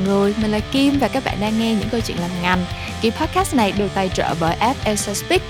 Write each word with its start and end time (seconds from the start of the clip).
mọi 0.00 0.08
người, 0.08 0.34
mình 0.42 0.50
là 0.50 0.60
Kim 0.72 0.98
và 0.98 1.08
các 1.08 1.24
bạn 1.24 1.36
đang 1.40 1.58
nghe 1.58 1.74
những 1.74 1.88
câu 1.90 2.00
chuyện 2.00 2.16
làm 2.20 2.30
ngành. 2.42 2.64
Kỳ 3.02 3.10
podcast 3.10 3.54
này 3.54 3.72
được 3.72 3.88
tài 3.94 4.08
trợ 4.08 4.34
bởi 4.40 4.54
app 4.54 4.84
Elsa 4.84 5.14
Speak. 5.14 5.42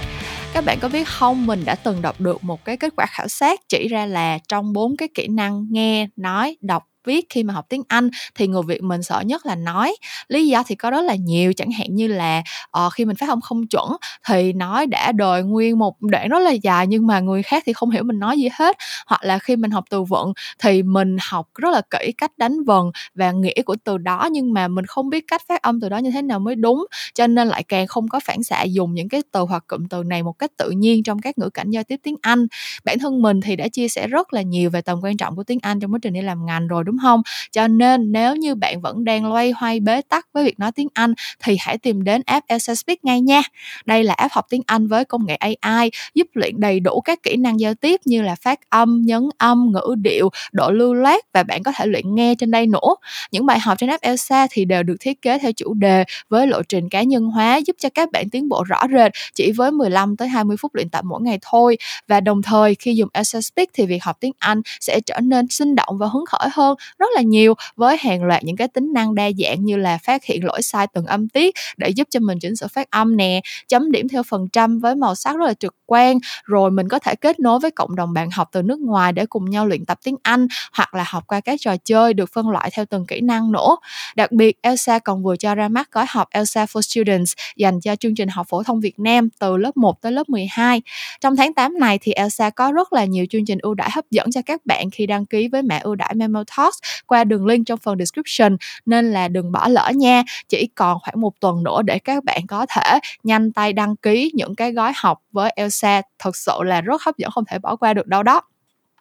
Các 0.53 0.65
bạn 0.65 0.79
có 0.81 0.89
biết 0.89 1.09
không, 1.09 1.47
mình 1.47 1.65
đã 1.65 1.75
từng 1.75 2.03
đọc 2.03 2.21
được 2.21 2.45
một 2.45 2.65
cái 2.65 2.77
kết 2.77 2.93
quả 2.97 3.07
khảo 3.07 3.29
sát 3.29 3.61
chỉ 3.69 3.89
ra 3.89 4.07
là 4.07 4.39
trong 4.49 4.73
bốn 4.73 4.97
cái 4.97 5.09
kỹ 5.15 5.29
năng 5.29 5.67
nghe, 5.71 6.09
nói, 6.17 6.57
đọc 6.61 6.83
viết 7.05 7.27
khi 7.31 7.43
mà 7.43 7.55
học 7.55 7.67
tiếng 7.69 7.83
Anh 7.89 8.11
thì 8.35 8.47
người 8.47 8.63
Việt 8.67 8.83
mình 8.83 9.03
sợ 9.03 9.21
nhất 9.21 9.47
là 9.47 9.55
nói. 9.55 9.97
Lý 10.29 10.47
do 10.49 10.63
thì 10.67 10.75
có 10.75 10.91
rất 10.91 11.01
là 11.01 11.15
nhiều 11.15 11.53
chẳng 11.53 11.71
hạn 11.71 11.87
như 11.95 12.07
là 12.07 12.43
uh, 12.87 12.93
khi 12.93 13.05
mình 13.05 13.17
phát 13.17 13.29
âm 13.29 13.41
không 13.41 13.67
chuẩn 13.67 13.97
thì 14.29 14.53
nói 14.53 14.87
đã 14.87 15.13
đời 15.13 15.43
nguyên 15.43 15.79
một 15.79 15.97
đoạn 16.01 16.29
rất 16.29 16.39
là 16.39 16.51
dài 16.53 16.87
nhưng 16.87 17.07
mà 17.07 17.21
người 17.21 17.43
khác 17.43 17.63
thì 17.67 17.73
không 17.73 17.91
hiểu 17.91 18.03
mình 18.03 18.19
nói 18.19 18.39
gì 18.39 18.49
hết. 18.59 18.77
Hoặc 19.07 19.21
là 19.25 19.39
khi 19.39 19.57
mình 19.57 19.71
học 19.71 19.85
từ 19.91 20.03
vựng 20.03 20.33
thì 20.59 20.83
mình 20.83 21.17
học 21.31 21.49
rất 21.55 21.69
là 21.73 21.83
kỹ 21.91 22.13
cách 22.19 22.33
đánh 22.39 22.65
vần 22.65 22.91
và 23.15 23.33
nghĩa 23.33 23.63
của 23.65 23.77
từ 23.85 23.99
đó 23.99 24.29
nhưng 24.33 24.53
mà 24.53 24.69
mình 24.69 24.87
không 24.87 25.11
biết 25.11 25.25
cách 25.27 25.43
phát 25.49 25.63
âm 25.63 25.81
từ 25.81 25.89
đó 25.89 25.99
như 25.99 26.11
thế 26.11 26.23
nào 26.23 26.39
mới 26.39 26.55
đúng. 26.57 26.87
Cho 27.15 27.27
nên 27.27 27.49
lại 27.49 27.63
càng 27.69 27.87
không 27.87 28.09
có 28.09 28.21
phản 28.25 28.43
xạ 28.43 28.63
dùng 28.63 28.95
những 28.95 29.09
cái 29.09 29.23
từ 29.33 29.41
hoặc 29.41 29.65
cụm 29.67 29.87
từ 29.91 30.03
này 30.03 30.23
một 30.23 30.33
cách 30.39 30.51
tự 30.59 30.71
nhiên 30.71 31.03
trong 31.03 31.19
các 31.21 31.39
ngữ 31.39 31.51
cảnh 31.51 31.71
giao 31.71 31.85
tiếp 31.85 31.97
tiếng 32.03 32.17
Anh. 32.23 32.47
Bản 32.85 32.99
thân 32.99 33.23
mình 33.23 33.41
thì 33.41 33.57
đã 33.57 33.69
chia 33.69 33.89
sẻ 33.89 34.07
rất 34.07 34.33
là 34.33 34.43
nhiều 34.43 34.71
về 34.71 34.83
tầm 34.83 34.99
quan 35.03 35.17
trọng 35.17 35.37
của 35.37 35.45
tiếng 35.45 35.59
Anh 35.63 35.81
trong 35.81 35.93
quá 35.93 35.99
trình 36.03 36.13
đi 36.13 36.23
làm 36.23 36.47
ngành 36.47 36.69
rồi 36.69 36.85
đúng 36.85 36.90
không? 37.03 37.23
Cho 37.53 37.69
nên 37.69 38.13
nếu 38.13 38.37
như 38.37 38.55
bạn 38.55 38.81
vẫn 38.81 39.05
đang 39.05 39.33
loay 39.33 39.51
hoay 39.51 39.81
bế 39.81 40.03
tắc 40.03 40.27
với 40.33 40.45
việc 40.45 40.61
nói 40.61 40.73
tiếng 40.73 40.89
Anh 40.95 41.15
thì 41.45 41.57
hãy 41.61 41.79
tìm 41.79 42.05
đến 42.05 42.23
app 42.27 42.47
Elsa 42.47 42.75
Speak 42.75 43.05
ngay 43.05 43.21
nha. 43.21 43.43
Đây 43.87 44.05
là 44.05 44.15
app 44.15 44.33
học 44.33 44.47
tiếng 44.51 44.63
Anh 44.67 44.87
với 44.87 45.05
công 45.05 45.27
nghệ 45.27 45.35
AI 45.35 45.91
giúp 46.15 46.27
luyện 46.35 46.61
đầy 46.61 46.81
đủ 46.81 47.01
các 47.01 47.23
kỹ 47.23 47.37
năng 47.37 47.61
giao 47.61 47.75
tiếp 47.75 48.01
như 48.05 48.23
là 48.23 48.35
phát 48.35 48.61
âm, 48.71 49.03
nhấn 49.03 49.29
âm, 49.39 49.73
ngữ 49.73 49.95
điệu, 49.99 50.31
độ 50.53 50.71
lưu 50.71 50.95
loát 50.95 51.25
và 51.35 51.43
bạn 51.43 51.63
có 51.63 51.73
thể 51.77 51.87
luyện 51.87 52.15
nghe 52.15 52.35
trên 52.35 52.51
đây 52.51 52.67
nữa. 52.67 52.95
Những 53.33 53.47
bài 53.47 53.59
học 53.59 53.79
trên 53.79 53.91
app 53.91 54.03
Elsa 54.03 54.47
thì 54.51 54.65
đều 54.65 54.83
được 54.83 54.97
thiết 55.01 55.23
kế 55.23 55.39
theo 55.39 55.53
chủ 55.53 55.75
đề 55.75 56.05
với 56.29 56.47
lộ 56.47 56.63
trình 56.69 56.89
cá 56.89 57.03
nhân 57.03 57.25
hóa, 57.25 57.57
giúp 57.67 57.77
cho 57.79 57.89
các 57.95 58.13
bạn 58.13 58.31
tiến 58.31 58.49
bộ 58.49 58.65
rõ 58.69 58.83
rệt 58.93 59.13
chỉ 59.35 59.53
với 59.53 59.71
15 59.71 60.17
tới 60.17 60.29
20 60.29 60.57
phút 60.57 60.75
luyện 60.75 60.89
tập 60.89 61.05
mỗi 61.05 61.21
ngày 61.23 61.39
thôi. 61.43 61.77
Và 62.09 62.21
đồng 62.21 62.43
thời 62.43 62.75
khi 62.75 62.95
dùng 62.95 63.09
Elsa 63.13 63.41
Speak 63.41 63.69
thì 63.75 63.87
việc 63.87 64.05
học 64.05 64.17
tiếng 64.21 64.33
Anh 64.39 64.63
sẽ 64.81 65.01
trở 65.01 65.21
nên 65.21 65.49
sinh 65.49 65.75
động 65.75 65.99
và 65.99 66.07
hứng 66.07 66.27
khởi 66.27 66.49
hơn 66.53 66.77
rất 66.99 67.07
là 67.15 67.23
nhiều 67.23 67.55
với 67.77 67.97
hàng 68.01 68.25
loạt 68.25 68.45
những 68.45 68.57
cái 68.57 68.69
tính 68.69 68.93
năng 68.93 69.15
đa 69.15 69.31
dạng 69.39 69.65
như 69.65 69.77
là 69.77 69.99
phát 69.99 70.25
hiện 70.25 70.45
lỗi 70.45 70.63
sai 70.63 70.87
từng 70.95 71.07
âm 71.07 71.29
tiết 71.29 71.55
để 71.77 71.89
giúp 71.89 72.09
cho 72.11 72.21
mình 72.21 72.39
chỉnh 72.39 72.57
sửa 72.57 72.67
phát 72.69 72.91
âm 72.91 73.17
nè, 73.17 73.41
chấm 73.69 73.93
điểm 73.93 74.09
theo 74.09 74.23
phần 74.23 74.49
trăm 74.53 74.79
với 74.79 74.95
màu 74.95 75.15
sắc 75.15 75.37
rất 75.37 75.47
là 75.47 75.55
trực 75.55 75.75
quan. 75.87 76.19
Rồi 76.45 76.71
mình 76.71 76.89
có 76.89 76.99
thể 76.99 77.15
kết 77.15 77.41
nối 77.41 77.59
với 77.59 77.71
cộng 77.71 77.97
đồng 77.97 78.13
bạn 78.13 78.31
học 78.31 78.49
từ 78.53 78.63
nước 78.63 78.81
ngoài 78.81 79.13
để 79.13 79.27
cùng 79.27 79.51
nhau 79.51 79.67
luyện 79.67 79.85
tập 79.85 79.99
tiếng 80.05 80.17
Anh 80.23 80.47
hoặc 80.73 80.95
là 80.95 81.05
học 81.07 81.25
qua 81.27 81.41
các 81.41 81.61
trò 81.61 81.77
chơi 81.85 82.15
được 82.15 82.31
phân 82.33 82.49
loại 82.49 82.71
theo 82.73 82.85
từng 82.85 83.07
kỹ 83.07 83.21
năng 83.21 83.53
nữa. 83.53 83.77
Đặc 84.17 84.33
biệt, 84.33 84.57
Elsa 84.63 84.99
còn 84.99 85.23
vừa 85.23 85.37
cho 85.37 85.55
ra 85.55 85.69
mắt 85.69 85.93
gói 85.93 86.05
học 86.09 86.29
Elsa 86.31 86.65
for 86.65 86.81
Students 86.81 87.33
dành 87.57 87.81
cho 87.81 87.97
chương 87.97 88.15
trình 88.15 88.29
học 88.29 88.47
phổ 88.49 88.63
thông 88.63 88.81
Việt 88.81 88.99
Nam 88.99 89.29
từ 89.39 89.57
lớp 89.57 89.77
1 89.77 90.03
tới 90.03 90.13
lớp 90.13 90.29
12 90.29 90.83
trong 91.21 91.37
tháng 91.37 91.55
8 91.55 91.79
này 91.79 91.99
thì 92.03 92.13
Elsa 92.13 92.51
có 92.51 92.73
rất 92.73 92.93
là 92.93 93.05
nhiều 93.05 93.27
chương 93.31 93.45
trình 93.45 93.59
ưu 93.63 93.75
đãi 93.75 93.91
hấp 93.93 94.05
dẫn 94.11 94.31
cho 94.31 94.41
các 94.47 94.67
bạn 94.67 94.91
khi 94.91 95.07
đăng 95.07 95.27
ký 95.27 95.49
với 95.49 95.63
mã 95.63 95.79
ưu 95.83 95.95
đãi 95.95 96.15
Memo 96.15 96.45
Talks 96.71 96.79
qua 97.07 97.25
đường 97.25 97.47
link 97.47 97.67
trong 97.67 97.79
phần 97.79 97.99
description, 97.99 98.57
nên 98.87 99.13
là 99.13 99.29
đừng 99.29 99.53
bỏ 99.53 99.69
lỡ 99.69 99.91
nha. 99.95 100.23
Chỉ 100.49 100.69
còn 100.75 100.99
khoảng 101.03 101.21
một 101.21 101.33
tuần 101.41 101.63
nữa 101.63 101.83
để 101.83 101.99
các 101.99 102.25
bạn 102.25 102.47
có 102.49 102.67
thể 102.69 102.99
nhanh 103.23 103.53
tay 103.53 103.73
đăng 103.73 103.97
ký 103.97 104.31
những 104.35 104.55
cái 104.55 104.73
gói 104.73 104.93
học 104.97 105.19
với 105.33 105.53
Elsa. 105.57 106.03
Thật 106.19 106.37
sự 106.37 106.53
là 106.65 106.81
rất 106.81 107.03
hấp 107.03 107.17
dẫn, 107.17 107.31
không 107.31 107.45
thể 107.45 107.59
bỏ 107.59 107.77
qua 107.77 107.95
được 107.95 108.07
đâu 108.07 108.23
đó 108.23 108.43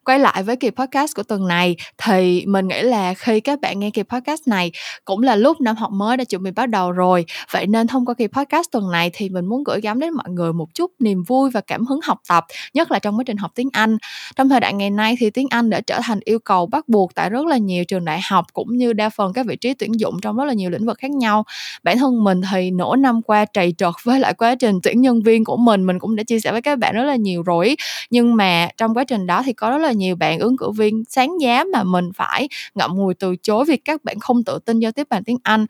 quay 0.06 0.20
lại 0.20 0.44
với 0.44 0.56
kỳ 0.56 0.70
podcast 0.70 1.16
của 1.16 1.24
tuần 1.24 1.48
này, 1.48 1.76
thì 1.98 2.46
mình 2.48 2.68
nghĩ 2.68 2.82
là 2.82 3.14
khi 3.14 3.40
các 3.40 3.62
bạn 3.62 3.80
nghe 3.80 3.90
kỳ 3.90 4.04
podcast 4.04 4.48
này, 4.48 4.72
cũng 5.06 5.24
là 5.24 5.36
lúc 5.36 5.62
năm 5.62 5.76
học 5.76 5.92
mới 5.92 6.18
đã 6.18 6.24
chuẩn 6.24 6.44
bị 6.44 6.52
bắt 6.52 6.70
đầu 6.70 6.92
rồi. 6.92 7.26
Vậy 7.52 7.68
nên 7.68 7.88
thông 7.88 8.06
qua 8.06 8.14
kỳ 8.14 8.28
podcast 8.28 8.72
tuần 8.72 8.92
này 8.92 9.10
thì 9.14 9.30
mình 9.30 9.46
muốn 9.46 9.64
gửi 9.64 9.82
gắm 9.82 10.00
đến 10.00 10.14
mọi 10.14 10.30
người 10.30 10.54
một 10.54 10.68
chút 10.74 10.92
niềm 11.00 11.24
vui 11.24 11.50
và 11.50 11.62
cảm 11.62 11.86
hứng 11.86 12.00
học 12.04 12.20
tập, 12.30 12.46
nhất 12.74 12.92
là 12.92 13.00
trong 13.00 13.18
quá 13.18 13.24
trình 13.28 13.38
học 13.38 13.52
tiếng 13.56 13.70
Anh. 13.74 13.98
Trong 14.36 14.50
thời 14.50 14.60
đại 14.60 14.74
ngày 14.74 14.90
nay 14.90 15.16
thì 15.20 15.30
tiếng 15.30 15.48
Anh 15.50 15.70
đã 15.70 15.82
trở 15.82 16.00
thành 16.04 16.20
yêu 16.26 16.40
cầu 16.40 16.66
bắt 16.66 16.90
buộc 16.90 17.16
tại 17.16 17.30
rất 17.30 17.46
là 17.46 17.58
nhiều 17.58 17.86
trường 17.86 18.06
đại 18.06 18.20
học, 18.30 18.46
cũng 18.54 18.78
như 18.78 18.94
đa 18.94 19.10
phần 19.10 19.34
các 19.34 19.46
vị 19.46 19.56
trí 19.56 19.74
tuyển 19.74 20.00
dụng 20.00 20.16
trong 20.22 20.38
rất 20.38 20.46
là 20.46 20.54
nhiều 20.54 20.70
lĩnh 20.70 20.86
vực 20.86 20.98
khác 20.98 21.12
nhau. 21.12 21.44
Bản 21.84 21.98
thân 21.98 22.24
mình 22.24 22.42
thì 22.52 22.72
nửa 22.72 22.96
năm 22.96 23.22
qua 23.22 23.46
trầy 23.46 23.74
trật 23.78 23.94
với 24.04 24.20
lại 24.20 24.34
quá 24.34 24.56
trình 24.56 24.80
tuyển 24.84 25.02
nhân 25.02 25.24
viên 25.24 25.46
của 25.46 25.58
mình 25.58 25.86
mình 25.86 26.00
cũng 26.00 26.16
đã 26.16 26.24
chia 26.24 26.40
sẻ 26.40 26.52
với 26.52 26.62
các 26.62 26.80
bạn 26.80 26.96
rất 26.96 27.04
là 27.04 27.16
nhiều 27.16 27.44
rồi. 27.44 27.76
Nhưng 28.10 28.36
mà 28.36 28.70
trong 28.78 28.94
quá 28.94 29.04
trình 29.04 29.26
đó 29.26 29.44
thì 29.46 29.54
có 29.54 29.70
rất 29.70 29.78
là 29.78 29.89
nhiều 29.92 30.16
bạn 30.16 30.40
ứng 30.40 30.58
cử 30.58 30.72
viên 30.72 31.04
sáng 31.10 31.42
giá 31.42 31.64
mà 31.74 31.84
mình 31.84 32.10
phải 32.16 32.48
ngậm 32.76 32.96
ngùi 32.96 33.14
từ 33.14 33.36
chối 33.36 33.66
vì 33.66 33.78
các 33.78 34.04
bạn 34.04 34.20
không 34.20 34.44
tự 34.44 34.60
tin 34.66 34.80
giao 34.80 34.92
tiếp 34.92 35.08
bằng 35.10 35.24
tiếng 35.24 35.38
Anh. 35.44 35.66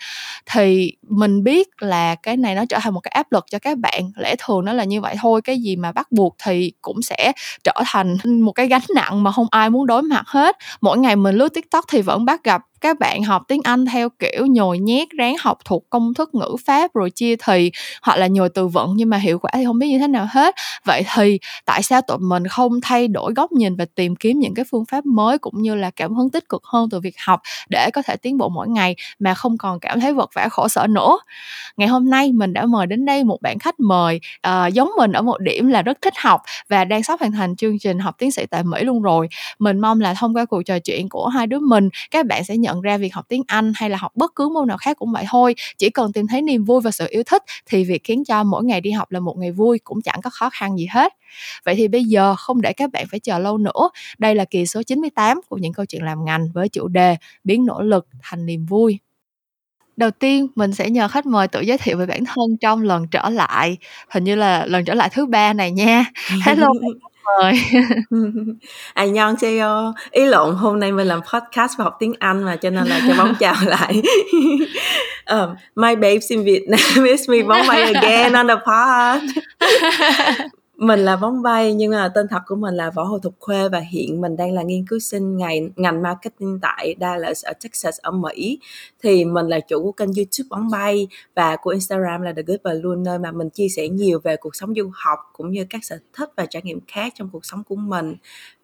Thì 0.51 0.93
mình 1.09 1.43
biết 1.43 1.67
là 1.79 2.15
cái 2.15 2.37
này 2.37 2.55
nó 2.55 2.65
trở 2.69 2.77
thành 2.81 2.93
một 2.93 2.99
cái 2.99 3.11
áp 3.11 3.31
lực 3.31 3.45
cho 3.51 3.59
các 3.59 3.77
bạn, 3.77 4.11
lẽ 4.15 4.35
thường 4.39 4.65
nó 4.65 4.73
là 4.73 4.83
như 4.83 5.01
vậy 5.01 5.15
thôi, 5.21 5.41
cái 5.41 5.59
gì 5.59 5.75
mà 5.75 5.91
bắt 5.91 6.11
buộc 6.11 6.35
thì 6.45 6.71
cũng 6.81 7.01
sẽ 7.01 7.31
trở 7.63 7.73
thành 7.85 8.17
một 8.41 8.51
cái 8.51 8.67
gánh 8.67 8.81
nặng 8.95 9.23
mà 9.23 9.31
không 9.31 9.47
ai 9.51 9.69
muốn 9.69 9.87
đối 9.87 10.01
mặt 10.01 10.23
hết. 10.27 10.55
Mỗi 10.81 10.97
ngày 10.97 11.15
mình 11.15 11.35
lướt 11.35 11.49
tiktok 11.53 11.85
thì 11.87 12.01
vẫn 12.01 12.25
bắt 12.25 12.43
gặp 12.43 12.61
các 12.81 12.99
bạn 12.99 13.23
học 13.23 13.43
tiếng 13.47 13.61
Anh 13.63 13.85
theo 13.85 14.09
kiểu 14.09 14.45
nhồi 14.45 14.79
nhét 14.79 15.07
ráng 15.09 15.35
học 15.39 15.57
thuộc 15.65 15.89
công 15.89 16.13
thức 16.13 16.35
ngữ 16.35 16.55
pháp 16.65 16.93
rồi 16.93 17.11
chia 17.11 17.35
thì 17.45 17.71
hoặc 18.01 18.17
là 18.17 18.27
nhồi 18.27 18.49
từ 18.49 18.67
vựng 18.67 18.93
nhưng 18.95 19.09
mà 19.09 19.17
hiệu 19.17 19.39
quả 19.39 19.51
thì 19.53 19.65
không 19.65 19.79
biết 19.79 19.87
như 19.87 19.99
thế 19.99 20.07
nào 20.07 20.27
hết. 20.29 20.55
Vậy 20.85 21.03
thì 21.15 21.39
tại 21.65 21.83
sao 21.83 22.01
tụi 22.01 22.17
mình 22.17 22.47
không 22.47 22.81
thay 22.81 23.07
đổi 23.07 23.33
góc 23.33 23.51
nhìn 23.51 23.75
và 23.75 23.85
tìm 23.95 24.15
kiếm 24.15 24.39
những 24.39 24.53
cái 24.53 24.65
phương 24.71 24.85
pháp 24.85 25.05
mới 25.05 25.37
cũng 25.37 25.61
như 25.61 25.75
là 25.75 25.91
cảm 25.91 26.15
hứng 26.15 26.29
tích 26.29 26.49
cực 26.49 26.63
hơn 26.63 26.89
từ 26.89 26.99
việc 26.99 27.15
học 27.25 27.41
để 27.69 27.89
có 27.93 28.01
thể 28.01 28.15
tiến 28.15 28.37
bộ 28.37 28.49
mỗi 28.49 28.67
ngày 28.67 28.95
mà 29.19 29.33
không 29.33 29.57
còn 29.57 29.79
cảm 29.79 29.99
thấy 29.99 30.13
vật 30.13 30.29
vả 30.35 30.47
khổ 30.49 30.67
sở 30.67 30.87
nữa? 30.87 31.17
Ngày 31.77 31.87
hôm 31.87 32.09
nay 32.09 32.31
mình 32.31 32.53
đã 32.53 32.65
mời 32.65 32.87
đến 32.87 33.05
đây 33.05 33.23
một 33.23 33.41
bạn 33.41 33.59
khách 33.59 33.79
mời 33.79 34.19
uh, 34.47 34.73
giống 34.73 34.91
mình 34.97 35.11
ở 35.11 35.21
một 35.21 35.39
điểm 35.39 35.67
là 35.67 35.81
rất 35.81 35.97
thích 36.01 36.13
học 36.17 36.41
và 36.69 36.85
đang 36.85 37.03
sắp 37.03 37.19
hoàn 37.19 37.31
thành 37.31 37.55
chương 37.55 37.79
trình 37.79 37.99
học 37.99 38.15
tiến 38.17 38.31
sĩ 38.31 38.45
tại 38.45 38.63
Mỹ 38.63 38.83
luôn 38.83 39.01
rồi. 39.01 39.27
Mình 39.59 39.79
mong 39.79 40.01
là 40.01 40.13
thông 40.13 40.35
qua 40.35 40.45
cuộc 40.45 40.63
trò 40.63 40.79
chuyện 40.79 41.09
của 41.09 41.27
hai 41.27 41.47
đứa 41.47 41.59
mình 41.59 41.89
các 42.11 42.25
bạn 42.25 42.43
sẽ 42.43 42.57
nhận 42.57 42.68
nhận 42.69 42.81
ra 42.81 42.97
việc 42.97 43.13
học 43.13 43.25
tiếng 43.29 43.43
Anh 43.47 43.73
hay 43.75 43.89
là 43.89 43.97
học 43.97 44.11
bất 44.15 44.35
cứ 44.35 44.49
môn 44.49 44.67
nào 44.67 44.77
khác 44.77 44.97
cũng 44.97 45.11
vậy 45.11 45.25
thôi 45.29 45.55
chỉ 45.77 45.89
cần 45.89 46.13
tìm 46.13 46.27
thấy 46.27 46.41
niềm 46.41 46.63
vui 46.63 46.81
và 46.81 46.91
sự 46.91 47.07
yêu 47.09 47.23
thích 47.25 47.43
thì 47.65 47.83
việc 47.83 48.03
khiến 48.03 48.25
cho 48.25 48.43
mỗi 48.43 48.63
ngày 48.63 48.81
đi 48.81 48.91
học 48.91 49.11
là 49.11 49.19
một 49.19 49.37
ngày 49.37 49.51
vui 49.51 49.79
cũng 49.83 50.01
chẳng 50.01 50.21
có 50.23 50.29
khó 50.29 50.49
khăn 50.49 50.77
gì 50.77 50.87
hết 50.91 51.13
Vậy 51.65 51.75
thì 51.75 51.87
bây 51.87 52.03
giờ 52.03 52.35
không 52.35 52.61
để 52.61 52.73
các 52.73 52.91
bạn 52.91 53.05
phải 53.11 53.19
chờ 53.19 53.39
lâu 53.39 53.57
nữa, 53.57 53.89
đây 54.17 54.35
là 54.35 54.45
kỳ 54.45 54.65
số 54.65 54.83
98 54.83 55.41
của 55.49 55.57
những 55.57 55.73
câu 55.73 55.85
chuyện 55.85 56.03
làm 56.03 56.25
ngành 56.25 56.47
với 56.53 56.69
chủ 56.69 56.87
đề 56.87 57.15
biến 57.43 57.65
nỗ 57.65 57.81
lực 57.81 58.07
thành 58.21 58.45
niềm 58.45 58.65
vui. 58.65 58.99
Đầu 59.97 60.11
tiên 60.11 60.47
mình 60.55 60.73
sẽ 60.73 60.89
nhờ 60.89 61.07
khách 61.07 61.25
mời 61.25 61.47
tự 61.47 61.61
giới 61.61 61.77
thiệu 61.77 61.97
về 61.97 62.05
bản 62.05 62.25
thân 62.25 62.57
trong 62.61 62.81
lần 62.81 63.07
trở 63.07 63.29
lại, 63.29 63.77
hình 64.09 64.23
như 64.23 64.35
là 64.35 64.65
lần 64.65 64.85
trở 64.85 64.93
lại 64.93 65.09
thứ 65.13 65.25
ba 65.25 65.53
này 65.53 65.71
nha. 65.71 66.05
Hello 66.45 66.67
vời 67.37 67.53
à 68.93 69.05
nhon 69.05 69.35
seo 69.37 69.93
ý 70.11 70.25
lộn 70.25 70.55
hôm 70.55 70.79
nay 70.79 70.91
mình 70.91 71.07
làm 71.07 71.21
podcast 71.21 71.77
và 71.77 71.83
học 71.83 71.95
tiếng 71.99 72.13
anh 72.19 72.43
mà 72.43 72.55
cho 72.55 72.69
nên 72.69 72.87
là 72.87 73.01
cho 73.07 73.13
bóng 73.17 73.35
chào 73.39 73.55
lại. 73.65 74.01
Um, 75.25 75.55
my 75.75 75.95
babes 75.95 76.29
in 76.29 76.43
Vietnam 76.43 76.79
miss 77.03 77.29
me 77.29 77.41
bóng 77.41 77.67
bay 77.67 77.93
again 77.93 78.33
on 78.33 78.47
the 78.47 78.55
pod 78.55 80.49
mình 80.79 80.99
là 80.99 81.15
bóng 81.15 81.41
bay, 81.41 81.73
nhưng 81.73 81.91
mà 81.91 82.09
tên 82.15 82.27
thật 82.27 82.39
của 82.47 82.55
mình 82.55 82.75
là 82.75 82.89
võ 82.89 83.03
hồ 83.03 83.19
thục 83.19 83.33
khuê 83.39 83.69
và 83.69 83.79
hiện 83.79 84.21
mình 84.21 84.35
đang 84.37 84.53
là 84.53 84.63
nghiên 84.63 84.85
cứu 84.87 84.99
sinh 84.99 85.37
ngành 85.37 85.69
ngành 85.75 86.01
marketing 86.01 86.59
tại 86.61 86.95
Dallas 86.99 87.45
ở 87.45 87.53
Texas, 87.63 87.99
ở 88.01 88.11
Mỹ. 88.11 88.59
Thì 89.03 89.25
mình 89.25 89.47
là 89.47 89.59
chủ 89.59 89.83
của 89.83 89.91
kênh 89.91 90.09
YouTube 90.13 90.47
bóng 90.49 90.69
bay 90.71 91.07
và 91.35 91.55
của 91.55 91.69
Instagram 91.69 92.21
là 92.21 92.33
The 92.33 92.41
Good 92.41 92.59
Balloon 92.63 93.03
nơi 93.03 93.19
mà 93.19 93.31
mình 93.31 93.49
chia 93.49 93.67
sẻ 93.69 93.87
nhiều 93.87 94.19
về 94.23 94.35
cuộc 94.35 94.55
sống 94.55 94.73
du 94.75 94.91
học 94.93 95.19
cũng 95.33 95.51
như 95.51 95.65
các 95.69 95.83
sở 95.83 95.99
thích 96.13 96.29
và 96.37 96.45
trải 96.45 96.61
nghiệm 96.65 96.79
khác 96.87 97.13
trong 97.15 97.29
cuộc 97.31 97.45
sống 97.45 97.63
của 97.63 97.75
mình 97.75 98.15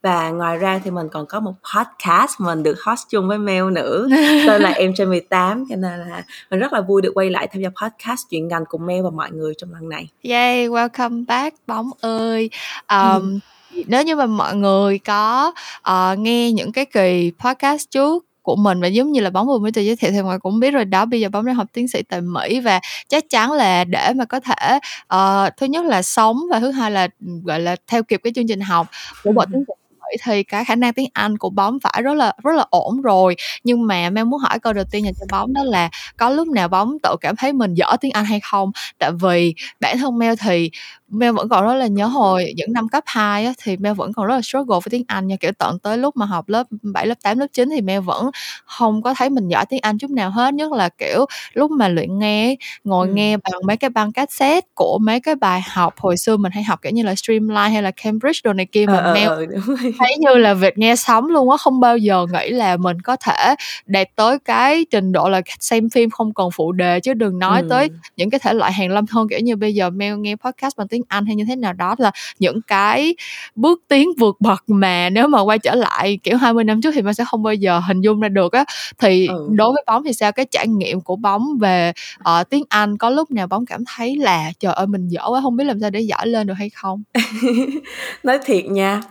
và 0.05 0.29
ngoài 0.29 0.57
ra 0.57 0.79
thì 0.83 0.91
mình 0.91 1.09
còn 1.09 1.25
có 1.25 1.39
một 1.39 1.53
podcast 1.75 2.39
mình 2.39 2.63
được 2.63 2.81
host 2.85 3.01
chung 3.09 3.27
với 3.27 3.37
Mel 3.37 3.71
nữa 3.71 4.07
tên 4.47 4.61
là 4.61 4.69
em 4.69 4.93
trên 4.97 5.09
18 5.09 5.65
cho 5.69 5.75
nên 5.75 5.99
là 5.99 6.23
mình 6.51 6.59
rất 6.59 6.73
là 6.73 6.81
vui 6.81 7.01
được 7.01 7.11
quay 7.15 7.29
lại 7.29 7.47
tham 7.53 7.61
gia 7.61 7.69
podcast 7.69 8.29
chuyện 8.29 8.47
ngành 8.47 8.63
cùng 8.69 8.85
Mel 8.85 9.01
và 9.01 9.09
mọi 9.09 9.31
người 9.31 9.53
trong 9.57 9.73
lần 9.73 9.89
này. 9.89 10.09
Yay, 10.23 10.69
welcome 10.69 11.25
back 11.25 11.57
bóng 11.67 11.89
ơi. 12.01 12.49
Um, 12.91 13.39
ừ. 13.75 13.83
Nếu 13.87 14.03
như 14.03 14.15
mà 14.15 14.25
mọi 14.25 14.55
người 14.55 14.99
có 14.99 15.53
uh, 15.89 16.19
nghe 16.19 16.51
những 16.51 16.71
cái 16.71 16.85
kỳ 16.85 17.31
podcast 17.39 17.91
trước 17.91 18.25
của 18.41 18.55
mình 18.55 18.81
và 18.81 18.87
giống 18.87 19.11
như 19.11 19.21
là 19.21 19.29
bóng 19.29 19.47
vừa 19.47 19.59
mới 19.59 19.71
tự 19.71 19.81
giới 19.81 19.95
thiệu 19.95 20.11
thì 20.11 20.21
mọi 20.21 20.29
người 20.29 20.39
cũng 20.39 20.59
biết 20.59 20.71
rồi 20.71 20.85
đó 20.85 21.05
bây 21.05 21.21
giờ 21.21 21.29
bóng 21.29 21.45
đang 21.45 21.55
học 21.55 21.67
tiến 21.73 21.87
sĩ 21.87 22.01
tại 22.03 22.21
Mỹ 22.21 22.59
và 22.59 22.79
chắc 23.07 23.29
chắn 23.29 23.51
là 23.51 23.83
để 23.83 24.13
mà 24.15 24.25
có 24.25 24.39
thể 24.39 24.79
uh, 25.15 25.57
thứ 25.57 25.65
nhất 25.65 25.85
là 25.85 26.01
sống 26.01 26.39
và 26.51 26.59
thứ 26.59 26.71
hai 26.71 26.91
là 26.91 27.07
gọi 27.43 27.59
là 27.59 27.75
theo 27.87 28.03
kịp 28.03 28.21
cái 28.23 28.33
chương 28.35 28.47
trình 28.47 28.61
học 28.61 28.87
của 29.23 29.31
bộ 29.31 29.45
tiến 29.51 29.63
sĩ 29.67 29.84
Mỹ 30.11 30.17
thì 30.23 30.43
cái 30.43 30.65
khả 30.65 30.75
năng 30.75 30.93
tiếng 30.93 31.09
Anh 31.13 31.37
của 31.37 31.49
bóng 31.49 31.79
phải 31.79 32.01
rất 32.03 32.13
là 32.13 32.33
rất 32.43 32.55
là 32.55 32.65
ổn 32.69 33.01
rồi. 33.01 33.35
Nhưng 33.63 33.87
mà 33.87 34.09
Mel 34.09 34.25
muốn 34.25 34.39
hỏi 34.39 34.59
câu 34.59 34.73
đầu 34.73 34.85
tiên 34.91 35.05
dành 35.05 35.13
cho 35.19 35.25
bóng 35.31 35.53
đó 35.53 35.63
là 35.63 35.89
có 36.17 36.29
lúc 36.29 36.47
nào 36.47 36.67
bóng 36.67 36.97
tự 37.03 37.15
cảm 37.21 37.35
thấy 37.35 37.53
mình 37.53 37.73
dở 37.73 37.95
tiếng 38.01 38.11
Anh 38.11 38.25
hay 38.25 38.39
không? 38.39 38.71
Tại 38.99 39.11
vì 39.21 39.53
bản 39.79 39.97
thân 39.97 40.17
Mel 40.17 40.33
thì 40.39 40.71
Mel 41.09 41.31
vẫn 41.31 41.49
còn 41.49 41.65
rất 41.65 41.73
là 41.73 41.87
nhớ 41.87 42.05
hồi 42.07 42.53
những 42.57 42.73
năm 42.73 42.87
cấp 42.89 43.03
2 43.07 43.45
á, 43.45 43.53
thì 43.63 43.77
Mel 43.77 43.93
vẫn 43.93 44.13
còn 44.13 44.25
rất 44.25 44.35
là 44.35 44.41
struggle 44.41 44.75
với 44.83 44.89
tiếng 44.89 45.03
Anh 45.07 45.27
nha, 45.27 45.35
kiểu, 45.39 45.51
tận 45.57 45.79
tới 45.79 45.97
lúc 45.97 46.17
mà 46.17 46.25
học 46.25 46.49
lớp 46.49 46.67
7, 46.81 47.07
lớp 47.07 47.15
8, 47.23 47.39
lớp 47.39 47.47
9 47.53 47.69
thì 47.69 47.81
Mel 47.81 47.99
vẫn 47.99 48.29
hông 48.65 49.01
có 49.01 49.13
thấy 49.13 49.29
mình 49.29 49.47
giỏi 49.47 49.65
tiếng 49.65 49.79
Anh 49.81 49.97
chút 49.97 50.09
nào 50.11 50.29
hết. 50.29 50.53
Nhất 50.53 50.71
là, 50.71 50.89
kiểu, 50.97 51.25
lúc 51.53 51.71
mà 51.71 51.87
luyện 51.87 52.19
nghe 52.19 52.55
ngồi 52.83 53.07
Ừm. 53.07 53.15
nghe 53.15 53.37
bằng 53.37 53.53
mấy 53.65 53.77
cái 53.77 53.89
băng 53.89 54.11
cassette 54.11 54.67
của 54.75 54.97
mấy 55.01 55.19
cái 55.19 55.35
bài 55.35 55.61
học 55.67 55.93
hồi 55.99 56.17
xưa 56.17 56.37
mình 56.37 56.51
hay 56.51 56.63
học, 56.63 56.79
kiểu 56.81 56.91
như 56.91 57.03
là, 57.03 57.15
Streamline 57.15 57.69
hay 57.69 57.81
là 57.83 57.91
Cambridge 57.91 58.39
đồ 58.43 58.53
này 58.53 58.65
kia 58.71 58.85
Ờ, 58.87 58.93
mà 58.93 58.99
ờ, 58.99 59.13
Mel 59.13 59.27
ờ, 59.27 59.45
thấy 59.99 60.15
như 60.19 60.33
là 60.35 60.53
vịt 60.53 60.77
nghe 60.77 60.95
sóng 60.95 61.25
luôn 61.25 61.49
á, 61.51 61.57
không 61.57 61.79
bao 61.79 61.97
giờ 61.97 62.25
nghĩ 62.33 62.49
là 62.49 62.77
mình 62.77 63.01
có 63.01 63.15
thể 63.15 63.55
đạt 63.85 64.07
tới 64.15 64.37
cái 64.45 64.85
trình 64.91 65.11
độ 65.11 65.29
là 65.29 65.41
xem 65.59 65.89
phim 65.89 66.09
không 66.09 66.33
cần 66.33 66.49
phụ 66.53 66.71
đề, 66.71 66.99
chứ 66.99 67.13
đừng 67.13 67.39
nói 67.39 67.63
tới 67.69 67.87
Ừm. 67.87 67.97
những 68.17 68.29
cái 68.29 68.39
thể 68.39 68.53
loại 68.53 68.71
hàn 68.73 68.91
lâm 68.91 69.05
hơn. 69.11 69.27
Kiểu 69.29 69.39
như, 69.39 69.55
bây 69.55 69.73
giờ 69.75 69.89
Mel 69.89 70.15
nghe 70.17 70.35
podcast 70.35 70.77
bằng 70.77 70.87
tiếng 70.87 70.94
Anh 71.07 71.25
hay 71.25 71.35
như 71.35 71.43
thế 71.47 71.55
nào 71.55 71.73
đó 71.73 71.95
là 71.97 72.11
những 72.39 72.61
cái 72.67 73.15
bước 73.55 73.81
tiến 73.87 74.09
vượt 74.17 74.35
bậc 74.41 74.63
mà 74.67 75.09
nếu 75.09 75.27
mà 75.27 75.41
quay 75.41 75.59
trở 75.59 75.75
lại, 75.75 76.19
kiểu, 76.23 76.37
20 76.37 76.63
năm 76.63 76.81
trước 76.81 76.91
thì 76.95 77.01
Mel 77.01 77.13
sẽ 77.13 77.23
không 77.27 77.43
bao 77.43 77.53
giờ 77.53 77.79
hình 77.79 78.01
dung 78.01 78.19
ra 78.19 78.29
được 78.29 78.53
á. 78.53 78.65
Thì 78.97 79.27
Ừ. 79.27 79.47
đối 79.55 79.73
với 79.73 79.83
Bóng 79.87 80.03
thì 80.03 80.13
sao? 80.13 80.31
Cái 80.31 80.45
trải 80.51 80.67
nghiệm 80.67 81.01
của 81.01 81.15
Bóng 81.15 81.57
về, 81.59 81.91
ờ, 82.19 82.43
tiếng 82.43 82.63
Anh 82.69 82.97
có 82.97 83.09
lúc 83.09 83.31
nào 83.31 83.47
Bóng 83.47 83.65
cảm 83.65 83.83
thấy 83.95 84.15
là 84.15 84.51
"Trời 84.59 84.73
ơi, 84.73 84.87
mình 84.87 85.07
dở 85.07 85.21
quá, 85.29 85.39
hông 85.39 85.55
biết 85.57 85.63
làm 85.63 85.79
sao 85.79 85.89
để 85.89 85.99
giỏi 85.99 86.27
lên 86.27 86.47
được" 86.47 86.53
hay 86.57 86.69
không? 86.69 87.03
Nói 88.23 88.39
thiệt 88.45 88.65
nha, 88.65 89.01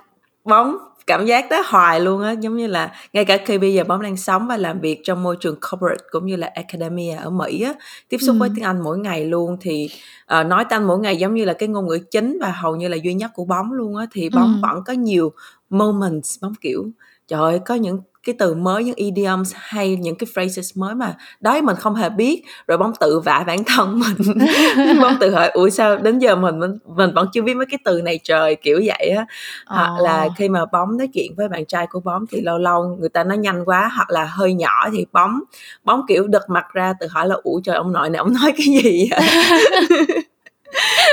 Bóng 0.45 0.77
cảm 1.07 1.27
giác 1.27 1.47
đó 1.51 1.63
hoài 1.67 2.01
luôn 2.01 2.23
á, 2.23 2.33
giống 2.33 2.57
như 2.57 2.67
là 2.67 2.93
ngay 3.13 3.25
cả 3.25 3.37
khi 3.47 3.59
bây 3.59 3.75
giờ 3.75 3.85
Bóng 3.85 4.03
đang 4.03 4.17
sống 4.17 4.47
và 4.49 4.57
làm 4.57 4.81
việc 4.81 5.01
trong 5.05 5.23
môi 5.23 5.37
trường 5.41 5.57
corporate 5.71 6.05
cũng 6.11 6.27
như 6.27 6.37
là 6.37 6.51
academia 6.55 7.15
ở 7.17 7.31
Mỹ 7.31 7.63
á, 7.63 7.75
tiếp 8.09 8.19
xúc 8.19 8.37
với 8.39 8.49
Ừm. 8.49 8.55
tiếng 8.57 8.65
Anh 8.65 8.81
mỗi 8.85 8.99
ngày 8.99 9.25
luôn 9.25 9.57
thì, 9.61 9.89
ờ, 10.27 10.45
nói 10.45 10.65
tiếng 10.65 10.77
Anh 10.77 10.85
mỗi 10.87 10.99
ngày 10.99 11.17
giống 11.17 11.35
như 11.35 11.45
là 11.45 11.53
cái 11.53 11.69
ngôn 11.69 11.87
ngữ 11.89 11.99
chính 12.11 12.39
và 12.41 12.51
hầu 12.53 12.77
như 12.77 12.89
là 12.89 12.97
duy 13.05 13.15
nhất 13.15 13.31
của 13.35 13.45
Bóng 13.45 13.73
luôn 13.73 13.97
á, 13.97 14.07
thì 14.13 14.31
Bóng 14.31 14.51
Ừm. 14.53 14.61
vẫn 14.63 14.85
có 14.87 14.93
nhiều 14.93 15.33
moments 15.71 16.39
Bóng, 16.43 16.55
kiểu, 16.61 16.85
trời 17.29 17.41
ơi, 17.41 17.61
có 17.67 17.75
những 17.75 18.01
cái 18.25 18.35
từ 18.39 18.55
mới, 18.55 18.85
những 18.85 18.95
idioms 18.95 19.53
hay 19.57 19.97
những 19.97 20.15
cái 20.17 20.27
phrases 20.35 20.71
mới 20.79 20.95
mà 20.95 21.15
giờ 21.41 21.63
mình 21.63 21.77
không 21.77 21.95
hề 21.95 22.09
biết, 22.11 22.43
rồi 22.69 22.79
Bóng 22.79 22.93
tự 23.01 23.21
vả 23.21 23.45
bản 23.47 23.65
thân 23.65 24.01
mình. 24.01 24.39
Bóng 25.03 25.17
tự 25.21 25.31
hỏi 25.35 25.49
"Ủa, 25.49 25.69
sao 25.69 25.97
đến 25.97 26.19
giờ 26.19 26.37
mình 26.37 26.61
mình 26.61 26.71
mình 26.97 27.11
vẫn 27.15 27.29
chưa 27.33 27.43
biết 27.43 27.55
mấy 27.55 27.67
cái 27.71 27.79
từ 27.85 28.03
này 28.03 28.21
trời?" 28.25 28.57
Kiểu 28.63 28.81
vậy 28.85 29.09
á. 29.17 29.27
Hoặc 29.67 30.01
là 30.03 30.21
Ờ. 30.23 30.29
khi 30.37 30.49
mà 30.49 30.65
Bóng 30.73 30.97
nói 30.97 31.09
chuyện 31.15 31.33
với 31.37 31.49
bạn 31.49 31.65
trai 31.67 31.87
của 31.91 32.01
Bóng 32.01 32.25
thì 32.31 32.41
lâu 32.41 32.59
lâu 32.59 32.97
người 33.01 33.09
ta 33.09 33.25
nói 33.25 33.39
nhanh 33.39 33.65
quá 33.65 33.91
hoặc 33.97 34.11
là 34.11 34.25
hơi 34.25 34.55
nhỏ 34.55 34.89
thì 34.93 35.07
Bóng 35.13 35.41
Bóng, 35.85 36.01
kiểu, 36.09 36.27
đật 36.27 36.51
mặt 36.51 36.65
ra 36.73 36.93
tự 37.01 37.07
hỏi 37.11 37.29
là 37.29 37.37
"Ủa 37.43 37.61
trời, 37.65 37.77
ông 37.77 37.93
nội 37.93 38.11
này 38.11 38.19
ổng 38.19 38.33
nói 38.43 38.53
cái 38.57 38.67
gì 38.67 39.09
vậy?" 39.11 39.21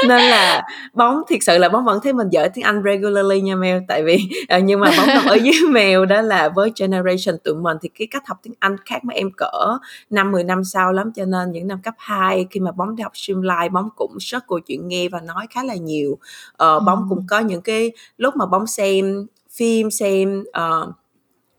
Nên 0.08 0.22
là 0.22 0.64
Bóng 0.94 1.22
thiệt 1.30 1.40
sự 1.42 1.58
là 1.58 1.70
Bóng 1.70 1.86
vẫn 1.86 2.00
thấy 2.04 2.14
mình 2.14 2.30
dở 2.30 2.48
tiếng 2.54 2.64
Anh 2.66 2.82
regularly 2.86 3.42
nha 3.42 3.56
Mel, 3.56 3.78
tại 3.88 4.04
vì 4.04 4.18
ờ, 4.50 4.60
nhưng 4.60 4.80
mà 4.80 4.92
Bóng 4.98 5.08
đồng 5.08 5.34
ý 5.34 5.52
với 5.62 5.70
Mel 5.70 6.06
đó 6.06 6.22
là 6.22 6.50
với 6.50 6.72
generation 6.80 7.38
tụi 7.44 7.56
mình 7.56 7.78
thì 7.82 7.90
cái 8.00 8.08
cách 8.12 8.24
học 8.28 8.38
tiếng 8.44 8.54
Anh 8.60 8.76
khác 8.86 9.04
mấy 9.06 9.16
em 9.18 9.30
cỡ 9.38 9.78
5, 10.10 10.32
10 10.32 10.44
năm 10.44 10.64
sau 10.64 10.94
lắm, 10.94 11.12
cho 11.16 11.26
nên 11.26 11.52
những 11.52 11.68
năm 11.68 11.80
cấp 11.84 11.94
2 11.98 12.48
khi 12.50 12.60
mà 12.60 12.72
Bóng 12.72 12.96
đi 12.96 13.04
học 13.04 13.12
Streamline, 13.18 13.70
Bóng 13.72 13.90
cũng 13.96 14.18
struggle 14.20 14.62
chuyện 14.68 14.88
nghe 14.88 15.10
và 15.10 15.20
nói 15.22 15.48
khá 15.50 15.64
là 15.64 15.76
nhiều. 15.76 16.18
Ờ, 16.58 16.80
Bóng 16.80 17.06
cũng 17.10 17.18
Ừm. 17.18 17.28
có 17.28 17.40
những 17.40 17.62
cái 17.62 17.92
lúc 18.18 18.36
mà 18.36 18.46
Bóng 18.46 18.68
xem 18.68 19.26
phim, 19.52 19.92
xem, 19.92 20.44
ờ, 20.54 20.92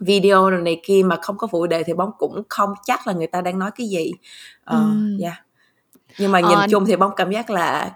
video 0.01 0.51
này 0.51 0.81
kia 0.85 1.03
mà 1.07 1.17
không 1.23 1.37
có 1.39 1.47
phụ 1.47 1.67
đề 1.67 1.83
thì 1.83 1.95
Bóng 1.95 2.11
cũng 2.19 2.43
không 2.49 2.75
chắc 2.85 3.07
là 3.07 3.13
người 3.13 3.27
ta 3.27 3.41
đang 3.41 3.59
nói 3.59 3.71
cái 3.77 3.87
gì. 3.89 4.13
Ờ, 4.65 4.77
Ừm. 4.79 5.19
yeah. 5.23 5.35
Nhưng 6.19 6.33
mà 6.33 6.41
nhìn 6.41 6.59
Ờ. 6.59 6.67
chung 6.71 6.85
thì 6.87 6.97
Bóng 6.97 7.13
cảm 7.17 7.31
giác 7.31 7.51
là 7.51 7.91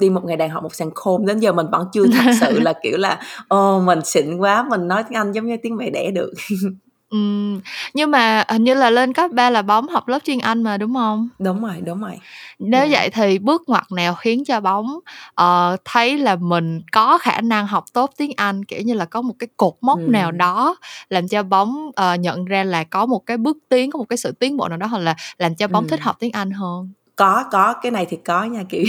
đi 0.00 0.10
một 0.10 0.24
ngày 0.24 0.36
đàn 0.36 0.50
học 0.50 0.62
một 0.62 0.74
sàng 0.74 0.90
khôn, 0.94 1.26
đến 1.26 1.38
giờ 1.40 1.52
mình 1.52 1.66
vẫn 1.72 1.86
chưa 1.92 2.04
thật 2.06 2.30
sự 2.40 2.60
là, 2.60 2.72
kiểu 2.82 2.96
là, 2.96 3.20
ồ, 3.48 3.80
mình 3.80 4.00
xịn 4.04 4.36
quá, 4.36 4.66
mình 4.70 4.88
nói 4.88 5.02
tiếng 5.08 5.16
Anh 5.18 5.32
giống 5.32 5.46
như 5.46 5.56
tiếng 5.62 5.76
mẹ 5.76 5.90
đẻ 5.90 6.10
được. 6.10 6.32
Ừm, 7.10 7.60
nhưng 7.94 8.10
mà 8.10 8.44
hình 8.48 8.64
như 8.64 8.74
là 8.74 8.90
lên 8.90 9.12
cấp 9.12 9.30
3 9.32 9.50
là 9.50 9.62
Bóng 9.62 9.88
học 9.88 10.08
lớp 10.08 10.18
chuyên 10.24 10.38
Anh 10.38 10.62
mà, 10.62 10.76
đúng 10.76 10.94
hông? 10.94 11.28
Đúng 11.38 11.62
rồi, 11.64 11.74
đúng 11.84 12.00
rồi. 12.00 12.18
Nếu 12.58 12.80
Yeah. 12.80 12.92
vậy 12.92 13.10
thì 13.10 13.38
bước 13.38 13.62
ngoặt 13.66 13.84
nào 13.92 14.14
khiến 14.14 14.44
cho 14.44 14.60
Bóng, 14.60 14.86
ờ, 15.34 15.76
thấy 15.84 16.18
là 16.18 16.36
mình 16.36 16.80
có 16.92 17.18
khả 17.18 17.40
năng 17.40 17.66
học 17.66 17.84
tốt 17.92 18.10
tiếng 18.16 18.32
Anh? 18.36 18.64
Kiểu 18.64 18.80
như 18.82 18.94
là, 18.94 19.04
có 19.04 19.22
một 19.22 19.34
cái 19.38 19.48
cột 19.56 19.74
mốc 19.80 19.98
nào 20.08 20.28
Ừm. 20.30 20.38
đó 20.38 20.76
làm 21.10 21.28
cho 21.28 21.42
Bóng, 21.42 21.90
ờ, 21.96 22.14
nhận 22.14 22.44
ra 22.44 22.64
là 22.64 22.84
có 22.84 23.06
một 23.06 23.26
cái 23.26 23.36
bước 23.36 23.56
tiến, 23.68 23.90
có 23.90 23.98
một 23.98 24.06
cái 24.08 24.16
sự 24.16 24.32
tiến 24.32 24.56
bộ 24.56 24.68
nào 24.68 24.78
đó 24.78 24.86
hoặc 24.86 24.98
là 24.98 25.14
làm 25.38 25.54
cho 25.54 25.68
Bóng 25.68 25.86
thích 25.88 26.00
Ừm. 26.00 26.04
học 26.04 26.16
tiếng 26.20 26.32
Anh 26.32 26.50
hơn? 26.50 26.92
Có, 27.18 27.44
có, 27.52 27.74
cái 27.82 27.92
này 27.92 28.06
thì 28.10 28.16
có 28.16 28.44
nha, 28.44 28.62
kiểu, 28.68 28.84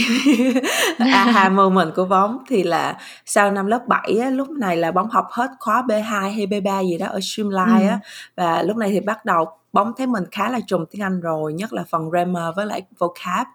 aha 0.98 1.48
moment 1.48 1.94
của 1.96 2.04
Bóng 2.04 2.38
thì 2.48 2.62
là 2.62 2.98
sau 3.26 3.50
năm 3.52 3.66
lớp 3.66 3.80
7 3.88 4.18
á, 4.22 4.30
lúc 4.30 4.50
này 4.50 4.76
là 4.76 4.90
Bóng 4.92 5.10
học 5.10 5.26
hết 5.30 5.50
khóa 5.60 5.82
B2 5.82 6.02
hay 6.30 6.46
B3 6.46 6.82
gì 6.84 6.98
đó 6.98 7.06
ở 7.06 7.20
Streamline 7.20 7.88
á, 7.88 7.92
Ừm. 7.92 8.00
và 8.36 8.62
lúc 8.62 8.76
này 8.76 8.90
thì 8.90 9.00
bắt 9.00 9.24
đầu 9.24 9.46
Bóng 9.72 9.92
thấy 9.98 10.06
mình 10.06 10.24
khá 10.32 10.48
là 10.50 10.60
trùm 10.66 10.84
tiếng 10.90 11.02
Anh 11.02 11.20
rồi, 11.20 11.52
nhất 11.52 11.72
là 11.72 11.84
phần 11.90 12.10
grammar 12.10 12.44
với 12.56 12.66
lại 12.66 12.82
vocab. 12.98 13.46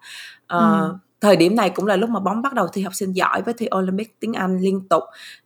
Ờ, 0.48 0.81
Ừm. 0.89 0.98
thời 1.22 1.36
điểm 1.36 1.56
này 1.56 1.69
cũng 1.69 1.86
là 1.86 1.95
lúc 1.95 2.10
mà 2.10 2.19
Bóng 2.19 2.42
bắt 2.42 2.54
đầu 2.54 2.68
thi 2.74 2.81
học 2.81 2.94
sinh 2.95 3.12
giỏi 3.13 3.42
với 3.42 3.54
thi 3.57 3.68
Olympic 3.75 4.19
tiếng 4.19 4.33
Anh 4.33 4.57
liên 4.60 4.88
tục 4.89 5.04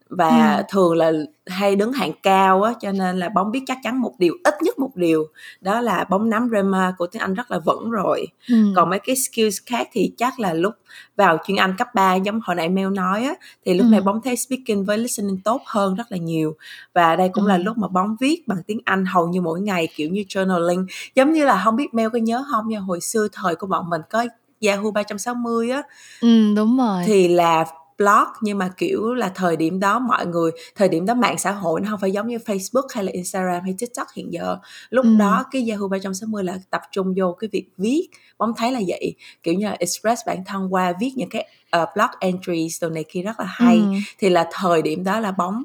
và 0.09 0.55
Ừm. 0.55 0.65
thường 0.69 0.93
là 0.97 1.11
hay 1.47 1.75
đứng 1.75 1.93
hạng 1.93 2.11
cao 2.23 2.63
á, 2.63 2.73
cho 2.81 2.91
nên 2.91 3.19
là 3.19 3.29
Bóng 3.29 3.51
biết 3.51 3.63
chắc 3.67 3.77
chắn 3.83 4.01
một 4.01 4.13
điều, 4.19 4.33
ít 4.43 4.53
nhất 4.61 4.79
một 4.79 4.95
điều, 4.95 5.25
đó 5.61 5.81
là 5.81 6.05
Bóng 6.09 6.29
nắm 6.29 6.47
grammar 6.49 6.93
của 6.97 7.07
tiếng 7.07 7.21
Anh 7.21 7.33
rất 7.33 7.51
là 7.51 7.59
vững 7.59 7.91
rồi. 7.91 8.27
Ừm. 8.49 8.73
Còn 8.75 8.89
mấy 8.89 8.99
cái 8.99 9.15
skills 9.15 9.57
khác 9.65 9.87
thì 9.91 10.11
chắc 10.17 10.39
là 10.39 10.53
lúc 10.53 10.73
vào 11.15 11.37
chuyên 11.47 11.57
Anh 11.57 11.75
cấp 11.77 11.87
3 11.95 12.15
giống 12.15 12.39
hồi 12.43 12.55
nãy 12.55 12.69
Mel 12.69 12.89
nói 12.89 13.23
á, 13.23 13.33
thì 13.65 13.73
lúc 13.73 13.87
này 13.87 13.97
Ừm. 13.99 14.05
Bóng 14.05 14.21
thấy 14.21 14.35
speaking 14.35 14.83
với 14.83 14.97
listening 14.97 15.37
tốt 15.43 15.61
hơn 15.65 15.95
rất 15.95 16.11
là 16.11 16.17
nhiều. 16.17 16.55
Và 16.93 17.15
đây 17.15 17.29
cũng 17.33 17.45
là 17.47 17.55
Ừm. 17.55 17.65
lúc 17.65 17.77
mà 17.77 17.87
Bóng 17.87 18.15
viết 18.19 18.47
bằng 18.47 18.59
tiếng 18.67 18.79
Anh 18.85 19.05
hầu 19.05 19.27
như 19.27 19.41
mỗi 19.41 19.61
ngày, 19.61 19.87
kiểu 19.95 20.09
như 20.09 20.23
journaling. 20.29 20.85
Giống 21.15 21.33
như 21.33 21.45
là 21.45 21.57
hông 21.57 21.75
biết 21.75 21.93
Mel 21.93 22.09
có 22.13 22.19
nhớ 22.19 22.37
hông 22.51 22.67
nha, 22.69 22.79
hồi 22.79 23.01
xưa 23.01 23.27
thời 23.33 23.55
của 23.55 23.67
bọn 23.67 23.89
mình 23.89 24.01
có 24.09 24.25
Yahoo 24.67 24.91
360 24.91 25.69
á. 25.69 25.81
Ừm, 26.21 26.55
đúng 26.55 26.77
rồi. 26.77 27.03
Thì 27.05 27.27
là 27.27 27.65
blog 27.99 28.27
nhưng 28.41 28.57
mà, 28.57 28.69
kiểu 28.77 29.13
là, 29.13 29.31
thời 29.35 29.55
điểm 29.57 29.79
đó 29.79 29.99
mọi 29.99 30.25
người 30.25 30.51
thời 30.75 30.89
điểm 30.89 31.05
đó 31.05 31.13
mạng 31.13 31.37
xã 31.37 31.51
hội 31.51 31.81
nó 31.81 31.89
hông 31.89 31.99
phải 31.99 32.11
giống 32.11 32.27
như 32.27 32.37
Facebook 32.37 32.87
hay 32.95 33.03
là 33.03 33.11
Instagram 33.11 33.63
hay 33.63 33.75
TikTok 33.79 34.07
hiện 34.15 34.33
giờ. 34.33 34.57
Lúc 34.89 35.05
Ừm. 35.05 35.17
đó 35.17 35.45
cái 35.51 35.69
Yahoo 35.69 35.87
360 35.87 36.43
là 36.43 36.57
tập 36.69 36.81
trung 36.91 37.13
vô 37.17 37.35
cái 37.39 37.49
việc 37.53 37.65
viết, 37.77 38.07
Bóng 38.37 38.53
thấy 38.57 38.71
là 38.71 38.79
vậy, 38.87 39.15
kiểu 39.43 39.53
như 39.53 39.65
là, 39.65 39.75
express 39.79 40.21
bản 40.27 40.43
thân 40.45 40.73
qua 40.73 40.93
viết 41.01 41.11
những 41.15 41.29
cái, 41.29 41.47
ờ, 41.69 41.85
blog 41.95 42.09
entries 42.19 42.83
đồ 42.83 42.89
này 42.89 43.05
kia 43.09 43.21
rất 43.21 43.39
là 43.39 43.45
hay. 43.49 43.77
Ừm. 43.77 43.93
Thì 44.19 44.29
là 44.29 44.49
thời 44.51 44.81
điểm 44.81 45.03
đó 45.03 45.19
là 45.19 45.31
Bóng 45.31 45.63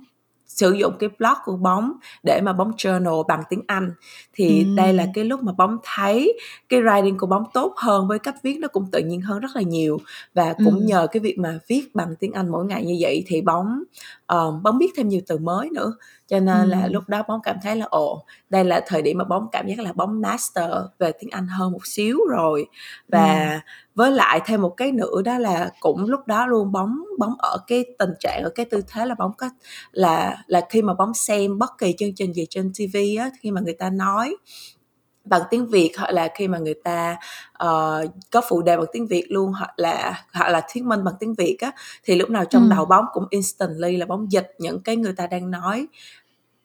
sử 0.54 0.72
dụng 0.72 0.94
cái 0.98 1.08
blog 1.18 1.32
của 1.44 1.56
Bóng 1.56 1.92
để 2.22 2.40
mà 2.44 2.52
Bóng 2.52 2.70
journal 2.70 3.24
bằng 3.28 3.42
tiếng 3.48 3.62
Anh. 3.66 3.90
Thì 4.32 4.66
đây 4.74 4.92
là 4.92 5.06
cái 5.14 5.24
lúc 5.24 5.42
mà 5.42 5.52
Bóng 5.52 5.76
thấy 5.84 6.38
cái 6.68 6.80
writing 6.82 7.18
của 7.18 7.26
Bóng 7.26 7.44
tốt 7.54 7.74
hơn 7.76 8.08
với 8.08 8.18
cách 8.18 8.34
viết 8.42 8.58
nó 8.60 8.68
cũng 8.68 8.86
tự 8.92 8.98
nhiên 9.00 9.20
hơn 9.20 9.40
rất 9.40 9.48
là 9.54 9.62
nhiều. 9.62 9.98
Và 10.34 10.54
cũng 10.62 10.74
Ừm. 10.74 10.86
nhờ 10.86 11.06
cái 11.12 11.20
việc 11.20 11.38
mà 11.38 11.58
viết 11.68 11.94
bằng 11.94 12.16
tiếng 12.20 12.32
Anh 12.32 12.48
mỗi 12.48 12.64
ngày 12.64 12.84
như 12.84 12.96
vậy 13.00 13.24
thì 13.26 13.40
Bóng, 13.40 13.82
ờ, 14.26 14.50
Bóng 14.62 14.78
biết 14.78 14.90
thêm 14.96 15.08
nhiều 15.08 15.20
từ 15.26 15.38
mới 15.38 15.70
nữa. 15.70 15.92
Cho 16.28 16.40
nên 16.40 16.68
là 16.68 16.82
Ừm. 16.82 16.92
lúc 16.92 17.04
đó 17.08 17.22
Bóng 17.28 17.40
cảm 17.44 17.56
thấy 17.62 17.76
là, 17.76 17.86
ồ, 17.90 18.24
đây 18.50 18.64
là 18.64 18.80
thời 18.86 19.02
điểm 19.02 19.18
mà 19.18 19.24
Bóng 19.24 19.46
cảm 19.52 19.66
giác 19.66 19.78
là 19.80 19.92
Bóng 19.92 20.20
master 20.20 20.70
về 20.98 21.12
tiếng 21.20 21.30
Anh 21.30 21.46
hơn 21.46 21.72
một 21.72 21.86
xíu 21.86 22.18
rồi. 22.30 22.66
Và 23.08 23.60
với 23.94 24.10
lại 24.10 24.40
thêm 24.46 24.62
một 24.62 24.74
cái 24.76 24.92
nữa 24.92 25.22
đó 25.24 25.38
là 25.38 25.70
cũng 25.80 26.04
lúc 26.04 26.26
đó 26.26 26.46
luôn 26.46 26.72
Bóng 26.72 27.04
Bóng 27.18 27.34
ở 27.38 27.58
cái 27.66 27.84
tình 27.98 28.10
trạng, 28.20 28.42
ở 28.42 28.50
cái 28.50 28.66
tư 28.66 28.82
thế 28.88 29.06
là 29.06 29.14
Bóng 29.14 29.32
có 29.38 29.50
là 29.92 30.36
là 30.46 30.60
khi 30.70 30.82
mà 30.82 30.94
Bóng 30.94 31.14
xem 31.14 31.58
bất 31.58 31.78
kỳ 31.78 31.94
chương 31.98 32.14
trình 32.16 32.32
gì 32.32 32.46
trên 32.50 32.72
ti 32.78 32.86
vi 32.86 33.16
á, 33.16 33.30
khi 33.40 33.50
mà 33.50 33.60
người 33.60 33.74
ta 33.74 33.90
nói 33.90 34.36
bằng 35.24 35.42
tiếng 35.50 35.66
Việt 35.66 35.92
hoặc 35.98 36.10
là 36.10 36.28
khi 36.34 36.48
mà 36.48 36.58
người 36.58 36.74
ta, 36.84 37.16
ờ, 37.52 38.06
có 38.32 38.40
phụ 38.48 38.62
đề 38.62 38.76
bằng 38.76 38.86
tiếng 38.92 39.06
Việt 39.06 39.26
luôn 39.30 39.52
hoặc 39.52 39.70
là 39.76 40.24
hoặc 40.32 40.48
là 40.48 40.62
thuyết 40.72 40.84
minh 40.84 41.04
bằng 41.04 41.14
tiếng 41.20 41.34
Việt 41.34 41.56
á, 41.60 41.72
thì 42.04 42.14
lúc 42.16 42.30
nào 42.30 42.44
trong 42.44 42.62
Ừm. 42.62 42.70
đầu 42.70 42.84
Bóng 42.84 43.04
cũng 43.12 43.24
instantly 43.30 43.96
là 43.96 44.06
Bóng 44.06 44.32
dịch 44.32 44.52
những 44.58 44.80
cái 44.82 44.96
người 44.96 45.12
ta 45.12 45.26
đang 45.26 45.50
nói 45.50 45.86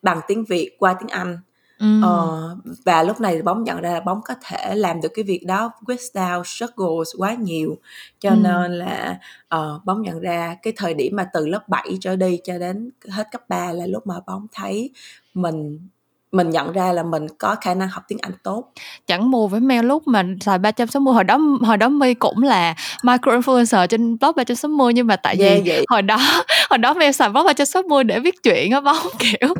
bằng 0.01 0.19
tiếng 0.27 0.45
Việt 0.45 0.75
qua 0.79 0.93
tiếng 0.99 1.09
Anh. 1.09 1.39
Ừm. 1.79 2.01
Ờ, 2.01 2.57
và 2.85 3.03
lúc 3.03 3.21
này 3.21 3.35
thì 3.35 3.41
Bóng 3.41 3.63
nhận 3.63 3.81
ra 3.81 3.91
là 3.93 3.99
Bóng 3.99 4.21
có 4.25 4.33
thể 4.49 4.75
làm 4.75 5.01
được 5.01 5.09
cái 5.15 5.23
việc 5.25 5.41
đó 5.47 5.71
without 5.85 6.43
struggles 6.43 7.09
quá 7.17 7.33
nhiều. 7.33 7.77
Cho 8.19 8.29
Ừm. 8.29 8.43
nên 8.43 8.71
là, 8.73 9.19
ờ, 9.47 9.79
Bóng 9.85 10.01
nhận 10.01 10.19
ra 10.19 10.55
cái 10.63 10.73
thời 10.77 10.93
điểm 10.93 11.15
mà 11.15 11.29
từ 11.33 11.47
lớp 11.47 11.69
7 11.69 11.97
trở 12.01 12.15
đi 12.15 12.39
cho 12.43 12.57
đến 12.57 12.89
hết 13.09 13.27
cấp 13.31 13.41
3 13.49 13.71
là 13.73 13.85
lúc 13.87 14.07
mà 14.07 14.15
Bóng 14.27 14.47
thấy 14.51 14.89
mình 15.33 15.87
mình 16.31 16.49
nhận 16.49 16.71
ra 16.71 16.91
là 16.93 17.03
mình 17.03 17.27
có 17.37 17.55
khả 17.61 17.73
năng 17.73 17.89
học 17.89 18.03
tiếng 18.07 18.17
Anh 18.21 18.31
tốt. 18.43 18.63
Chẳng 19.07 19.31
mù 19.31 19.47
với 19.47 19.59
Mel 19.59 19.85
lúc 19.85 20.07
mà 20.07 20.23
xài 20.41 20.57
360, 20.57 21.13
hồi 21.13 21.23
đó 21.23 21.37
hồi 21.65 21.77
đó 21.77 21.89
My 21.89 22.13
cũng 22.13 22.43
là 22.43 22.75
micro 23.03 23.31
influencer 23.31 23.87
trên 23.87 24.17
blog 24.17 24.31
360 24.35 24.93
nhưng 24.93 25.07
mà 25.07 25.15
tại 25.15 25.35
Ghê 25.37 25.61
vì 25.63 25.69
vậy! 25.71 25.85
hồi 25.89 26.01
đó 26.01 26.17
hồi 26.69 26.77
đó 26.77 26.93
Mel 26.93 27.11
xài 27.11 27.29
blog 27.29 27.45
360 27.45 28.03
để 28.03 28.19
viết 28.19 28.35
truyện 28.43 28.71
á 28.71 28.81
Bóng, 28.81 28.97
kiểu, 29.19 29.53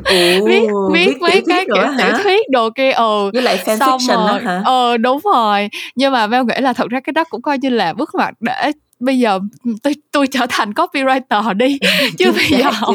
viết 0.46 0.62
Ồ, 0.72 0.88
viết 0.94 1.06
viết 1.06 1.18
mấy 1.20 1.42
cái, 1.48 1.66
kiểu, 1.74 1.84
tiểu 1.98 2.12
thuyết 2.22 2.40
đồ 2.50 2.70
kia, 2.70 2.92
ừ. 2.92 3.30
Với 3.32 3.42
lại 3.42 3.58
fan 3.66 3.78
Xong 3.78 4.00
fiction 4.00 4.28
rồi 4.28 4.40
hả? 4.40 4.62
ờ, 4.64 4.96
đúng 4.96 5.18
rồi. 5.34 5.68
Nhưng 5.94 6.12
mà 6.12 6.26
Mel 6.26 6.44
nghĩ 6.44 6.54
là 6.60 6.72
thật 6.72 6.88
ra 6.90 7.00
cái 7.00 7.12
đó 7.12 7.24
cũng 7.30 7.42
coi 7.42 7.58
như 7.58 7.68
là 7.68 7.92
bước 7.92 8.10
ngoặt 8.14 8.34
để 8.40 8.72
bây 9.00 9.18
giờ 9.18 9.38
tôi 9.82 9.94
tôi 10.12 10.26
trở 10.26 10.46
thành 10.48 10.72
copywriter 10.72 11.56
đi 11.56 11.78
chứ 12.00 12.08
chính 12.18 12.32
bây 12.34 12.44
xác, 12.50 12.58
giờ 12.58 12.70
không 12.80 12.94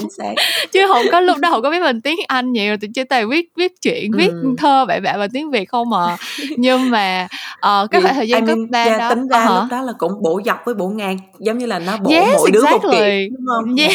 chứ 0.71 0.87
không 0.87 1.05
có 1.11 1.19
lúc 1.19 1.37
đó 1.37 1.49
không 1.51 1.61
có 1.61 1.71
biết 1.71 1.79
mình 1.81 2.01
tiếng 2.01 2.17
anh 2.27 2.51
nhiều 2.51 2.75
thì 2.81 2.87
chỉ 2.93 3.03
tay 3.03 3.25
viết 3.25 3.49
viết 3.57 3.81
chuyện 3.81 4.11
viết 4.17 4.31
ừ. 4.41 4.55
thơ 4.57 4.85
bậy 4.85 4.99
bạ 4.99 5.13
bằng 5.17 5.29
tiếng 5.33 5.51
việt 5.51 5.69
không 5.69 5.89
mà 5.89 6.17
nhưng 6.57 6.91
mà 6.91 7.27
uh, 7.57 7.91
cái 7.91 8.01
khoảng 8.01 8.15
thời 8.15 8.27
gian 8.29 8.45
I 8.45 8.47
cấp 8.47 8.57
mean, 8.57 8.71
ba 8.71 8.83
yeah, 8.83 8.99
đó 8.99 9.09
tính 9.09 9.27
ra 9.27 9.39
hả? 9.39 9.55
lúc 9.55 9.63
đó 9.71 9.81
là 9.81 9.93
cũng 9.97 10.11
bổ 10.21 10.41
dọc 10.45 10.57
với 10.65 10.75
bổ 10.75 10.87
ngang 10.87 11.17
giống 11.39 11.57
như 11.57 11.65
là 11.65 11.79
nó 11.79 11.97
bổ 11.97 12.11
yes 12.11 12.33
mỗi 12.37 12.51
đứa 12.51 12.61
một 12.61 12.79
kiểu 12.81 12.91
exactly 12.91 13.29
đúng 13.29 13.45
không 13.47 13.75
yes 13.75 13.91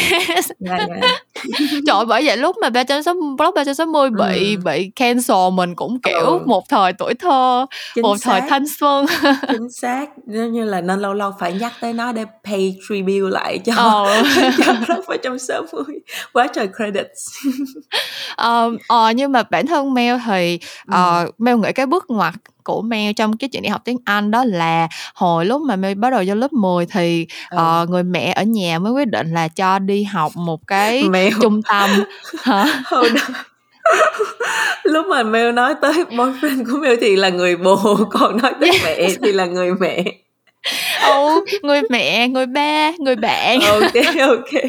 Yeah, 0.61 0.89
yeah. 0.89 1.11
Trời 1.87 2.05
bởi 2.09 2.27
vậy 2.27 2.37
lúc 2.37 2.57
mà 2.63 2.71
360 2.71 3.23
blog 3.39 3.55
360 3.55 4.11
bị 4.11 4.57
Ừ. 4.57 4.61
bị 4.65 4.91
cancel 4.97 5.37
mình 5.53 5.75
cũng 5.75 6.01
kiểu 6.01 6.27
Ừ. 6.27 6.39
một 6.47 6.69
thời 6.69 6.93
tuổi 6.93 7.15
thơ, 7.15 7.67
chính 7.95 8.03
một 8.03 8.17
thời 8.23 8.41
xác 8.41 8.47
thanh 8.51 8.65
xuân. 8.69 9.07
chính 9.49 9.71
xác 9.71 10.07
giống 10.27 10.53
như 10.53 10.65
là 10.65 10.81
nên 10.81 11.01
lâu 11.01 11.15
lâu 11.15 11.33
phải 11.41 11.53
nhắc 11.53 11.73
tới 11.81 11.93
nó 12.01 12.13
để 12.13 12.25
pay 12.45 12.77
tribute 12.89 13.31
lại 13.31 13.59
cho 13.59 13.73
Ờ. 13.77 14.23
cho 14.67 14.73
blog 14.73 15.01
và 15.09 15.17
trong 15.17 15.39
sáu 15.39 15.63
mươi 15.73 15.97
quá 16.33 16.47
trời 16.55 16.69
credits 16.77 17.29
Ờ, 18.37 18.71
ờ, 18.89 19.11
nhưng 19.11 19.33
mà 19.33 19.43
bản 19.43 19.67
thân 19.67 19.95
Mel 19.95 20.17
thì 20.27 20.59
ừ. 20.93 20.99
uh, 21.27 21.41
Mel 21.41 21.57
nghĩ 21.57 21.73
cái 21.75 21.87
bước 21.87 22.05
ngoặt 22.09 22.35
của 22.65 22.83
Mel 22.83 23.13
trong 23.13 23.37
cái 23.37 23.49
chuyện 23.53 23.63
đi 23.63 23.69
học 23.69 23.81
tiếng 23.85 23.97
Anh 24.05 24.31
đó 24.31 24.45
là 24.47 24.89
hồi 25.15 25.45
lúc 25.47 25.63
mà 25.63 25.77
Mel 25.77 25.95
bắt 25.95 26.11
đầu 26.11 26.23
vô 26.27 26.35
lớp 26.35 26.53
10 26.53 26.87
thì 26.87 27.27
Ừ. 27.51 27.57
ờ, 27.57 27.87
người 27.91 28.03
mẹ 28.03 28.33
ở 28.37 28.43
nhà 28.43 28.79
mới 28.79 28.93
quyết 28.93 29.09
định 29.09 29.33
là 29.35 29.49
cho 29.49 29.79
đi 29.79 30.03
học 30.05 30.33
một 30.37 30.61
cái 30.67 31.03
Mel 31.09 31.33
trung 31.43 31.63
tâm 31.63 31.91
hả? 32.43 32.83
Lúc 34.83 35.07
mà 35.07 35.23
Mel 35.23 35.53
nói 35.53 35.75
tới 35.83 35.93
boyfriend 35.93 36.65
của 36.71 36.79
Mel 36.79 36.97
thì 37.01 37.17
là 37.17 37.29
người 37.29 37.57
bồ 37.57 37.97
còn 38.11 38.37
nói 38.43 38.53
tới 38.61 38.71
Yeah. 38.71 38.83
mẹ 38.85 39.09
thì 39.23 39.33
là 39.33 39.47
người 39.47 39.75
mẹ 39.81 40.05
Ừ, 41.03 41.45
người 41.63 41.81
mẹ, 41.91 42.29
người 42.29 42.47
ba, 42.47 42.93
người 42.99 43.17
bạn. 43.17 43.61
ok 43.61 43.95
ok. 44.29 44.63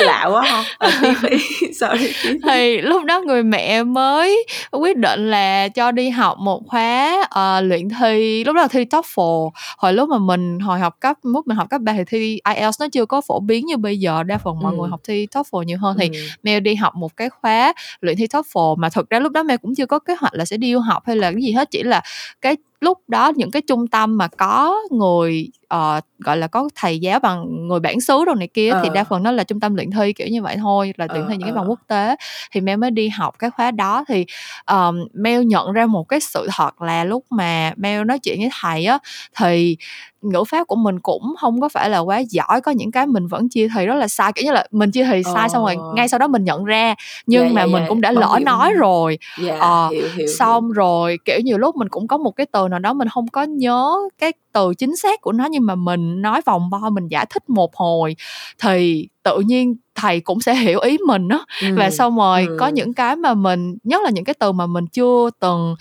Lạ 0.00 0.28
quá 0.32 0.46
không 0.50 0.64
à, 0.78 0.98
tiếp 1.02 1.28
đi 1.30 1.38
sorry 1.80 2.12
thì 2.48 2.80
lúc 2.80 3.04
đó 3.04 3.20
người 3.20 3.42
mẹ 3.42 3.82
mới 3.82 4.46
quyết 4.72 4.96
định 4.96 5.30
là 5.30 5.68
cho 5.68 5.90
đi 5.92 6.10
học 6.10 6.38
một 6.38 6.62
khóa 6.66 7.26
ờ, 7.30 7.60
luyện 7.60 7.88
thi. 7.88 8.44
Lúc 8.44 8.54
đó 8.56 8.62
là 8.62 8.68
thi 8.68 8.84
TOEFL 8.84 9.50
hồi 9.78 9.92
lúc 9.92 10.08
mà 10.08 10.18
mình 10.18 10.60
hồi 10.60 10.78
học 10.78 10.96
cấp 11.00 11.16
lúc 11.22 11.46
mình 11.46 11.56
học 11.56 11.66
cấp 11.70 11.80
3 11.80 11.92
thì 11.92 12.02
thi 12.06 12.40
IELTS 12.54 12.80
nó 12.80 12.88
chưa 12.92 13.06
có 13.06 13.20
phổ 13.20 13.40
biến 13.40 13.66
như 13.66 13.76
bây 13.76 13.98
giờ. 13.98 14.22
Đa 14.22 14.38
phần 14.38 14.58
mọi 14.62 14.72
Ừ. 14.72 14.78
người 14.78 14.88
học 14.90 15.00
thi 15.08 15.26
TOEFL 15.34 15.62
nhiều 15.62 15.78
hơn. 15.80 15.96
Thì 16.00 16.08
Ừ. 16.12 16.18
Mel 16.42 16.60
đi 16.60 16.74
học 16.74 16.94
một 16.94 17.16
cái 17.16 17.28
khóa 17.30 17.72
luyện 18.00 18.16
thi 18.16 18.26
TOEFL 18.26 18.76
mà 18.76 18.88
thực 18.88 19.10
ra 19.10 19.20
lúc 19.20 19.32
đó 19.32 19.42
Mel 19.42 19.56
cũng 19.62 19.74
chưa 19.74 19.86
có 19.86 19.98
kế 19.98 20.14
hoạch 20.20 20.34
là 20.34 20.44
sẽ 20.44 20.56
đi 20.56 20.72
du 20.72 20.78
học 20.80 21.02
hay 21.06 21.16
là 21.16 21.30
cái 21.32 21.42
gì 21.42 21.52
hết. 21.52 21.70
Chỉ 21.70 21.82
là 21.82 22.00
cái 22.40 22.56
lúc 22.80 22.98
đó 23.08 23.32
những 23.36 23.50
cái 23.50 23.62
trung 23.62 23.86
tâm 23.86 24.18
mà 24.18 24.28
có 24.28 24.76
người 24.90 25.48
ờ, 25.68 26.00
gọi 26.18 26.36
là 26.36 26.46
có 26.46 26.68
thầy 26.74 26.98
giáo 26.98 27.20
bằng 27.20 27.66
người 27.68 27.80
bản 27.80 28.00
xứ 28.00 28.24
đồ 28.26 28.34
này 28.34 28.48
kia 28.54 28.70
thì 28.82 28.88
Ờ. 28.88 28.94
đa 28.94 29.04
phần 29.04 29.22
nó 29.22 29.30
là 29.32 29.44
trung 29.44 29.60
tâm 29.60 29.74
luyện 29.74 29.90
thi 29.90 30.12
kiểu 30.12 30.26
như 30.28 30.42
vậy 30.42 30.56
thôi 30.56 30.92
là 30.96 31.06
luyện 31.10 31.22
Ờ, 31.22 31.28
thi 31.28 31.36
những 31.36 31.42
cái 31.48 31.50
ờ. 31.50 31.56
bằng 31.56 31.70
quốc 31.70 31.80
tế 31.86 32.16
thì 32.52 32.60
Mel 32.60 32.76
mới 32.76 32.90
đi 32.90 33.08
học 33.08 33.34
cái 33.38 33.50
khóa 33.50 33.70
đó 33.70 34.04
thì 34.08 34.24
um, 34.70 34.96
Mel 35.14 35.42
nhận 35.44 35.72
ra 35.72 35.86
một 35.86 36.04
cái 36.08 36.20
sự 36.20 36.48
thật 36.56 36.82
là 36.82 37.04
lúc 37.04 37.24
mà 37.30 37.72
Mel 37.76 38.04
nói 38.04 38.18
chuyện 38.18 38.38
với 38.40 38.50
thầy 38.60 38.84
á 38.84 38.98
thì 39.38 39.76
ngữ 40.22 40.44
pháp 40.44 40.66
của 40.66 40.76
mình 40.76 41.00
cũng 41.00 41.34
không 41.40 41.60
có 41.60 41.68
phải 41.68 41.90
là 41.90 41.98
quá 41.98 42.18
giỏi 42.30 42.60
có 42.60 42.72
những 42.72 42.90
cái 42.92 43.06
mình 43.06 43.26
vẫn 43.26 43.48
chia 43.48 43.68
thì 43.74 43.86
rất 43.86 43.94
là 43.94 44.08
sai 44.08 44.32
kiểu 44.32 44.44
như 44.44 44.52
là 44.52 44.66
mình 44.70 44.90
chia 44.90 45.04
thì 45.04 45.22
sai 45.34 45.48
xong 45.48 45.64
rồi 45.64 45.74
Ờ. 45.80 45.92
ngay 45.96 46.08
sau 46.08 46.18
đó 46.18 46.26
mình 46.26 46.44
nhận 46.44 46.64
ra 46.64 46.94
nhưng 47.26 47.46
Dạ, 47.48 47.52
mà 47.54 47.60
dạ, 47.60 47.66
mình 47.66 47.82
dạ. 47.82 47.88
cũng 47.88 48.00
đã 48.00 48.12
Bấm 48.12 48.20
lỡ 48.20 48.34
hiểu. 48.36 48.44
nói 48.44 48.72
rồi 48.72 49.18
dạ 49.42 49.56
Ờ, 49.60 49.88
hiểu 49.92 50.08
hiểu 50.16 50.26
xong 50.26 50.72
rồi 50.72 51.18
kiểu 51.24 51.40
nhiều 51.40 51.58
lúc 51.58 51.76
mình 51.76 51.88
cũng 51.88 52.06
có 52.08 52.16
một 52.18 52.30
cái 52.30 52.46
từ 52.52 52.68
nào 52.68 52.78
đó 52.78 52.92
mình 52.92 53.08
không 53.08 53.28
có 53.28 53.42
nhớ 53.42 53.92
cái 54.18 54.32
từ 54.52 54.74
chính 54.74 54.96
xác 54.96 55.20
của 55.20 55.32
nó 55.32 55.44
nhưng 55.50 55.66
mà 55.66 55.74
mình 55.74 56.22
nói 56.22 56.40
vòng 56.46 56.70
vo 56.70 56.90
mình 56.90 57.08
giải 57.08 57.26
thích 57.30 57.50
một 57.50 57.76
hồi 57.76 58.16
thì 58.62 59.08
tự 59.22 59.40
nhiên 59.40 59.76
thầy 59.94 60.20
cũng 60.20 60.40
sẽ 60.40 60.54
hiểu 60.54 60.80
ý 60.80 60.98
mình 61.06 61.28
á 61.28 61.38
hiểu. 61.62 61.76
và 61.78 61.84
Ừ. 61.84 61.90
xong 61.90 62.16
rồi 62.16 62.48
có 62.58 62.66
ừ. 62.66 62.72
những 62.72 62.94
cái 62.94 63.16
mà 63.16 63.34
mình 63.34 63.76
nhất 63.84 64.02
là 64.04 64.10
những 64.10 64.24
cái 64.24 64.34
từ 64.38 64.52
mà 64.52 64.66
mình 64.66 64.86
chưa 64.86 65.30
từng 65.40 65.74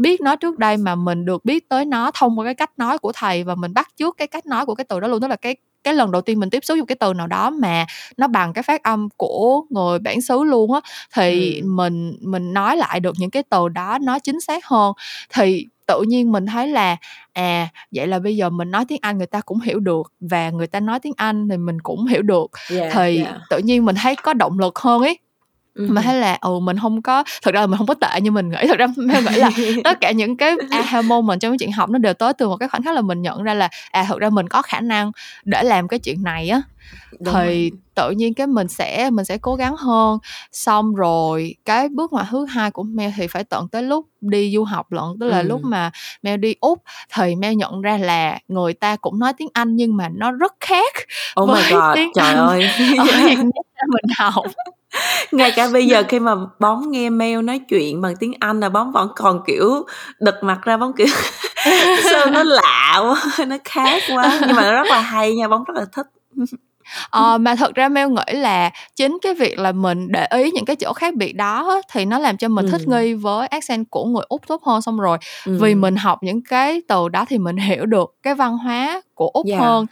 biết 0.00 0.20
nó 0.20 0.36
trước 0.36 0.58
đây 0.58 0.76
mà 0.76 0.94
mình 0.94 1.24
được 1.24 1.44
biết 1.44 1.68
tới 1.68 1.84
nó 1.84 2.10
thông 2.14 2.38
qua 2.38 2.44
cái 2.44 2.54
cách 2.54 2.70
nói 2.76 2.98
của 2.98 3.12
thầy 3.14 3.44
và 3.44 3.54
mình 3.54 3.74
bắt 3.74 3.88
chước 3.96 4.16
cái 4.16 4.26
cách 4.26 4.46
nói 4.46 4.66
của 4.66 4.74
cái 4.74 4.84
từ 4.84 5.00
đó 5.00 5.08
luôn. 5.08 5.20
Tức 5.20 5.28
là 5.28 5.36
cái 5.36 5.56
cái 5.84 5.94
lần 5.94 6.10
đầu 6.10 6.22
tiên 6.22 6.40
mình 6.40 6.50
tiếp 6.50 6.64
xúc 6.64 6.76
với 6.78 6.86
cái 6.86 6.96
từ 7.00 7.14
nào 7.14 7.26
đó 7.26 7.50
mà 7.50 7.86
nó 8.16 8.26
bằng 8.26 8.52
cái 8.52 8.62
phát 8.62 8.82
âm 8.82 9.08
của 9.16 9.62
người 9.70 9.98
bản 9.98 10.20
xứ 10.20 10.44
luôn 10.44 10.72
á 10.72 10.80
thì 11.14 11.60
Ừ. 11.60 11.66
mình 11.66 12.16
mình 12.20 12.52
nói 12.52 12.76
lại 12.76 13.00
được 13.00 13.14
những 13.18 13.30
cái 13.30 13.42
từ 13.50 13.68
đó 13.68 13.98
nó 14.02 14.18
chính 14.18 14.40
xác 14.40 14.66
hơn. 14.66 14.92
Thì 15.34 15.66
tự 15.86 16.02
nhiên 16.08 16.32
mình 16.32 16.46
thấy 16.46 16.68
là 16.68 16.96
à 17.32 17.68
vậy 17.94 18.06
là 18.06 18.18
bây 18.18 18.36
giờ 18.36 18.50
mình 18.50 18.70
nói 18.70 18.84
tiếng 18.88 18.98
Anh 19.02 19.18
người 19.18 19.26
ta 19.26 19.40
cũng 19.40 19.60
hiểu 19.60 19.80
được 19.80 20.12
và 20.20 20.50
người 20.50 20.66
ta 20.66 20.80
nói 20.80 21.00
tiếng 21.00 21.12
Anh 21.16 21.48
thì 21.48 21.56
mình 21.56 21.80
cũng 21.80 22.06
hiểu 22.06 22.22
được. 22.22 22.50
Dạ 22.70 22.90
thì 22.92 23.22
dạ 23.24 23.38
tự 23.50 23.58
nhiên 23.58 23.84
mình 23.84 23.96
thấy 24.02 24.16
có 24.16 24.32
động 24.34 24.58
lực 24.58 24.78
hơn 24.78 25.02
ấy 25.02 25.18
Ừ. 25.80 25.86
mà 25.88 26.02
thấy 26.02 26.14
là 26.14 26.38
ừ 26.40 26.58
mình 26.58 26.78
không 26.78 27.02
có 27.02 27.24
thực 27.42 27.54
ra 27.54 27.60
là 27.60 27.66
mình 27.66 27.78
không 27.78 27.86
có 27.86 27.94
tệ 27.94 28.20
như 28.20 28.30
mình 28.30 28.48
nghĩ 28.50 28.66
thực 28.68 28.78
ra 28.78 28.86
mình 28.96 29.24
nghĩ 29.30 29.36
là 29.36 29.50
tất 29.84 30.00
cả 30.00 30.10
những 30.10 30.36
cái 30.36 30.56
aha 30.70 31.02
moment 31.02 31.40
trong 31.40 31.52
cái 31.52 31.58
chuyện 31.58 31.72
học 31.72 31.90
nó 31.90 31.98
đều 31.98 32.14
tới 32.14 32.32
từ 32.32 32.48
một 32.48 32.56
cái 32.56 32.68
khoảnh 32.68 32.82
khắc 32.82 32.94
là 32.94 33.00
mình 33.00 33.22
nhận 33.22 33.42
ra 33.42 33.54
là 33.54 33.68
à 33.90 34.04
thực 34.08 34.18
ra 34.18 34.30
mình 34.30 34.48
có 34.48 34.62
khả 34.62 34.80
năng 34.80 35.12
để 35.44 35.62
làm 35.62 35.88
cái 35.88 35.98
chuyện 35.98 36.22
này 36.22 36.48
á 36.48 36.62
Đúng 37.20 37.34
thì 37.34 37.70
rồi. 37.70 37.70
tự 37.94 38.10
nhiên 38.10 38.34
cái 38.34 38.46
mình 38.46 38.68
sẽ 38.68 39.10
mình 39.10 39.24
sẽ 39.24 39.38
cố 39.38 39.54
gắng 39.54 39.76
hơn 39.76 40.18
xong 40.52 40.94
rồi 40.94 41.54
cái 41.64 41.88
bước 41.88 42.12
ngoặt 42.12 42.26
thứ 42.30 42.44
hai 42.44 42.70
của 42.70 42.82
Mel 42.82 43.10
thì 43.16 43.26
phải 43.26 43.44
tận 43.44 43.68
tới 43.68 43.82
lúc 43.82 44.06
đi 44.20 44.52
du 44.54 44.64
học 44.64 44.92
lận 44.92 45.04
tức 45.20 45.28
là 45.28 45.38
Ừ. 45.38 45.42
lúc 45.46 45.60
mà 45.64 45.90
Mel 46.22 46.36
đi 46.36 46.54
úc 46.60 46.82
thì 47.14 47.36
Mel 47.36 47.54
nhận 47.54 47.80
ra 47.80 47.98
là 47.98 48.38
người 48.48 48.74
ta 48.74 48.96
cũng 48.96 49.18
nói 49.18 49.32
tiếng 49.32 49.48
Anh 49.52 49.76
nhưng 49.76 49.96
mà 49.96 50.08
nó 50.14 50.32
rất 50.32 50.54
khác 50.60 50.94
oh 51.40 51.48
my 51.48 51.54
với 51.54 51.70
god 51.72 51.82
tiếng 51.94 52.10
trời 52.14 52.26
Anh 52.26 52.36
ơi 52.36 52.62
ở 52.98 53.04
Việt 53.26 53.36
Nam 53.38 53.86
mình 53.88 54.04
học 54.18 54.44
ngay 55.32 55.52
cả 55.56 55.68
bây 55.72 55.86
giờ 55.86 56.02
khi 56.08 56.20
mà 56.20 56.34
bóng 56.58 56.90
nghe 56.90 57.10
mail 57.10 57.42
nói 57.42 57.58
chuyện 57.68 58.00
bằng 58.00 58.16
tiếng 58.16 58.32
Anh 58.40 58.60
là 58.60 58.68
bóng 58.68 58.92
vẫn 58.92 59.08
còn 59.16 59.40
kiểu 59.46 59.86
đật 60.20 60.42
mặt 60.42 60.58
ra 60.62 60.76
bóng 60.76 60.92
kiểu 60.92 61.06
sao 62.10 62.26
nó 62.30 62.42
lạ 62.42 63.00
quá 63.02 63.46
nó 63.46 63.56
khác 63.64 64.02
quá. 64.14 64.38
Nhưng 64.46 64.56
mà 64.56 64.62
nó 64.62 64.72
rất 64.72 64.90
là 64.90 65.00
hay 65.00 65.34
nha 65.34 65.48
bóng 65.48 65.64
rất 65.64 65.74
là 65.76 65.84
thích 65.92 66.06
Ờ, 67.10 67.38
mà 67.38 67.54
thật 67.54 67.74
ra 67.74 67.88
Mel 67.88 68.08
nghĩ 68.08 68.32
là 68.38 68.70
chính 68.96 69.18
cái 69.22 69.34
việc 69.34 69.58
là 69.58 69.72
mình 69.72 70.08
để 70.12 70.26
ý 70.30 70.50
những 70.50 70.64
cái 70.64 70.76
chỗ 70.76 70.92
khác 70.92 71.14
biệt 71.14 71.32
đó 71.32 71.68
á, 71.68 71.76
thì 71.92 72.04
nó 72.04 72.18
làm 72.18 72.36
cho 72.36 72.48
mình 72.48 72.66
thích 72.70 72.80
Ừ. 72.86 72.92
nghi 73.00 73.14
với 73.14 73.46
accent 73.46 73.90
của 73.90 74.04
người 74.04 74.24
Úc 74.28 74.46
tốt 74.46 74.62
hơn 74.64 74.82
xong 74.82 75.00
rồi 75.00 75.18
ừ. 75.46 75.58
vì 75.60 75.74
mình 75.74 75.96
học 75.96 76.18
những 76.22 76.42
cái 76.42 76.82
từ 76.88 77.08
đó 77.08 77.24
thì 77.28 77.38
mình 77.38 77.56
hiểu 77.56 77.86
được 77.86 78.14
cái 78.22 78.34
văn 78.34 78.58
hóa 78.58 79.00
của 79.14 79.28
Úc 79.28 79.46
Yeah. 79.46 79.60
hơn 79.60 79.86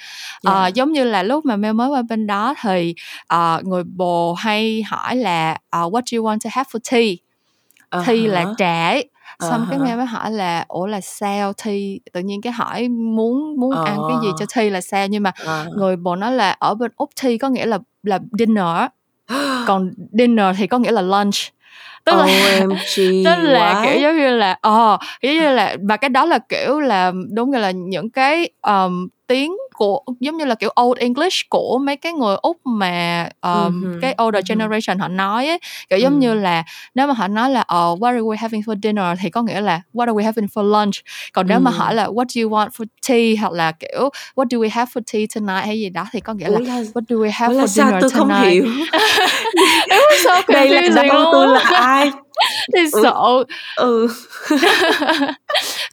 Ờ, 0.45 0.61
Yeah. 0.63 0.75
giống 0.75 0.93
như 0.93 1.05
là 1.05 1.23
lúc 1.23 1.45
mà 1.45 1.57
Mel 1.57 1.73
mới 1.73 1.89
qua 1.89 2.03
bên 2.09 2.27
đó 2.27 2.55
thì 2.63 2.95
ờ, 3.27 3.61
người 3.65 3.85
bồ 3.85 4.35
hay 4.35 4.83
hỏi 4.89 5.17
là 5.17 5.57
ờ, 5.71 5.81
what 5.89 6.03
do 6.07 6.19
you 6.19 6.25
want 6.25 6.39
to 6.45 6.51
have 6.53 6.69
for 6.73 6.79
tea 6.91 7.15
tea 8.07 8.17
là 8.29 8.45
Uh-huh. 8.45 8.55
trà 8.59 8.89
ấy 8.89 9.09
xong 9.41 9.67
cái 9.71 9.79
Uh-huh. 9.79 9.85
Mel 9.85 9.97
mới 9.97 10.07
hỏi 10.07 10.31
là 10.31 10.65
ủa 10.69 10.87
là 10.87 11.01
sao 11.01 11.53
tea 11.53 11.75
tự 12.13 12.21
nhiên 12.21 12.41
cái 12.43 12.53
hỏi 12.53 12.89
muốn 12.89 13.61
muốn 13.61 13.85
ăn 13.85 14.03
cái 14.09 14.17
gì 14.23 14.29
cho 14.39 14.47
tea 14.55 14.71
là 14.71 14.81
sao 14.81 15.07
nhưng 15.07 15.23
mà 15.23 15.33
Ờ. 15.47 15.67
người 15.77 15.97
bồ 15.97 16.17
nói 16.17 16.33
là 16.33 16.51
ở 16.59 16.75
bên 16.75 16.91
úc 16.97 17.11
tea 17.23 17.33
có 17.41 17.49
nghĩa 17.49 17.67
là 17.67 17.79
là 18.03 18.19
dinner 18.39 18.67
còn 19.67 19.91
dinner 20.13 20.47
thì 20.59 20.67
có 20.67 20.79
nghĩa 20.79 20.91
là 20.93 21.03
lunch 21.03 21.35
tức 22.05 22.13
là 22.17 22.23
OMG 22.25 23.25
tức 23.25 23.35
là 23.37 23.75
what? 23.75 23.85
kiểu 23.85 24.03
giống 24.03 24.17
như 24.17 24.37
là 24.37 24.59
ờ 24.61 24.99
kiểu 25.21 25.33
như 25.35 25.51
là 25.51 25.77
và 25.89 25.97
cái 25.97 26.09
đó 26.09 26.25
là 26.25 26.39
kiểu 26.39 26.81
là 26.81 27.13
đúng 27.35 27.53
là 27.53 27.71
những 27.71 28.11
cái 28.11 28.51
um, 28.63 29.09
tiếng 29.27 29.53
của 29.79 30.01
giống 30.21 30.37
như 30.37 30.45
là 30.45 30.55
kiểu 30.55 30.71
old 30.83 30.99
English 30.99 31.49
của 31.51 31.79
mấy 31.83 31.97
cái 31.97 32.13
người 32.13 32.37
úc 32.43 32.57
mà 32.67 33.29
um, 33.43 33.85
cái 34.01 34.15
older 34.23 34.43
mhm. 34.45 34.49
generation 34.59 34.99
họ 34.99 35.09
nói 35.09 35.47
ấy. 35.49 35.59
Kiểu 35.91 35.99
giống 35.99 36.19
như 36.19 36.29
Ừ. 36.33 36.35
là 36.41 36.65
nếu 36.95 37.07
mà 37.07 37.13
họ 37.13 37.29
nói 37.29 37.51
là 37.51 37.61
ờ 37.61 37.95
what 38.01 38.07
are 38.07 38.21
we 38.21 38.37
having 38.39 38.61
for 38.61 38.81
dinner? 38.83 39.05
thì 39.21 39.31
có 39.31 39.43
nghĩa 39.43 39.61
là 39.61 39.81
what 39.95 40.01
are 40.07 40.13
we 40.13 40.25
having 40.25 40.47
for 40.55 40.63
lunch? 40.63 40.95
Còn 41.33 41.47
nếu 41.49 41.59
mà 41.61 41.71
Ừ. 41.71 41.75
hỏi 41.77 41.95
là 41.95 42.07
what 42.07 42.25
do 42.29 42.43
you 42.43 42.51
want 42.51 42.69
for 42.69 42.85
tea? 43.09 43.37
hoặc 43.41 43.53
là 43.53 43.73
kiểu 43.73 44.09
what 44.37 44.47
do 44.51 44.59
we 44.59 44.69
have 44.73 44.91
for 44.95 45.01
tea 45.13 45.27
tonight? 45.35 45.65
hay 45.67 45.81
gì 45.81 45.89
đó 45.89 46.05
thì 46.13 46.21
có 46.21 46.35
nghĩa 46.35 46.49
là 46.49 46.59
what 46.95 47.03
do 47.09 47.17
we 47.17 47.31
have 47.33 47.55
for 47.55 47.67
sao 47.67 47.87
dinner 47.91 48.01
tôi 48.03 48.11
không 48.11 48.29
tonight? 48.29 48.51
hiểu? 48.53 48.65
It 49.91 50.01
was 50.11 50.25
so 50.25 50.43
đây 50.53 50.69
là 50.91 51.03
án 51.03 51.25
tôi 51.33 51.47
là 51.49 51.61
ai? 51.75 52.11
Thì 52.77 52.81
Ừ. 52.93 53.03
sợ. 53.03 53.45
Ừ 53.77 54.09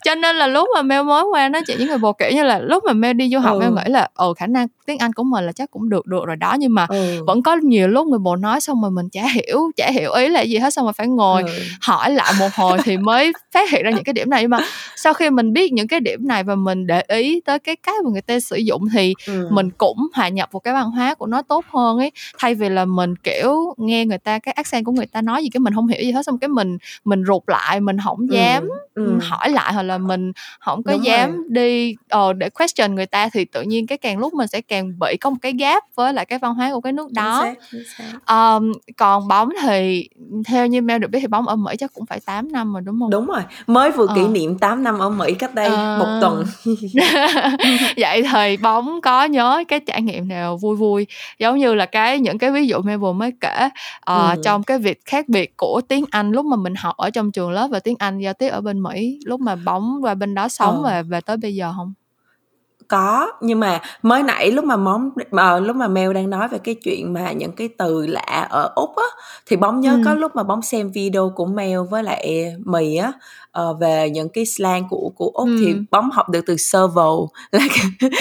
cho 0.06 0.14
nên 0.14 0.36
là 0.36 0.46
lúc 0.46 0.68
mà 0.74 0.82
Mel 0.82 1.02
mới 1.02 1.24
qua 1.32 1.48
nói 1.48 1.62
chuyện 1.66 1.78
với 1.78 1.86
người 1.86 1.98
bồ 1.98 2.12
kiểu 2.12 2.30
như 2.30 2.42
là 2.42 2.58
lúc 2.58 2.84
mà 2.86 2.92
Mel 2.92 3.12
đi 3.16 3.28
du 3.32 3.38
học 3.38 3.56
Ừ. 3.56 3.60
Mel 3.60 3.72
nghĩ 3.72 3.92
là 3.92 4.08
ồ 4.14 4.34
khả 4.34 4.46
năng 4.46 4.66
tiếng 4.86 4.98
Anh 4.98 5.12
của 5.12 5.22
mình 5.22 5.44
là 5.46 5.52
chắc 5.52 5.70
cũng 5.70 5.88
được 5.88 6.06
được 6.06 6.24
rồi 6.26 6.36
đó 6.36 6.56
nhưng 6.58 6.74
mà 6.74 6.86
ừ 6.88 7.24
vẫn 7.26 7.42
có 7.42 7.56
nhiều 7.62 7.88
lúc 7.88 8.06
người 8.06 8.18
bồ 8.18 8.36
nói 8.36 8.60
xong 8.60 8.82
rồi 8.82 8.90
mình 8.90 9.08
chả 9.08 9.22
hiểu 9.28 9.70
chả 9.76 9.90
hiểu 9.90 10.12
ý 10.12 10.28
là 10.28 10.40
gì 10.40 10.58
hết 10.58 10.74
xong 10.74 10.84
rồi 10.84 10.92
phải 10.92 11.06
ngồi 11.08 11.42
ừ. 11.42 11.48
hỏi 11.80 12.10
lại 12.10 12.32
một 12.38 12.48
hồi 12.54 12.78
thì 12.84 12.96
mới 12.96 13.32
phát 13.52 13.70
hiện 13.70 13.82
ra 13.84 13.90
những 13.90 14.04
cái 14.04 14.12
điểm 14.12 14.30
này 14.30 14.42
nhưng 14.42 14.50
mà 14.50 14.58
sau 14.96 15.14
khi 15.14 15.30
mình 15.30 15.52
biết 15.52 15.72
những 15.72 15.88
cái 15.88 16.00
điểm 16.00 16.28
này 16.28 16.42
và 16.44 16.54
mình 16.54 16.86
để 16.86 17.02
ý 17.08 17.40
tới 17.44 17.58
cái 17.58 17.76
cách 17.76 18.04
mà 18.04 18.10
người 18.10 18.22
ta 18.22 18.40
sử 18.40 18.56
dụng 18.56 18.88
thì 18.94 19.14
Ừ. 19.26 19.48
mình 19.50 19.70
cũng 19.78 19.98
hòa 20.14 20.28
nhập 20.28 20.48
vào 20.52 20.60
cái 20.60 20.74
văn 20.74 20.90
hóa 20.90 21.14
của 21.14 21.26
nó 21.26 21.42
tốt 21.42 21.64
hơn 21.74 21.98
ấy 21.98 22.12
thay 22.38 22.54
vì 22.54 22.68
là 22.68 22.84
mình 22.84 23.14
kiểu 23.16 23.74
nghe 23.76 24.04
người 24.06 24.18
ta 24.18 24.38
cái 24.38 24.52
accent 24.52 24.84
của 24.84 24.92
người 24.92 25.06
ta 25.06 25.22
nói 25.22 25.42
gì 25.42 25.48
cái 25.52 25.60
mình 25.60 25.74
không 25.74 25.86
hiểu 25.86 26.02
gì 26.02 26.12
hết 26.12 26.22
xong 26.26 26.38
cái 26.38 26.48
mình 26.48 26.78
mình 27.04 27.24
rụt 27.26 27.42
lại 27.46 27.80
mình 27.80 27.96
không 28.04 28.30
dám 28.30 28.68
ừ. 28.94 29.18
hỏi 29.22 29.50
lại 29.50 29.72
hoặc 29.72 29.82
là 29.82 29.95
mình 29.98 30.32
không 30.60 30.82
có 30.82 30.92
Đúng 30.92 31.04
dám 31.04 31.32
rồi. 31.32 31.44
đi 31.48 31.94
ờ, 32.08 32.32
để 32.32 32.50
question 32.50 32.94
người 32.94 33.06
ta 33.06 33.28
thì 33.32 33.44
tự 33.44 33.62
nhiên 33.62 33.86
cái 33.86 33.98
càng 33.98 34.18
lúc 34.18 34.34
mình 34.34 34.48
sẽ 34.48 34.60
càng 34.60 34.98
bị 34.98 35.16
có 35.20 35.30
một 35.30 35.36
cái 35.42 35.52
gap 35.58 35.84
với 35.94 36.12
lại 36.12 36.24
cái 36.24 36.38
văn 36.38 36.54
hóa 36.54 36.70
của 36.72 36.80
cái 36.80 36.92
nước 36.92 37.12
đó 37.12 37.40
xác 37.44 37.54
chính 37.72 37.82
xác 37.98 38.34
um, 38.56 38.72
còn 38.96 39.28
bóng 39.28 39.48
thì 39.62 40.08
theo 40.46 40.66
như 40.66 40.82
Mel 40.82 40.98
được 40.98 41.08
biết 41.10 41.18
thì 41.20 41.26
bóng 41.26 41.48
ở 41.48 41.56
Mỹ 41.56 41.74
chắc 41.78 41.94
cũng 41.94 42.06
phải 42.06 42.20
8 42.20 42.52
năm 42.52 42.72
rồi 42.72 42.82
đúng 42.84 43.00
không 43.00 43.10
đúng 43.10 43.26
rồi 43.26 43.40
mới 43.66 43.90
vừa 43.90 44.06
kỷ 44.14 44.22
Ờ. 44.22 44.28
niệm 44.28 44.58
8 44.58 44.82
năm 44.84 44.98
ở 44.98 45.10
Mỹ 45.10 45.34
cách 45.34 45.54
đây 45.54 45.66
Ờ. 45.66 45.96
một 45.98 46.18
tuần 46.20 46.44
vậy 47.96 48.22
thì 48.32 48.56
bóng 48.56 49.00
có 49.00 49.24
nhớ 49.24 49.64
cái 49.68 49.80
trải 49.80 50.02
nghiệm 50.02 50.28
nào 50.28 50.56
vui 50.56 50.76
vui 50.76 51.06
giống 51.38 51.58
như 51.58 51.74
là 51.74 51.86
cái 51.86 52.18
những 52.18 52.38
cái 52.38 52.50
ví 52.50 52.66
dụ 52.66 52.78
Mel 52.82 52.96
vừa 52.96 53.12
mới 53.12 53.32
kể 53.40 53.68
ờ, 54.00 54.26
Ừ. 54.36 54.40
trong 54.44 54.62
cái 54.62 54.78
việc 54.78 55.00
khác 55.04 55.28
biệt 55.28 55.56
của 55.56 55.80
tiếng 55.88 56.04
Anh 56.10 56.30
lúc 56.32 56.46
mà 56.46 56.56
mình 56.56 56.74
học 56.74 56.96
ở 56.96 57.10
trong 57.10 57.32
trường 57.32 57.50
lớp 57.50 57.68
và 57.70 57.78
tiếng 57.80 57.96
Anh 57.98 58.18
giao 58.18 58.32
tiếp 58.34 58.48
ở 58.48 58.60
bên 58.60 58.82
Mỹ 58.82 59.18
lúc 59.24 59.40
mà 59.40 59.56
bóng 59.56 59.85
qua 60.02 60.14
bên 60.14 60.34
đó 60.34 60.48
sống 60.48 60.76
Ờ. 60.76 60.82
và 60.82 61.02
về 61.02 61.20
tới 61.20 61.36
bây 61.36 61.54
giờ 61.54 61.72
không 61.76 61.92
có 62.88 63.32
nhưng 63.40 63.60
mà 63.60 63.80
mới 64.02 64.22
nãy 64.22 64.50
lúc 64.52 64.64
mà 64.64 64.76
món 64.76 65.10
mà 65.30 65.58
lúc 65.60 65.76
mà 65.76 65.88
Mel 65.88 66.12
đang 66.12 66.30
nói 66.30 66.48
về 66.48 66.58
cái 66.58 66.74
chuyện 66.74 67.12
mà 67.12 67.32
những 67.32 67.52
cái 67.52 67.68
từ 67.78 68.06
lạ 68.06 68.46
ở 68.50 68.72
úc 68.76 68.96
á 68.96 69.04
thì 69.46 69.56
bóng 69.56 69.80
nhớ 69.80 69.92
Ừ. 69.92 70.02
có 70.04 70.14
lúc 70.14 70.36
mà 70.36 70.42
bóng 70.42 70.62
xem 70.62 70.90
video 70.90 71.32
của 71.36 71.46
Mel 71.46 71.78
với 71.90 72.02
lại 72.02 72.54
mì 72.64 72.96
á 72.96 73.12
ờ, 73.56 73.74
về 73.80 74.10
những 74.10 74.28
cái 74.28 74.46
slang 74.46 74.88
của 74.90 75.12
của 75.16 75.30
úc 75.34 75.48
thì 75.60 75.66
Ừ. 75.72 75.78
bóng 75.90 76.10
học 76.10 76.28
được 76.28 76.40
từ 76.46 76.56
servo 76.56 77.10
là 77.52 77.60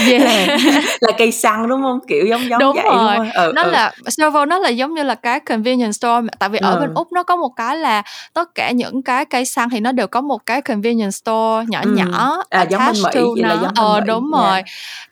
Yeah. 0.09 0.23
là, 0.23 0.57
là 1.01 1.11
cây 1.17 1.31
xăng 1.31 1.69
đúng 1.69 1.81
không 1.81 1.99
kiểu 2.07 2.25
giống 2.25 2.49
giống 2.49 2.59
Đúng 2.59 2.75
vậy 2.75 2.83
rồi. 2.85 3.15
đúng 3.17 3.29
ừ, 3.33 3.51
nó 3.55 3.63
ừ. 3.63 3.71
là 3.71 3.93
servo 4.17 4.45
nó 4.45 4.59
là 4.59 4.69
giống 4.69 4.93
như 4.93 5.03
là 5.03 5.15
cái 5.15 5.39
convenience 5.39 5.91
store 5.91 6.27
tại 6.39 6.49
vì 6.49 6.59
ở 6.59 6.73
Ừ. 6.73 6.79
bên 6.79 6.93
úc 6.93 7.11
nó 7.11 7.23
có 7.23 7.35
một 7.35 7.49
cái 7.55 7.77
là 7.77 8.03
tất 8.33 8.55
cả 8.55 8.71
những 8.71 9.03
cái 9.03 9.25
cây 9.25 9.45
xăng 9.45 9.69
thì 9.69 9.79
nó 9.79 9.91
đều 9.91 10.07
có 10.07 10.21
một 10.21 10.45
cái 10.45 10.61
convenience 10.61 11.11
store 11.11 11.65
nhỏ 11.69 11.79
Ừ. 11.83 11.89
nhỏ 11.95 12.43
À, 12.49 12.61
giống 12.69 12.81
bên 12.85 12.95
Mỹ, 13.03 13.09
vậy 13.13 13.43
là 13.49 13.55
nó. 13.55 13.61
giống 13.61 13.71
ờ 13.75 13.99
Mỹ, 13.99 14.05
đúng 14.07 14.31
rồi 14.31 14.61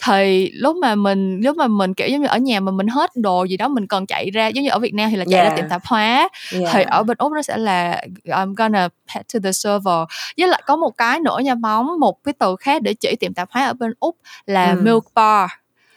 thì 0.06 0.52
lúc 0.54 0.76
mà 0.76 0.96
mình 0.96 1.40
lúc 1.44 1.58
mà 1.58 1.68
mình 1.68 1.94
kiểu 1.94 2.08
giống 2.08 2.22
như 2.22 2.28
ở 2.28 2.38
nhà 2.38 2.60
mà 2.60 2.72
mình 2.72 2.88
hết 2.88 3.12
đồ 3.16 3.44
gì 3.44 3.58
đó 3.58 3.68
mình 3.68 3.88
cần 3.88 4.06
chạy 4.06 4.30
ra 4.32 4.48
giống 4.48 4.64
như 4.64 4.70
ở 4.70 4.80
Việt 4.80 4.94
Nam 4.94 5.10
thì 5.10 5.16
là 5.16 5.26
chạy 5.30 5.40
ra 5.40 5.44
Yeah. 5.44 5.56
tiệm 5.58 5.70
tạp 5.70 5.82
hóa 5.86 6.30
Yeah. 6.54 6.70
thì 6.74 6.84
ở 6.84 7.04
bên 7.04 7.18
úc 7.18 7.32
nó 7.32 7.42
sẽ 7.42 7.58
là 7.58 8.02
I'm 8.26 8.54
gonna 8.58 8.88
head 9.16 9.24
to 9.34 9.40
the 9.44 9.52
server 9.52 10.04
với 10.38 10.48
lại 10.48 10.62
có 10.66 10.76
một 10.76 10.98
cái 10.98 11.20
nữa 11.20 11.38
nha 11.44 11.56
bóng 11.56 12.00
một 12.00 12.24
cái 12.24 12.34
từ 12.40 12.56
khác 12.56 12.82
để 12.82 12.94
chỉ 12.94 13.16
tiệm 13.20 13.34
tạp 13.34 13.52
hóa 13.52 13.66
ở 13.66 13.74
bên 13.74 13.94
úc 14.00 14.18
là 14.46 14.72
Ừ. 14.74 14.80
milk 14.82 15.04
bar 15.16 15.50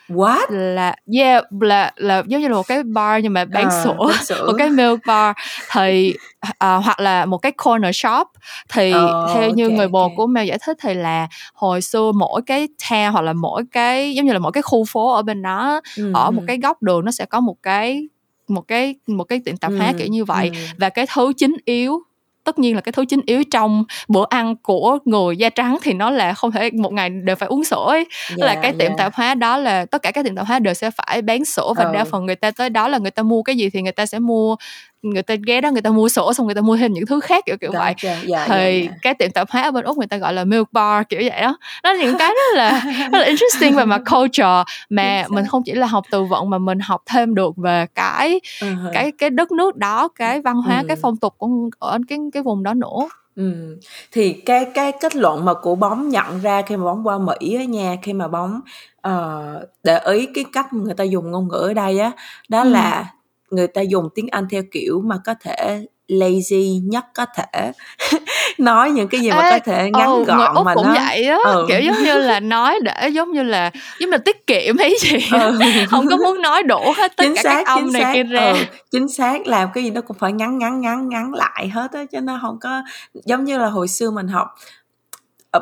what 0.09 0.47
là 0.51 0.97
yeah 1.19 1.45
là 1.61 1.93
là 1.97 2.23
giống 2.27 2.41
như 2.43 2.49
là 2.49 2.55
một 2.55 2.63
cái 2.63 2.83
bar 2.83 3.23
nhưng 3.23 3.33
mà 3.33 3.45
bán 3.45 3.69
Ờ, 3.71 3.83
sữa 3.85 3.97
bán 4.09 4.25
sữa. 4.25 4.45
một 4.47 4.53
cái 4.59 4.71
milk 4.71 5.05
bar 5.07 5.37
thì 5.73 6.15
à, 6.59 6.75
hoặc 6.75 7.01
là 7.01 7.27
một 7.27 7.39
cái 7.39 7.53
corner 7.53 7.97
shop 7.97 8.29
thì 8.69 8.93
Ờ, 8.93 9.27
theo 9.35 9.51
như 9.51 9.65
ok, 9.69 9.73
người 9.77 9.89
bồ 9.89 10.03
ok. 10.03 10.13
của 10.17 10.27
Mel 10.27 10.47
giải 10.49 10.59
thích 10.67 10.77
thì 10.81 10.95
là 10.95 11.29
hồi 11.55 11.81
xưa 11.83 12.13
mỗi 12.13 12.43
cái 12.47 12.69
town 12.79 13.11
hoặc 13.13 13.21
là 13.21 13.33
mỗi 13.33 13.63
cái 13.73 14.15
giống 14.15 14.27
như 14.27 14.33
là 14.33 14.39
mỗi 14.39 14.53
cái 14.53 14.63
khu 14.63 14.85
phố 14.85 15.13
ở 15.13 15.23
bên 15.23 15.43
đó 15.43 15.81
Ừ, 15.97 16.13
ở 16.15 16.31
một 16.31 16.41
ừ. 16.43 16.45
cái 16.47 16.59
góc 16.59 16.83
đường 16.83 17.05
nó 17.05 17.11
sẽ 17.11 17.27
có 17.27 17.41
một 17.41 17.57
cái 17.63 18.09
một 18.49 18.61
cái 18.69 18.95
một 19.07 19.25
cái 19.25 19.41
tiệm 19.45 19.57
tạp 19.57 19.73
hóa 19.79 19.87
Ừ, 19.87 19.93
kiểu 19.99 20.07
như 20.09 20.25
vậy 20.25 20.49
ừ. 20.55 20.57
và 20.79 20.89
cái 20.89 21.07
thứ 21.15 21.33
chính 21.37 21.57
yếu 21.65 22.01
tất 22.47 22.59
nhiên 22.59 22.75
là 22.75 22.81
cái 22.81 22.93
thứ 22.93 23.05
chính 23.09 23.21
yếu 23.27 23.43
trong 23.51 23.85
bữa 24.09 24.25
ăn 24.31 24.57
của 24.57 24.99
người 25.05 25.37
da 25.37 25.49
trắng 25.51 25.79
thì 25.83 25.93
nó 25.93 26.11
là 26.11 26.35
không 26.35 26.53
thể 26.53 26.71
một 26.71 26.93
ngày 26.93 27.11
đều 27.11 27.37
phải 27.37 27.47
uống 27.49 27.65
sữa 27.65 27.85
ấy 27.89 28.05
Tức 28.29 28.37
là 28.45 28.53
Yeah, 28.53 28.63
cái 28.63 28.73
tiệm 28.73 28.81
yeah. 28.89 28.99
tạp 28.99 29.15
hóa 29.15 29.35
đó 29.35 29.57
là 29.57 29.85
tất 29.87 30.03
cả 30.03 30.11
các 30.11 30.25
tiệm 30.25 30.37
tạp 30.37 30.47
hóa 30.47 30.59
đều 30.59 30.75
sẽ 30.75 30.91
phải 30.91 31.23
bán 31.23 31.45
sữa 31.45 31.73
và 31.77 31.85
Ừ. 31.85 31.91
đa 31.95 32.05
phần 32.05 32.27
người 32.27 32.37
ta 32.37 32.51
tới 32.51 32.71
đó 32.71 32.89
là 32.89 32.99
người 32.99 33.11
ta 33.11 33.23
mua 33.23 33.43
cái 33.43 33.57
gì 33.57 33.71
thì 33.71 33.83
người 33.83 33.93
ta 33.93 34.07
sẽ 34.07 34.19
mua 34.19 34.57
người 35.11 35.23
ta 35.23 35.35
ghé 35.47 35.61
đó 35.61 35.71
người 35.71 35.83
ta 35.83 35.91
mua 35.91 36.09
sữa 36.09 36.33
xong 36.35 36.47
người 36.47 36.55
ta 36.55 36.61
mua 36.61 36.77
thêm 36.77 36.93
những 36.93 37.07
thứ 37.07 37.21
khác 37.21 37.45
kiểu 37.47 37.57
kiểu 37.61 37.73
vậy 37.73 37.95
Gotcha. 38.03 38.17
Dạ, 38.27 38.45
thì 38.49 38.83
dạ, 38.85 38.91
dạ. 38.91 38.97
cái 39.03 39.15
tiệm 39.15 39.31
tạp 39.31 39.51
hóa 39.51 39.63
ở 39.63 39.71
bên 39.71 39.85
úc 39.85 39.99
người 39.99 40.07
ta 40.07 40.17
gọi 40.17 40.33
là 40.35 40.45
milk 40.45 40.73
bar 40.73 41.03
kiểu 41.09 41.21
vậy 41.31 41.41
đó 41.41 41.57
nó 41.85 41.93
là 41.93 42.05
những 42.05 42.19
cái 42.19 42.29
rất 42.29 42.57
là 42.57 42.71
rất 43.13 43.19
là 43.19 43.25
interesting 43.25 43.75
về 43.77 43.85
mặt 43.85 44.03
culture 44.11 44.63
mà 44.91 45.25
mình 45.29 45.47
không 45.47 45.63
chỉ 45.63 45.73
là 45.75 45.87
học 45.87 46.05
từ 46.11 46.25
vựng 46.25 46.51
mà 46.51 46.59
mình 46.59 46.79
học 46.81 47.03
thêm 47.07 47.35
được 47.35 47.57
về 47.57 47.87
cái 47.95 48.41
Uh-huh. 48.61 48.91
cái 48.93 49.13
cái 49.19 49.31
đất 49.31 49.53
nước 49.53 49.77
đó 49.77 50.09
cái 50.09 50.41
văn 50.41 50.57
hóa 50.57 50.79
Ừ. 50.81 50.85
cái 50.89 50.97
phong 51.03 51.17
tục 51.17 51.35
của 51.39 51.49
ở 51.79 51.99
cái 52.09 52.19
cái 52.33 52.43
vùng 52.43 52.63
đó 52.63 52.75
nữa 52.75 53.09
Ừ. 53.37 53.77
Thì 54.13 54.33
cái 54.33 54.65
cái 54.75 54.93
kết 55.01 55.17
luận 55.17 55.45
mà 55.45 55.55
của 55.55 55.75
bóng 55.75 56.09
nhận 56.09 56.41
ra 56.41 56.63
khi 56.63 56.77
mà 56.77 56.85
bóng 56.85 57.07
qua 57.07 57.19
Mỹ 57.19 57.55
á 57.59 57.65
nha, 57.65 57.97
khi 58.03 58.13
mà 58.13 58.29
bóng 58.29 58.61
ờ, 59.01 59.67
để 59.85 59.99
ý 59.99 60.27
cái 60.35 60.45
cách 60.53 60.73
người 60.73 60.95
ta 60.95 61.05
dùng 61.05 61.31
ngôn 61.31 61.49
ngữ 61.49 61.57
ở 61.69 61.75
đây 61.75 61.99
á, 61.99 62.11
đó 62.49 62.63
Ừ. 62.63 62.69
là 62.69 63.07
người 63.51 63.67
ta 63.67 63.81
dùng 63.81 64.09
tiếng 64.15 64.29
Anh 64.31 64.47
theo 64.51 64.63
kiểu 64.73 65.03
mà 65.05 65.17
có 65.25 65.35
thể 65.41 65.87
lazy 66.09 66.81
nhất 66.89 67.05
có 67.15 67.27
thể 67.37 67.73
nói 68.59 68.91
những 68.91 69.09
cái 69.09 69.21
gì 69.21 69.31
mà 69.31 69.41
Ê, 69.43 69.51
có 69.51 69.59
thể 69.73 69.91
ngắn 69.91 70.09
ừ, 70.09 70.15
người 70.17 70.25
gọn 70.25 70.55
úc 70.55 70.67
mà 70.67 70.75
cũng 70.75 70.87
nó 70.87 70.95
vậy 70.95 71.25
á 71.25 71.39
ừ. 71.45 71.67
kiểu 71.69 71.81
giống 71.81 72.03
như 72.05 72.19
là 72.19 72.41
nói 72.41 72.79
để 72.83 73.09
giống 73.09 73.33
như 73.33 73.43
là 73.43 73.71
giống 74.01 74.11
như 74.11 74.17
là 74.17 74.19
tiết 74.19 74.47
kiệm 74.47 74.79
hay 74.79 74.93
gì 75.01 75.17
Ừ. 75.33 75.59
không 75.91 76.07
có 76.11 76.17
muốn 76.17 76.43
nói 76.43 76.63
đủ 76.63 76.93
hết 76.97 77.17
tất 77.17 77.25
chính 77.25 77.35
cả 77.35 77.43
xác 77.43 77.63
các 77.67 77.75
chính 77.77 77.93
này 77.93 78.03
xác 78.03 78.13
kia 78.15 78.23
ra 78.23 78.41
ừ, 78.53 78.55
chính 78.91 79.09
xác 79.09 79.47
làm 79.47 79.69
cái 79.75 79.85
gì 79.85 79.91
nó 79.91 80.01
cũng 80.01 80.17
phải 80.21 80.33
ngắn 80.33 80.59
ngắn 80.59 80.81
ngắn 80.81 81.09
ngắn 81.09 81.35
lại 81.35 81.69
hết 81.69 81.93
á 81.93 82.05
chứ 82.13 82.21
nó 82.21 82.39
không 82.43 82.59
có 82.61 82.83
giống 83.25 83.45
như 83.45 83.59
là 83.59 83.67
hồi 83.67 83.89
xưa 83.89 84.11
mình 84.11 84.29
học 84.29 84.49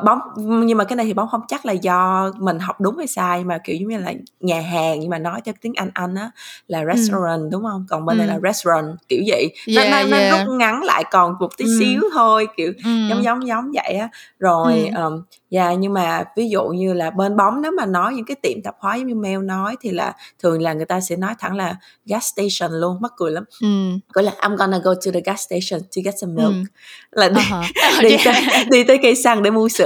bóng 0.05 0.18
nhưng 0.66 0.79
mà 0.79 0.85
cái 0.85 0.97
này 0.97 1.07
thì 1.07 1.12
bóng 1.12 1.29
không 1.29 1.40
chắc 1.49 1.66
là 1.66 1.73
do 1.73 2.31
mình 2.38 2.59
học 2.59 2.81
đúng 2.81 2.97
hay 2.99 3.07
sai 3.07 3.44
mà 3.44 3.59
kiểu 3.64 3.77
giống 3.77 3.88
như 3.88 3.99
là 3.99 4.12
nhà 4.40 4.61
hàng 4.61 5.01
nhưng 5.01 5.11
mà 5.11 5.18
nói 5.18 5.40
theo 5.44 5.55
tiếng 5.61 5.73
Anh 5.77 5.90
Anh 5.94 6.14
á 6.14 6.31
là 6.68 6.85
restaurant 6.94 7.51
đúng 7.51 7.62
không 7.62 7.87
còn 7.88 8.07
bên 8.07 8.16
Ừ. 8.16 8.18
này 8.18 8.27
là 8.29 8.38
restaurant 8.42 8.97
kiểu 9.09 9.23
vậy 9.27 9.55
nó 9.68 9.83
Yeah, 9.83 9.92
nó, 9.92 10.03
nó 10.11 10.16
yeah. 10.16 10.47
rút 10.47 10.55
ngắn 10.57 10.83
lại 10.83 11.05
còn 11.11 11.35
một 11.40 11.49
tí 11.57 11.64
Ừ. 11.64 11.77
xíu 11.79 12.01
thôi 12.14 12.49
kiểu 12.57 12.73
ừ. 12.85 12.90
giống 13.09 13.23
giống 13.25 13.47
giống 13.47 13.73
vậy 13.75 13.94
á 13.94 14.09
rồi 14.38 14.90
Ừ. 14.94 15.03
um, 15.03 15.23
dạ 15.51 15.73
nhưng 15.75 15.92
mà 15.92 16.25
ví 16.37 16.49
dụ 16.49 16.64
như 16.64 16.92
là 16.92 17.11
bên 17.11 17.37
bóng 17.37 17.62
nếu 17.62 17.73
mà 17.77 17.87
nói 17.87 18.14
những 18.14 18.25
cái 18.25 18.35
tiệm 18.42 18.62
tạp 18.62 18.75
hóa 18.79 18.97
giống 18.97 19.07
như 19.07 19.14
Mel 19.14 19.42
nói 19.42 19.77
thì 19.81 19.90
là 19.90 20.12
thường 20.42 20.62
là 20.62 20.73
người 20.73 20.87
ta 20.87 21.01
sẽ 21.01 21.16
nói 21.16 21.35
thẳng 21.38 21.57
là 21.57 21.77
gas 22.07 22.25
station 22.25 22.81
luôn 22.81 22.97
mắc 23.01 23.12
cười 23.16 23.31
lắm 23.31 23.44
ừ 23.61 23.68
gọi 24.12 24.25
là 24.25 24.33
I'm 24.40 24.57
gonna 24.57 24.79
go 24.79 24.94
to 24.94 25.11
the 25.14 25.20
gas 25.25 25.40
station 25.40 25.81
to 25.81 26.01
get 26.05 26.14
some 26.20 26.33
milk 26.33 26.55
Ừ. 26.55 26.62
là 27.20 27.29
đi, 27.29 27.40
uh-huh. 27.42 27.62
đi, 28.03 28.09
Yeah. 28.25 28.25
tới, 28.25 28.64
đi 28.70 28.85
tới 28.85 28.99
cây 29.03 29.14
xăng 29.14 29.42
để 29.42 29.51
mua 29.51 29.68
sữa 29.68 29.84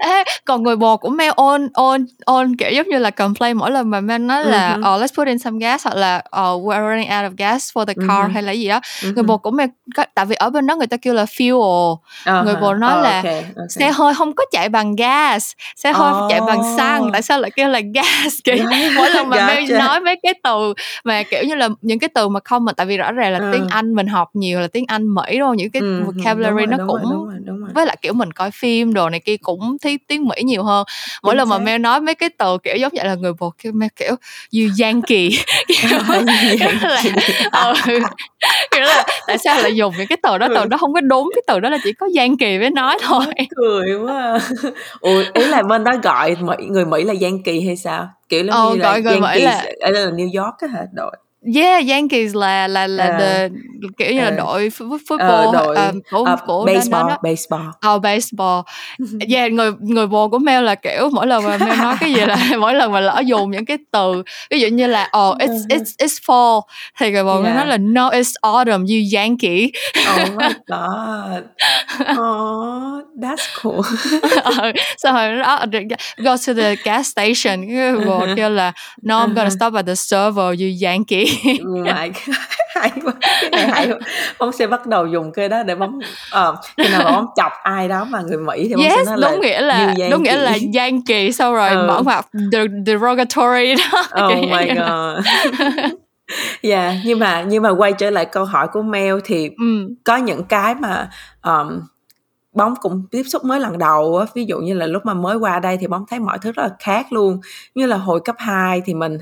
Ê, 0.00 0.24
còn 0.44 0.62
người 0.62 0.76
bồ 0.76 0.96
của 0.96 1.08
Mel 1.08 1.30
ôn 1.36 1.68
ôn 1.74 2.06
ôn 2.24 2.56
kiểu 2.56 2.70
giống 2.70 2.88
như 2.88 2.98
là 2.98 3.10
complain 3.10 3.56
mỗi 3.56 3.70
lần 3.70 3.90
mà 3.90 4.00
Mel 4.00 4.20
nói 4.22 4.44
là 4.44 4.68
hứ. 4.74 4.80
oh, 4.80 4.84
let's 5.02 5.14
put 5.16 5.26
in 5.26 5.38
some 5.38 5.58
gas 5.60 5.84
hoặc 5.86 5.94
là 5.96 6.16
oh, 6.26 6.62
we're 6.64 6.90
running 6.90 7.08
out 7.10 7.32
of 7.32 7.34
gas 7.38 7.72
for 7.76 7.84
the 7.84 7.94
car 8.08 8.28
hứ. 8.28 8.32
hay 8.34 8.42
là 8.42 8.52
gì 8.52 8.68
đó 8.68 8.80
Ừ 9.02 9.12
người 9.14 9.22
bồ 9.24 9.38
của 9.38 9.50
Mel 9.50 9.68
tại 10.14 10.26
vì 10.26 10.34
ở 10.36 10.50
bên 10.50 10.66
đó 10.66 10.76
người 10.76 10.86
ta 10.86 10.96
kêu 10.96 11.14
là 11.14 11.24
fuel 11.24 11.96
Ờ 12.24 12.42
người 12.44 12.56
bồ 12.56 12.74
nói 12.74 12.92
Ờ, 12.94 13.02
là 13.02 13.16
ok, 13.16 13.24
ok. 13.56 13.70
xe 13.70 13.90
hơi 13.92 14.14
không 14.14 14.32
có 14.34 14.44
chạy 14.52 14.68
bằng 14.68 14.96
gas 14.96 15.52
xe 15.76 15.92
hơi 15.92 16.12
phải 16.12 16.22
chạy 16.28 16.40
bằng 16.40 16.76
xăng 16.76 17.08
tại 17.12 17.22
sao 17.22 17.40
lại 17.40 17.50
kêu 17.50 17.68
là 17.68 17.80
gas 17.94 18.34
kiểu 18.44 18.56
Yeah, 18.56 18.92
mỗi 18.96 19.10
lần 19.10 19.28
mà 19.28 19.46
Mel 19.46 19.60
gotcha. 19.70 19.78
nói 19.86 20.00
mấy 20.00 20.16
cái 20.22 20.34
từ 20.44 20.74
mà 21.04 21.22
kiểu 21.22 21.44
như 21.44 21.54
là 21.54 21.68
những 21.80 21.98
cái 21.98 22.08
từ 22.14 22.28
mà 22.28 22.40
không 22.44 22.64
mà 22.64 22.72
tại 22.72 22.86
vì 22.86 22.96
rõ 22.96 23.12
ràng 23.12 23.32
là 23.32 23.38
Ừ. 23.38 23.48
tiếng 23.52 23.66
Anh 23.68 23.94
mình 23.94 24.06
học 24.06 24.28
nhiều 24.34 24.60
là 24.60 24.66
tiếng 24.72 24.84
Anh 24.88 25.14
Mỹ 25.14 25.38
rồi 25.38 25.56
những 25.56 25.70
cái 25.70 25.82
ừ, 25.82 26.02
vocabulary 26.04 26.66
nó 26.66 26.76
cũng 26.86 26.96
rồi, 27.02 27.06
đúng 27.12 27.26
rồi, 27.26 27.34
đúng 27.46 27.60
rồi. 27.60 27.70
với 27.74 27.86
lại 27.86 27.96
kiểu 28.02 28.12
mình 28.12 28.32
coi 28.32 28.50
phim 28.50 28.92
đồ 28.96 29.08
này 29.10 29.20
kia 29.20 29.36
cũng 29.36 29.76
thấy 29.82 29.98
tiếng 30.08 30.24
Mỹ 30.28 30.42
nhiều 30.44 30.62
hơn 30.62 30.84
mỗi 31.22 31.32
Chính 31.32 31.38
lần 31.38 31.48
mà 31.48 31.56
xác. 31.58 31.62
Mel 31.64 31.78
nói 31.80 32.00
mấy 32.00 32.14
cái 32.14 32.28
từ 32.38 32.58
kiểu 32.62 32.76
giống 32.76 32.92
vậy 32.96 33.04
là 33.06 33.14
người 33.14 33.32
bồ 33.40 33.52
kêu 33.62 33.72
Mel 33.72 33.88
kiểu 33.96 34.16
kiểu, 34.50 34.68
kiểu 36.52 36.70
là 36.82 37.02
ừ, 37.62 37.72
kiểu 38.70 38.82
là 38.82 39.04
tại 39.26 39.38
sao 39.38 39.60
lại 39.62 39.76
dùng 39.76 39.94
những 39.98 40.06
cái 40.06 40.18
từ 40.22 40.38
đó 40.38 40.48
từ 40.54 40.64
đó 40.66 40.76
không 40.78 40.92
có 40.94 41.00
đúng 41.00 41.30
cái 41.34 41.42
từ 41.46 41.60
đó 41.60 41.68
là 41.70 41.78
chỉ 41.84 41.92
có 41.92 42.06
Yankee 42.16 42.58
mới 42.58 42.70
nói 42.70 42.98
thôi 43.02 43.24
cười 43.56 43.94
quá 44.04 44.16
à. 44.22 44.38
Ủa, 45.00 45.22
ý 45.34 45.44
là 45.44 45.62
bên 45.62 45.84
đó 45.84 45.92
gọi 46.02 46.36
Mỹ, 46.40 46.54
người 46.68 46.84
Mỹ 46.84 47.04
là 47.04 47.14
Yankee 47.22 47.60
hay 47.66 47.76
sao? 47.76 48.08
Kiểu 48.28 48.44
giống 48.44 48.54
Ờ, 48.54 48.70
như 48.70 48.76
là 48.76 48.84
gọi 48.88 49.02
người 49.02 49.20
Mỹ 49.20 49.26
Yankees 49.44 49.64
là- 49.80 49.90
là 49.90 50.00
New 50.10 50.42
York 50.44 50.54
á 50.58 50.68
hả? 50.72 50.80
Đội. 50.92 51.16
Yeah 51.54 51.88
Yankees 51.88 52.34
là 52.34 52.68
là 52.68 52.86
là 52.86 53.04
Ờ. 53.06 53.18
the, 53.18 53.48
kiểu 53.98 54.12
như 54.12 54.20
là 54.20 54.24
Ờ. 54.30 54.36
đội 54.36 54.70
Ờ, 54.80 54.86
football 55.08 55.52
đội 55.52 55.76
ờ, 55.76 55.92
của 56.10 56.24
ờ, 56.24 56.36
của 56.46 56.66
đó- 56.66 56.72
đó 56.72 56.74
baseball, 56.74 57.08
đó. 57.08 57.16
baseball. 57.22 57.66
Oh, 57.94 58.02
baseball. 58.02 58.60
Yeah, 59.30 59.52
người 59.52 59.70
người 59.80 60.06
bồ 60.06 60.28
của 60.28 60.38
Mel 60.38 60.64
là 60.64 60.74
kiểu 60.74 61.10
mỗi 61.12 61.26
lần 61.26 61.44
mà 61.44 61.56
Mel 61.58 61.78
nói 61.78 61.96
cái 62.00 62.12
gì 62.12 62.20
là 62.20 62.36
mỗi 62.60 62.74
lần 62.74 62.92
mà 62.92 63.00
lỡ 63.00 63.22
dùng 63.26 63.50
những 63.50 63.64
cái 63.64 63.78
từ 63.92 64.22
ví 64.50 64.60
dụ 64.60 64.68
như 64.68 64.86
là 64.86 65.02
oh 65.18 65.36
it's 65.38 65.66
it's 65.68 65.92
it's 65.98 66.18
fall 66.26 66.60
thì 67.00 67.10
người 67.10 67.24
bồ 67.24 67.42
Yeah. 67.42 67.56
nói 67.56 67.66
là 67.66 67.76
no 67.76 68.10
it's 68.10 68.32
autumn 68.42 68.86
you 68.86 68.98
Yankee. 69.20 69.66
Oh 70.16 70.28
my 70.36 70.48
god. 70.66 71.42
Oh, 72.18 73.02
that's 73.22 73.46
cool. 73.62 73.80
Ờ, 74.44 74.72
xong 74.98 75.14
rồi 75.14 75.28
nó 75.32 75.64
go 76.16 76.36
to 76.46 76.52
the 76.54 76.74
gas 76.84 77.08
station 77.12 77.66
người 77.68 78.04
bồ 78.06 78.26
kêu 78.36 78.50
là 78.50 78.72
no 79.02 79.26
I'm 79.26 79.34
gonna 79.34 79.50
stop 79.50 79.74
at 79.74 79.86
the 79.86 79.94
server 79.94 80.60
you 80.60 80.68
Yankee. 80.82 81.24
My 81.64 82.08
god. 82.26 82.36
hay 82.74 82.90
quá. 83.04 83.12
Cái 83.40 83.50
này 83.50 83.66
hay 83.68 83.86
quá. 83.88 83.98
Bóng 84.38 84.52
sẽ 84.52 84.66
bắt 84.66 84.86
đầu 84.86 85.06
dùng 85.06 85.32
cái 85.32 85.48
đó 85.48 85.62
để 85.62 85.74
bóng 85.74 85.98
ờ, 86.30 86.56
khi 86.76 86.88
nào 86.88 87.00
mà 87.04 87.12
bóng 87.12 87.26
chọc 87.36 87.52
ai 87.62 87.88
đó 87.88 88.04
mà 88.04 88.20
người 88.20 88.38
Mỹ 88.38 88.68
thì 88.68 88.74
bóng 88.74 88.84
sẽ 88.96 89.04
nói 89.06 89.18
là 89.18 89.30
đúng 89.30 89.40
nghĩa 89.40 89.60
là 89.60 89.94
đúng 90.10 90.22
nghĩa 90.22 90.36
là 90.36 90.50
Yankee. 90.50 90.80
Yankee 90.80 91.30
sau 91.30 91.54
rồi 91.54 91.68
Ừ. 91.68 91.84
mở 91.88 92.02
ngoặc 92.04 92.26
der- 92.32 92.84
derogatory 92.86 93.74
đó. 93.74 94.02
Oh 94.26 94.50
my 94.50 94.66
là- 94.66 94.74
god. 95.14 95.24
Dạ, 96.62 96.94
nhưng 97.04 97.18
mà 97.18 97.42
nhưng 97.48 97.62
mà 97.62 97.70
quay 97.70 97.92
trở 97.92 98.10
lại 98.10 98.24
câu 98.24 98.44
hỏi 98.44 98.68
của 98.72 98.82
Mel 98.82 99.14
thì 99.24 99.48
Ừ. 99.58 99.88
có 100.04 100.16
những 100.16 100.44
cái 100.44 100.74
mà 100.74 101.08
um, 101.44 101.80
bóng 102.52 102.74
cũng 102.80 103.02
tiếp 103.10 103.22
xúc 103.22 103.44
mới 103.44 103.60
lần 103.60 103.78
đầu 103.78 104.16
á 104.18 104.26
ví 104.34 104.44
dụ 104.44 104.58
như 104.58 104.74
là 104.74 104.86
lúc 104.86 105.06
mà 105.06 105.14
mới 105.14 105.36
qua 105.36 105.58
đây 105.60 105.76
thì 105.80 105.86
bóng 105.86 106.04
thấy 106.10 106.18
mọi 106.20 106.38
thứ 106.38 106.52
rất 106.52 106.62
là 106.62 106.70
khác 106.78 107.12
luôn 107.12 107.40
như 107.74 107.86
là 107.86 107.96
hồi 107.96 108.20
cấp 108.24 108.36
2 108.38 108.82
thì 108.86 108.94
mình 108.94 109.18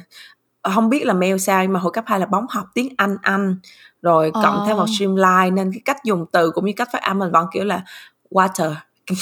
không 0.72 0.90
biết 0.90 1.06
là 1.06 1.14
mail 1.14 1.36
sao 1.38 1.62
nhưng 1.62 1.72
mà 1.72 1.80
hồi 1.80 1.92
cấp 1.92 2.04
2 2.06 2.20
là 2.20 2.26
bóng 2.26 2.46
học 2.50 2.66
tiếng 2.74 2.88
Anh 2.96 3.16
Anh 3.22 3.56
rồi 4.02 4.30
cộng 4.30 4.58
oh. 4.62 4.68
thêm 4.68 4.76
một 4.76 4.86
streamline 4.96 5.50
nên 5.52 5.72
cái 5.72 5.80
cách 5.84 6.04
dùng 6.04 6.26
từ 6.32 6.50
cũng 6.50 6.64
như 6.64 6.72
cách 6.76 6.88
phát 6.92 7.02
âm 7.02 7.18
mình 7.18 7.30
vẫn 7.32 7.46
kiểu 7.52 7.64
là 7.64 7.82
water 8.30 8.74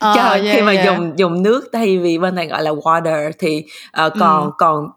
cho 0.00 0.10
oh, 0.10 0.16
yeah, 0.16 0.56
khi 0.56 0.62
mà 0.62 0.72
yeah. 0.72 0.86
dùng 0.86 1.12
dùng 1.16 1.42
nước 1.42 1.68
thay 1.72 1.98
vì 1.98 2.18
bên 2.18 2.34
này 2.34 2.46
gọi 2.46 2.62
là 2.62 2.70
water 2.70 3.32
thì 3.38 3.64
uh, 4.06 4.12
còn 4.20 4.44
ừ. 4.44 4.50
còn 4.58 4.90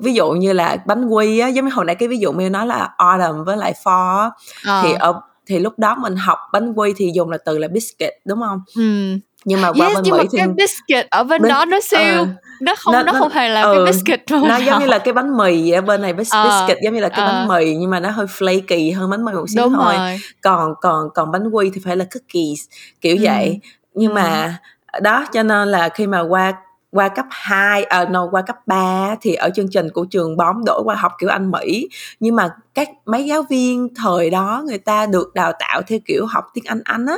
ví 0.00 0.14
dụ 0.14 0.30
như 0.30 0.52
là 0.52 0.76
bánh 0.86 1.04
quy 1.04 1.38
á 1.38 1.48
giống 1.48 1.64
như 1.64 1.70
hồi 1.74 1.84
nãy 1.84 1.94
cái 1.94 2.08
ví 2.08 2.18
dụ 2.18 2.32
mình 2.32 2.52
nói 2.52 2.66
là 2.66 2.88
autumn 2.96 3.44
với 3.44 3.56
lại 3.56 3.74
fall 3.84 4.30
ờ. 4.64 4.82
thì 4.84 4.92
ở 4.92 5.20
thì 5.46 5.58
lúc 5.58 5.78
đó 5.78 5.96
mình 5.98 6.16
học 6.16 6.38
bánh 6.52 6.72
quy 6.72 6.94
thì 6.96 7.10
dùng 7.14 7.30
là 7.30 7.38
từ 7.44 7.58
là 7.58 7.68
biscuit 7.68 8.10
đúng 8.24 8.40
không 8.40 8.62
ừ. 8.76 9.18
nhưng 9.44 9.60
mà 9.60 9.72
qua 9.72 9.86
yes, 9.86 9.94
bên 9.94 10.04
nhưng 10.04 10.16
mỹ 10.16 10.18
mà 10.22 10.28
thì 10.32 10.38
cái 10.38 10.48
biscuit 10.48 11.06
ở 11.10 11.24
bên, 11.24 11.42
bên 11.42 11.48
đó 11.48 11.64
nó 11.64 11.80
siêu 11.80 12.22
uh, 12.22 12.28
nó 12.60 12.74
không 12.78 12.92
nó, 12.92 13.02
nó, 13.02 13.12
nó 13.12 13.18
không 13.18 13.32
hề 13.32 13.48
là 13.48 13.62
ừ, 13.62 13.74
cái 13.74 13.92
biscuit 13.92 14.30
luôn 14.30 14.48
nó 14.48 14.56
giống 14.56 14.80
như 14.80 14.86
là 14.86 14.98
cái 14.98 15.14
bánh 15.14 15.36
mì 15.36 15.70
ở 15.70 15.80
bên 15.80 16.02
này 16.02 16.12
bis, 16.12 16.28
uh, 16.28 16.44
biscuit 16.44 16.78
giống 16.82 16.94
như 16.94 17.00
là 17.00 17.08
cái 17.08 17.20
uh, 17.20 17.26
bánh 17.26 17.48
mì 17.48 17.74
nhưng 17.74 17.90
mà 17.90 18.00
nó 18.00 18.10
hơi 18.10 18.26
flaky 18.26 18.98
hơn 18.98 19.10
bánh 19.10 19.24
mì 19.24 19.32
một 19.32 19.48
xíu 19.48 19.68
thôi. 19.68 19.94
rồi. 19.96 20.18
còn 20.42 20.74
còn 20.80 21.08
còn 21.14 21.32
bánh 21.32 21.48
quy 21.48 21.70
thì 21.74 21.80
phải 21.84 21.96
là 21.96 22.04
cookies 22.04 22.60
kiểu 23.00 23.16
ừ. 23.16 23.22
vậy. 23.24 23.60
Nhưng 23.94 24.10
ừ. 24.10 24.14
mà 24.14 24.58
đó 25.02 25.26
cho 25.32 25.42
nên 25.42 25.68
là 25.68 25.88
khi 25.88 26.06
mà 26.06 26.20
qua 26.20 26.52
qua 26.90 27.08
cấp 27.08 27.26
2 27.30 27.84
à, 27.84 28.04
no, 28.04 28.28
qua 28.30 28.42
cấp 28.42 28.56
3 28.66 29.16
thì 29.20 29.34
ở 29.34 29.50
chương 29.54 29.70
trình 29.70 29.90
của 29.90 30.04
trường 30.04 30.36
bóng 30.36 30.64
đổi 30.66 30.82
qua 30.84 30.94
học 30.94 31.12
kiểu 31.18 31.30
Anh 31.30 31.50
Mỹ. 31.50 31.88
Nhưng 32.20 32.36
mà 32.36 32.50
các 32.74 32.88
mấy 33.06 33.24
giáo 33.24 33.42
viên 33.42 33.88
thời 33.94 34.30
đó 34.30 34.62
người 34.66 34.78
ta 34.78 35.06
được 35.06 35.34
đào 35.34 35.52
tạo 35.58 35.82
theo 35.86 35.98
kiểu 36.04 36.26
học 36.26 36.44
tiếng 36.54 36.64
Anh 36.66 36.80
Anh 36.84 37.06
á. 37.06 37.16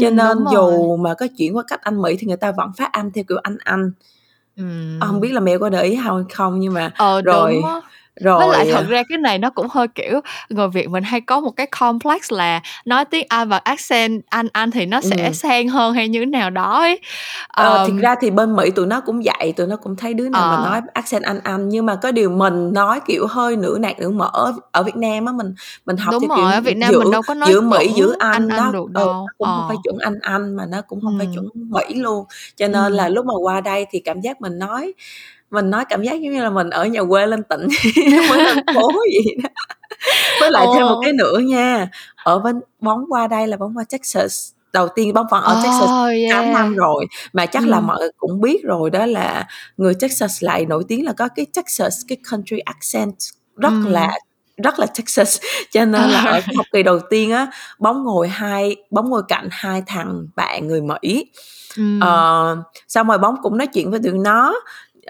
Cho 0.00 0.08
ừ, 0.08 0.10
nên 0.10 0.38
dù 0.52 0.96
mà 0.96 1.14
có 1.14 1.26
chuyển 1.38 1.56
qua 1.56 1.62
cách 1.68 1.80
Anh 1.82 2.02
Mỹ 2.02 2.16
thì 2.18 2.26
người 2.26 2.36
ta 2.36 2.52
vẫn 2.52 2.72
phát 2.76 2.92
âm 2.92 3.10
theo 3.12 3.24
kiểu 3.28 3.38
Anh 3.42 3.56
Anh 3.64 3.92
ừ. 4.58 4.64
không 5.00 5.20
biết 5.20 5.32
là 5.32 5.40
mẹ 5.40 5.58
có 5.58 5.68
để 5.68 5.82
ý 5.82 5.98
không 6.04 6.24
không 6.32 6.60
nhưng 6.60 6.74
mà 6.74 6.92
ờ, 6.96 7.22
rồi 7.22 7.54
đúng 7.54 7.80
rồi 8.20 8.38
với 8.38 8.48
lại 8.48 8.68
thật 8.72 8.84
ra 8.88 9.02
cái 9.08 9.18
này 9.18 9.38
nó 9.38 9.50
cũng 9.50 9.66
hơi 9.70 9.88
kiểu 9.88 10.20
người 10.48 10.68
việt 10.68 10.88
mình 10.90 11.04
hay 11.04 11.20
có 11.20 11.40
một 11.40 11.50
cái 11.50 11.66
complex 11.66 12.32
là 12.32 12.60
nói 12.84 13.04
tiếng 13.04 13.26
anh 13.28 13.48
và 13.48 13.58
accent 13.58 14.22
anh 14.28 14.48
anh 14.52 14.70
thì 14.70 14.86
nó 14.86 15.00
sẽ 15.00 15.26
ừ. 15.26 15.32
sang 15.32 15.68
hơn 15.68 15.94
hay 15.94 16.08
như 16.08 16.20
thế 16.20 16.26
nào 16.26 16.50
đó 16.50 16.80
ấy 16.80 17.00
ờ, 17.48 17.76
um, 17.76 17.90
thực 17.90 18.00
ra 18.00 18.14
thì 18.20 18.30
bên 18.30 18.56
mỹ 18.56 18.70
tụi 18.70 18.86
nó 18.86 19.00
cũng 19.00 19.24
dạy 19.24 19.52
tụi 19.56 19.66
nó 19.66 19.76
cũng 19.76 19.96
thấy 19.96 20.14
đứa 20.14 20.28
nào 20.28 20.42
uh, 20.42 20.58
mà 20.58 20.64
ờ. 20.64 20.70
nói 20.70 20.80
accent 20.94 21.22
anh 21.22 21.40
anh 21.44 21.68
nhưng 21.68 21.86
mà 21.86 21.94
có 21.94 22.12
điều 22.12 22.30
mình 22.30 22.72
nói 22.72 23.00
kiểu 23.06 23.26
hơi 23.26 23.56
nửa 23.56 23.78
nạt 23.78 23.98
nửa 23.98 24.10
mở 24.10 24.52
ở 24.72 24.82
việt 24.82 24.96
nam 24.96 25.26
á 25.26 25.32
mình 25.32 25.54
mình 25.86 25.96
học 25.96 26.12
đúng 26.12 26.28
rồi 26.28 26.38
kiểu 26.38 26.46
ở 26.46 26.60
việt 26.60 26.76
nam 26.76 26.90
giữa, 26.92 26.98
mình 26.98 27.10
đâu 27.10 27.22
có 27.26 27.34
nói 27.34 27.48
giữa 27.52 27.60
mỹ 27.60 27.92
giữa 27.96 28.14
anh, 28.18 28.32
anh, 28.32 28.48
đó 28.48 28.56
anh 28.56 28.72
được 28.72 28.90
đâu. 28.90 29.08
Ừ, 29.08 29.26
cũng 29.38 29.48
uh. 29.48 29.56
không 29.56 29.64
phải 29.68 29.76
chuẩn 29.84 29.98
anh 29.98 30.18
anh 30.20 30.56
mà 30.56 30.66
nó 30.66 30.82
cũng 30.82 31.00
không 31.00 31.18
ừ. 31.18 31.24
phải 31.24 31.28
chuẩn 31.34 31.48
mỹ 31.54 31.94
luôn 31.94 32.24
cho 32.56 32.68
nên 32.68 32.84
ừ. 32.84 32.88
là 32.88 33.08
lúc 33.08 33.26
mà 33.26 33.34
qua 33.42 33.60
đây 33.60 33.86
thì 33.90 34.00
cảm 34.00 34.20
giác 34.20 34.40
mình 34.40 34.58
nói 34.58 34.92
mình 35.50 35.70
nói 35.70 35.84
cảm 35.88 36.02
giác 36.02 36.12
giống 36.12 36.32
như 36.32 36.42
là 36.42 36.50
mình 36.50 36.70
ở 36.70 36.84
nhà 36.84 37.00
quê 37.08 37.26
lên 37.26 37.42
tỉnh 37.42 37.68
mới 38.28 38.46
thành 38.46 38.74
phố 38.74 38.90
gì 39.12 39.34
đó 39.42 39.48
với 40.40 40.50
lại 40.50 40.66
Ồ. 40.66 40.74
thêm 40.74 40.86
một 40.86 41.00
cái 41.04 41.12
nữa 41.12 41.38
nha 41.38 41.88
ở 42.24 42.38
bên 42.38 42.60
bóng 42.80 43.04
qua 43.08 43.26
đây 43.26 43.46
là 43.46 43.56
bóng 43.56 43.76
qua 43.76 43.84
Texas 43.90 44.52
đầu 44.72 44.88
tiên 44.88 45.14
bóng 45.14 45.26
vẫn 45.30 45.42
ở 45.42 45.56
oh, 45.58 45.64
Texas 45.64 45.90
yeah. 46.10 46.44
8 46.44 46.52
năm 46.52 46.74
rồi 46.74 47.06
mà 47.32 47.46
chắc 47.46 47.62
ừ. 47.62 47.68
là 47.68 47.80
mọi 47.80 47.98
người 47.98 48.10
cũng 48.16 48.40
biết 48.40 48.60
rồi 48.64 48.90
đó 48.90 49.06
là 49.06 49.46
người 49.76 49.94
Texas 50.00 50.44
lại 50.44 50.66
nổi 50.66 50.84
tiếng 50.88 51.04
là 51.04 51.12
có 51.12 51.28
cái 51.28 51.46
Texas 51.54 51.94
cái 52.08 52.18
country 52.30 52.58
accent 52.58 53.14
rất 53.56 53.72
ừ. 53.84 53.88
là 53.88 54.18
rất 54.56 54.78
là 54.78 54.86
Texas 54.86 55.40
cho 55.70 55.84
nên 55.84 56.10
là 56.10 56.20
ở 56.20 56.40
học 56.56 56.66
kỳ 56.72 56.82
đầu 56.82 57.00
tiên 57.10 57.32
á 57.32 57.46
bóng 57.78 58.04
ngồi 58.04 58.28
hai 58.28 58.76
bóng 58.90 59.10
ngồi 59.10 59.22
cạnh 59.28 59.48
hai 59.50 59.82
thằng 59.86 60.26
bạn 60.36 60.66
người 60.66 60.80
Mỹ 60.80 61.30
ừ. 61.76 61.82
uh, 61.96 62.58
xong 62.88 63.08
rồi 63.08 63.18
bóng 63.18 63.36
cũng 63.42 63.58
nói 63.58 63.66
chuyện 63.66 63.90
với 63.90 64.00
tụi 64.04 64.12
nó 64.12 64.54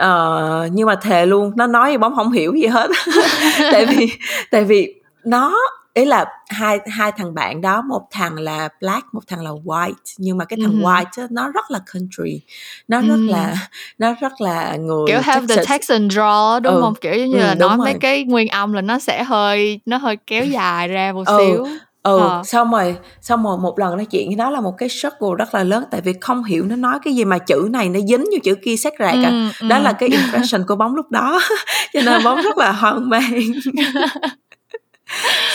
uh, 0.04 0.72
nhưng 0.72 0.87
mà 0.87 0.94
thề 0.94 1.26
luôn 1.26 1.52
nó 1.56 1.66
nói 1.66 1.98
bóng 1.98 2.14
không 2.14 2.32
hiểu 2.32 2.54
gì 2.54 2.66
hết 2.66 2.90
tại 3.72 3.87
vì 3.87 4.11
tại 4.50 4.64
vì 4.64 4.94
nó 5.24 5.54
ý 5.98 6.04
là 6.04 6.24
hai 6.48 6.78
hai 6.90 7.12
thằng 7.12 7.34
bạn 7.34 7.61
đó 7.61 7.82
một 7.82 8.02
thằng 8.11 8.38
là 8.38 8.68
black 8.80 9.14
một 9.14 9.20
thằng 9.28 9.44
là 9.44 9.50
white 9.64 9.92
nhưng 10.18 10.38
mà 10.38 10.44
cái 10.44 10.58
thằng 10.62 10.80
uh-huh. 10.80 11.04
white 11.04 11.26
nó 11.30 11.48
rất 11.48 11.70
là 11.70 11.80
country 11.92 12.40
nó 12.88 13.00
rất 13.00 13.14
uh 13.24 13.30
là 13.30 13.54
nó 13.98 14.14
rất 14.20 14.40
là 14.40 14.76
người 14.76 15.04
kiểu 15.06 15.20
have 15.20 15.56
the 15.56 15.64
Texan 15.64 16.08
draw 16.08 16.61
đúng 16.61 16.74
ừ. 16.74 16.80
không 16.80 16.94
kiểu 16.94 17.14
giống 17.14 17.30
như 17.30 17.38
ừ, 17.38 17.46
là 17.46 17.54
nói 17.54 17.76
rồi. 17.76 17.84
mấy 17.84 17.94
cái 18.00 18.24
nguyên 18.24 18.48
âm 18.48 18.72
là 18.72 18.80
nó 18.80 18.98
sẽ 18.98 19.24
hơi 19.24 19.80
nó 19.87 19.96
hơi 19.96 20.16
kéo 20.26 20.44
dài 20.44 20.88
ra 20.88 21.12
một 21.12 21.26
ừ. 21.26 21.38
xíu 21.38 21.66
ừ 22.02 22.18
ờ. 22.18 22.42
xong 22.44 22.70
rồi 22.70 22.96
xong 23.20 23.44
rồi 23.44 23.58
một 23.58 23.78
lần 23.78 23.96
nói 23.96 24.04
chuyện 24.04 24.37
đó 24.37 24.50
là 24.50 24.61
một 24.61 24.74
cái 24.78 24.88
struggle 24.88 25.37
rất 25.38 25.54
là 25.54 25.64
lớn 25.64 25.84
tại 25.90 26.00
vì 26.00 26.14
không 26.20 26.44
hiểu 26.44 26.64
nó 26.64 26.76
nói 26.76 26.98
cái 27.04 27.14
gì 27.14 27.24
mà 27.24 27.38
chữ 27.38 27.68
này 27.70 27.88
nó 27.88 28.00
dính 28.00 28.24
vô 28.24 28.38
chữ 28.44 28.54
kia 28.64 28.76
xét 28.76 28.92
rạc 28.98 29.14
ừ, 29.14 29.22
à 29.22 29.52
ừ. 29.61 29.68
đó 29.68 29.78
là 29.78 29.92
cái 29.92 30.08
impression 30.08 30.66
của 30.66 30.76
bóng 30.76 30.94
lúc 30.94 31.11
đó 31.11 31.40
cho 31.92 32.00
nên 32.04 32.24
bóng 32.24 32.42
rất 32.42 32.58
là 32.58 32.72
hoang 32.72 33.08
mang 33.08 33.40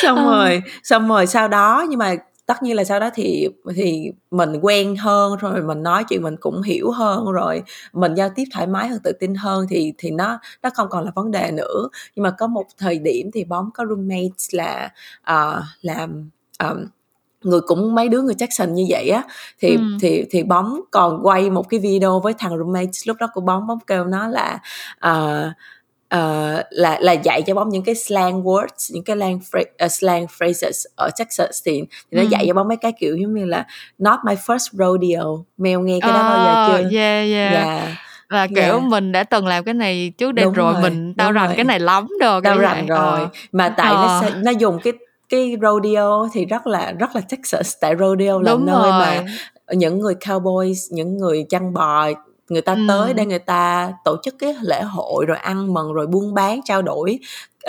xong 0.02 0.18
ừ. 0.18 0.32
rồi 0.32 0.62
xong 0.84 1.08
rồi 1.08 1.28
sau 1.28 1.48
đó 1.48 1.86
nhưng 1.90 2.00
mà 2.00 2.16
tất 2.46 2.64
nhiên 2.64 2.76
là 2.76 2.84
sau 2.84 3.00
đó 3.00 3.10
thì 3.14 3.48
thì 3.76 4.12
mình 4.32 4.54
quen 4.62 4.96
hơn 4.96 5.38
rồi 5.38 5.62
mình 5.62 5.84
nói 5.84 6.04
chuyện 6.10 6.22
mình 6.22 6.36
cũng 6.40 6.62
hiểu 6.62 6.92
hơn 6.92 7.32
rồi 7.32 7.64
mình 7.94 8.14
giao 8.16 8.30
tiếp 8.36 8.44
thoải 8.54 8.68
mái 8.68 8.88
hơn 8.88 9.00
tự 9.04 9.12
tin 9.12 9.36
hơn 9.36 9.66
thì 9.70 9.94
thì 9.98 10.12
nó 10.12 10.40
nó 10.64 10.70
không 10.74 10.88
còn 10.90 11.06
là 11.06 11.12
vấn 11.16 11.32
đề 11.32 11.52
nữa 11.52 11.90
nhưng 12.16 12.24
mà 12.24 12.32
có 12.32 12.48
một 12.48 12.66
thời 12.78 13.00
điểm 13.00 13.32
thì 13.34 13.44
bóng 13.44 13.70
có 13.74 13.86
roommate 13.86 14.30
là 14.52 14.90
uh, 15.32 15.64
làm 15.82 16.30
um, 16.64 16.86
người 17.44 17.62
cũng 17.62 17.96
mấy 17.96 18.10
đứa 18.10 18.22
người 18.22 18.36
Jackson 18.36 18.70
như 18.70 18.86
vậy 18.90 19.10
á 19.10 19.24
thì 19.60 19.76
ừ. 19.76 19.82
thì 20.02 20.26
thì 20.32 20.44
bóng 20.44 20.82
còn 20.92 21.20
quay 21.24 21.50
một 21.50 21.70
cái 21.70 21.80
video 21.80 22.20
với 22.20 22.34
thằng 22.38 22.58
roommate 22.58 22.92
lúc 23.06 23.18
đó 23.20 23.28
của 23.34 23.42
bóng 23.42 23.68
bóng 23.68 23.80
kêu 23.88 24.06
nó 24.06 24.28
là 24.28 24.60
uh, 25.08 25.54
uh, 26.16 26.66
là 26.70 26.98
là 27.02 27.12
dạy 27.12 27.42
cho 27.42 27.56
bóng 27.56 27.70
những 27.70 27.84
cái 27.84 27.96
slang 27.96 28.44
words 28.44 28.94
những 28.94 29.04
cái 29.04 29.16
slang, 29.16 29.40
uh, 29.86 29.92
slang 29.92 30.28
phrases 30.28 30.86
ở 30.96 31.10
Texas 31.20 31.62
thì, 31.66 31.84
thì 32.12 32.18
nó 32.18 32.22
ừ. 32.22 32.28
dạy 32.28 32.46
cho 32.48 32.54
bóng 32.54 32.68
mấy 32.68 32.78
cái 32.78 32.92
kiểu 33.00 33.18
giống 33.18 33.34
như 33.34 33.46
là 33.46 33.66
not 33.98 34.20
my 34.26 34.36
first 34.36 34.70
rodeo 34.72 35.46
mèo 35.58 35.80
nghe 35.80 36.00
cái 36.02 36.12
đó 36.12 36.18
uh, 36.18 36.24
bao 36.24 36.46
giờ 36.46 36.68
chưa 36.68 36.98
yeah 36.98 37.30
yeah, 37.30 37.54
yeah 37.54 37.98
là 38.30 38.48
kiểu 38.48 38.64
yeah. 38.64 38.84
mình 38.84 39.12
đã 39.12 39.24
từng 39.24 39.48
làm 39.48 39.64
cái 39.64 39.74
này 39.74 40.14
trước 40.18 40.32
đây 40.32 40.46
rồi, 40.46 40.54
rồi 40.54 40.82
mình 40.82 41.14
tao 41.18 41.32
rành 41.32 41.54
cái 41.56 41.66
này 41.66 41.80
lắm 41.80 42.08
rồi 42.22 42.42
tao 42.44 42.58
rành 42.58 42.88
rồi 42.88 43.20
ờ. 43.20 43.30
mà 43.52 43.70
tại 43.70 43.94
ờ. 43.96 44.22
nó 44.22 44.30
nó 44.44 44.52
dùng 44.52 44.80
cái 44.84 44.94
cái 45.30 45.56
rodeo 45.62 46.28
thì 46.34 46.46
rất 46.46 46.68
là 46.68 46.92
rất 46.92 47.16
là 47.16 47.22
Texas 47.30 47.74
tại 47.82 47.96
rodeo 48.00 48.40
là 48.40 48.52
Đúng 48.52 48.66
nơi 48.66 48.92
rồi. 48.92 48.92
mà 48.92 49.24
những 49.72 50.00
người 50.00 50.14
cowboys 50.14 50.96
những 50.96 51.18
người 51.18 51.46
chăn 51.50 51.74
bò 51.74 52.10
người 52.50 52.62
ta 52.62 52.74
ừ. 52.74 52.80
tới 52.88 53.14
để 53.14 53.26
người 53.26 53.40
ta 53.40 53.94
tổ 54.04 54.18
chức 54.24 54.36
cái 54.40 54.56
lễ 54.62 54.82
hội 54.82 55.26
rồi 55.26 55.38
ăn 55.38 55.74
mừng 55.74 55.94
rồi 55.94 56.08
buôn 56.08 56.34
bán 56.34 56.62
trao 56.66 56.82
đổi 56.82 57.20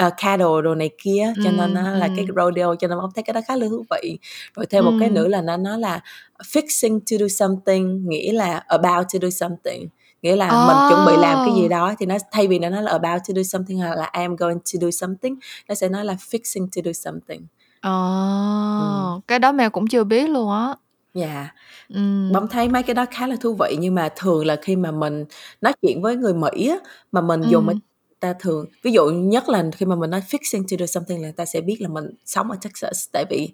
uh, 0.06 0.12
cattle 0.16 0.62
đồ 0.64 0.74
này 0.74 0.90
kia 1.02 1.32
cho 1.44 1.50
ừ, 1.50 1.56
nên 1.56 1.74
là 1.74 2.08
cái 2.16 2.26
rodeo 2.36 2.74
cho 2.74 2.88
nên 2.88 2.98
ông 2.98 3.10
thấy 3.14 3.22
cái 3.22 3.34
đó 3.34 3.40
khá 3.48 3.56
là 3.56 3.66
thú 3.68 3.84
vị 3.90 4.18
rồi 4.54 4.66
thêm 4.66 4.84
ừ. 4.84 4.90
một 4.90 4.96
cái 5.00 5.10
nữa 5.10 5.28
là 5.28 5.42
nó 5.42 5.56
nói 5.56 5.78
là 5.78 6.00
fixing 6.42 7.00
to 7.00 7.16
do 7.20 7.26
something 7.28 8.08
nghĩa 8.08 8.32
là 8.32 8.62
about 8.68 9.06
to 9.12 9.18
do 9.22 9.30
something 9.30 9.88
nghĩa 10.22 10.36
là 10.36 10.46
oh. 10.46 10.68
mình 10.68 10.76
chuẩn 10.90 11.06
bị 11.06 11.22
làm 11.22 11.46
cái 11.46 11.54
gì 11.62 11.68
đó 11.68 11.94
thì 11.98 12.06
nó 12.06 12.16
thay 12.32 12.46
vì 12.46 12.58
nó 12.58 12.68
nói 12.68 12.82
là 12.82 12.90
about 12.90 13.22
to 13.28 13.34
do 13.36 13.42
something 13.42 13.78
hoặc 13.78 13.94
là 13.94 14.10
I 14.14 14.22
am 14.22 14.36
going 14.36 14.58
to 14.58 14.78
do 14.80 14.90
something 14.90 15.36
nó 15.68 15.74
sẽ 15.74 15.88
nói 15.88 16.04
là 16.04 16.16
fixing 16.30 16.66
to 16.76 16.82
do 16.84 16.92
something 16.92 17.46
Ồ, 17.84 17.90
oh, 17.90 19.14
ừ. 19.14 19.20
cái 19.26 19.38
đó 19.38 19.52
mèo 19.52 19.70
cũng 19.70 19.86
chưa 19.86 20.04
biết 20.04 20.28
luôn 20.30 20.50
á. 20.50 20.74
Dạ. 21.14 21.26
Yeah. 21.26 21.54
Ừm. 21.88 22.32
Bóng 22.32 22.48
thấy 22.48 22.68
mấy 22.68 22.82
cái 22.82 22.94
đó 22.94 23.04
khá 23.10 23.26
là 23.26 23.36
thú 23.40 23.54
vị 23.60 23.76
nhưng 23.80 23.94
mà 23.94 24.08
thường 24.16 24.46
là 24.46 24.56
khi 24.62 24.76
mà 24.76 24.90
mình 24.90 25.24
nói 25.60 25.72
chuyện 25.82 26.02
với 26.02 26.16
người 26.16 26.34
Mỹ 26.34 26.68
á, 26.68 26.76
mà 27.12 27.20
mình 27.20 27.40
dùng 27.48 27.66
mấy 27.66 27.74
ta 28.20 28.34
thường 28.40 28.66
ví 28.82 28.92
dụ 28.92 29.06
nhất 29.10 29.48
là 29.48 29.64
khi 29.76 29.86
mà 29.86 29.96
mình 29.96 30.10
nói 30.10 30.20
fixing 30.30 30.62
to 30.70 30.76
do 30.80 30.86
something 30.86 31.22
là 31.22 31.32
ta 31.36 31.44
sẽ 31.44 31.60
biết 31.60 31.76
là 31.80 31.88
mình 31.88 32.04
sống 32.24 32.50
ở 32.50 32.56
Texas 32.62 33.08
tại 33.12 33.24
vì 33.30 33.48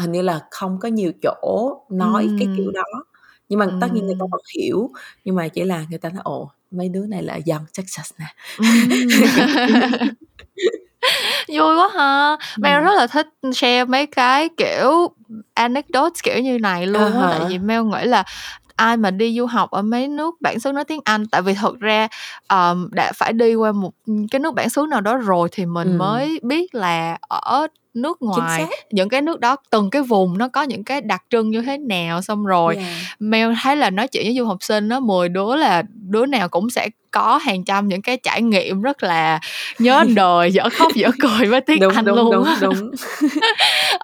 hình 0.00 0.12
như 0.12 0.22
là 0.22 0.40
không 0.50 0.78
có 0.80 0.88
nhiều 0.88 1.12
chỗ 1.22 1.74
nói 1.90 2.30
cái 2.38 2.48
kiểu 2.56 2.70
đó. 2.72 2.84
Nhưng 3.48 3.58
mà 3.58 3.66
tất 3.80 3.92
nhiên 3.94 4.06
người 4.06 4.16
ta 4.20 4.24
vẫn 4.32 4.40
hiểu, 4.56 4.90
nhưng 5.24 5.34
mà 5.36 5.48
chỉ 5.48 5.64
là 5.64 5.84
người 5.90 5.98
ta 5.98 6.08
nói 6.10 6.20
ồ, 6.24 6.50
mấy 6.70 6.88
đứa 6.88 7.06
này 7.06 7.22
là 7.22 7.36
dân 7.36 7.62
Texas 7.78 8.12
nè. 8.18 8.26
Vui 11.48 11.76
quá 11.76 11.88
ha! 11.94 12.36
Mel 12.58 12.82
rất 12.84 12.94
là 12.96 13.06
thích 13.06 13.28
share 13.54 13.84
mấy 13.84 14.06
cái, 14.06 14.48
kiểu, 14.56 15.08
anecdotes 15.54 16.22
kiểu 16.22 16.38
như 16.38 16.58
này 16.58 16.86
luôn 16.86 17.20
á, 17.20 17.28
tại 17.30 17.40
vì 17.48 17.58
Mel 17.58 17.82
nghĩ 17.82 18.04
là 18.04 18.24
ai 18.76 18.96
mà 18.96 19.10
đi 19.10 19.34
du 19.38 19.46
học 19.46 19.70
ở 19.70 19.82
mấy 19.82 20.08
nước 20.08 20.34
bản 20.40 20.60
xứ 20.60 20.72
nói 20.72 20.84
tiếng 20.84 21.00
Anh 21.04 21.26
tại 21.26 21.42
vì 21.42 21.54
thật 21.54 21.74
ra, 21.80 22.08
ờm, 22.46 22.88
đã 22.92 23.12
phải 23.16 23.32
đi 23.32 23.54
qua 23.54 23.72
một, 23.72 23.90
cái 24.30 24.40
nước 24.40 24.54
bản 24.54 24.68
xứ 24.70 24.86
nào 24.90 25.00
đó 25.00 25.16
rồi 25.16 25.48
thì 25.52 25.66
mình 25.66 25.88
Ừm. 25.88 25.98
mới 25.98 26.40
biết 26.42 26.74
là 26.74 27.16
ở 27.28 27.66
nước 27.94 28.22
ngoài 28.22 28.66
những 28.90 29.08
cái 29.08 29.22
nước 29.22 29.40
đó 29.40 29.56
từng 29.70 29.90
cái 29.90 30.02
vùng 30.02 30.38
nó 30.38 30.48
có 30.48 30.62
những 30.62 30.84
cái 30.84 31.00
đặc 31.00 31.22
trưng 31.30 31.50
như 31.50 31.62
thế 31.62 31.78
nào 31.78 32.22
xong 32.22 32.46
rồi 32.46 32.76
Yeah. 32.76 32.88
Mel 33.18 33.52
thấy 33.62 33.76
là 33.76 33.90
nói 33.90 34.08
chuyện 34.08 34.24
với 34.24 34.34
du 34.38 34.44
học 34.44 34.56
sinh 34.60 34.88
á 34.88 35.00
10 35.00 35.28
đứa 35.28 35.56
là 35.56 35.82
đứa 36.08 36.26
nào 36.26 36.48
cũng 36.48 36.70
sẽ 36.70 36.88
có 37.14 37.38
hàng 37.42 37.64
trăm 37.64 37.88
những 37.88 38.02
cái 38.02 38.16
trải 38.16 38.42
nghiệm 38.42 38.82
rất 38.82 39.02
là 39.02 39.40
nhớ 39.78 40.04
đời 40.14 40.52
dở 40.52 40.68
khóc 40.72 40.92
dở 40.94 41.10
cười 41.20 41.48
với 41.48 41.60
tiếng 41.60 41.80
đúng, 41.80 41.92
Anh 41.94 42.04
đúng, 42.04 42.16
luôn 42.16 42.32
đúng 42.32 42.46
đúng. 42.60 42.90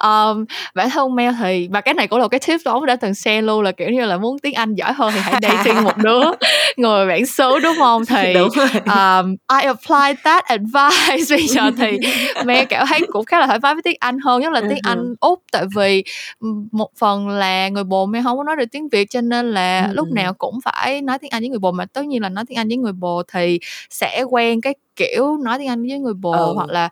Um, 0.01 0.45
bản 0.75 0.91
thân 0.91 1.15
Mel 1.15 1.35
thì 1.41 1.69
và 1.71 1.81
cái 1.81 1.95
này 1.95 2.09
cũng 2.09 2.19
là 2.21 2.29
cái 2.29 2.41
tip 2.47 2.61
đó 2.65 2.81
đã 2.87 2.97
từng 2.97 3.15
share 3.15 3.43
luôn 3.43 3.63
là 3.63 3.73
kiểu 3.73 3.89
như 3.89 4.05
là 4.05 4.17
muốn 4.17 4.39
tiếng 4.39 4.55
Anh 4.55 4.75
giỏi 4.75 4.93
hơn 4.93 5.13
thì 5.15 5.21
hãy 5.21 5.35
dating 5.43 5.85
một 5.85 5.97
đứa 5.97 6.21
người 6.77 7.07
bản 7.07 7.27
xứ 7.27 7.59
đúng 7.63 7.77
không? 7.79 8.07
Thì 8.07 8.35
đúng 8.35 8.49
um, 8.85 9.37
I 9.61 9.67
apply 9.67 10.23
that 10.25 10.45
advice. 10.45 11.25
Bây 11.37 11.47
giờ 11.47 11.71
thì 11.79 11.99
Mel 12.45 12.65
cảm 12.65 12.87
thấy 12.87 13.01
cũng 13.13 13.25
khá 13.25 13.41
là 13.41 13.47
thoải 13.47 13.59
mái 13.59 13.75
với 13.75 13.83
tiếng 13.83 13.97
Anh 14.01 14.19
hơn 14.19 14.41
nhất 14.41 14.53
là 14.53 14.61
tiếng. 14.61 14.79
Anh 14.83 15.15
úc 15.21 15.43
tại 15.53 15.65
vì 15.77 16.05
một 16.73 16.91
phần 16.99 17.29
là 17.29 17.69
người 17.69 17.85
bồ 17.85 18.07
Mel 18.07 18.23
không 18.23 18.39
có 18.39 18.45
nói 18.45 18.57
được 18.57 18.67
tiếng 18.73 18.89
Việt 18.89 19.11
cho 19.11 19.21
nên 19.21 19.51
là 19.51 19.83
uh-huh. 19.83 19.95
lúc 19.95 20.09
nào 20.13 20.35
cũng 20.35 20.61
phải 20.65 21.03
nói 21.03 21.19
tiếng 21.19 21.31
Anh 21.31 21.43
với 21.43 21.49
người 21.49 21.59
bồ 21.59 21.73
mà 21.73 21.87
tất 21.87 22.05
nhiên 22.05 22.23
là 22.23 22.29
nói 22.29 22.45
tiếng 22.49 22.59
Anh 22.59 22.69
với 22.69 22.77
người 22.77 22.93
bồ 23.01 23.23
thì 23.33 23.59
sẽ 23.91 24.23
quen 24.31 24.61
cái 24.61 24.75
kiểu 24.97 25.37
nói 25.37 25.59
tiếng 25.59 25.69
Anh 25.69 25.83
với 25.89 25.99
người 25.99 26.15
bồ 26.15 26.33
ừ. 26.33 26.53
hoặc 26.55 26.69
là 26.69 26.89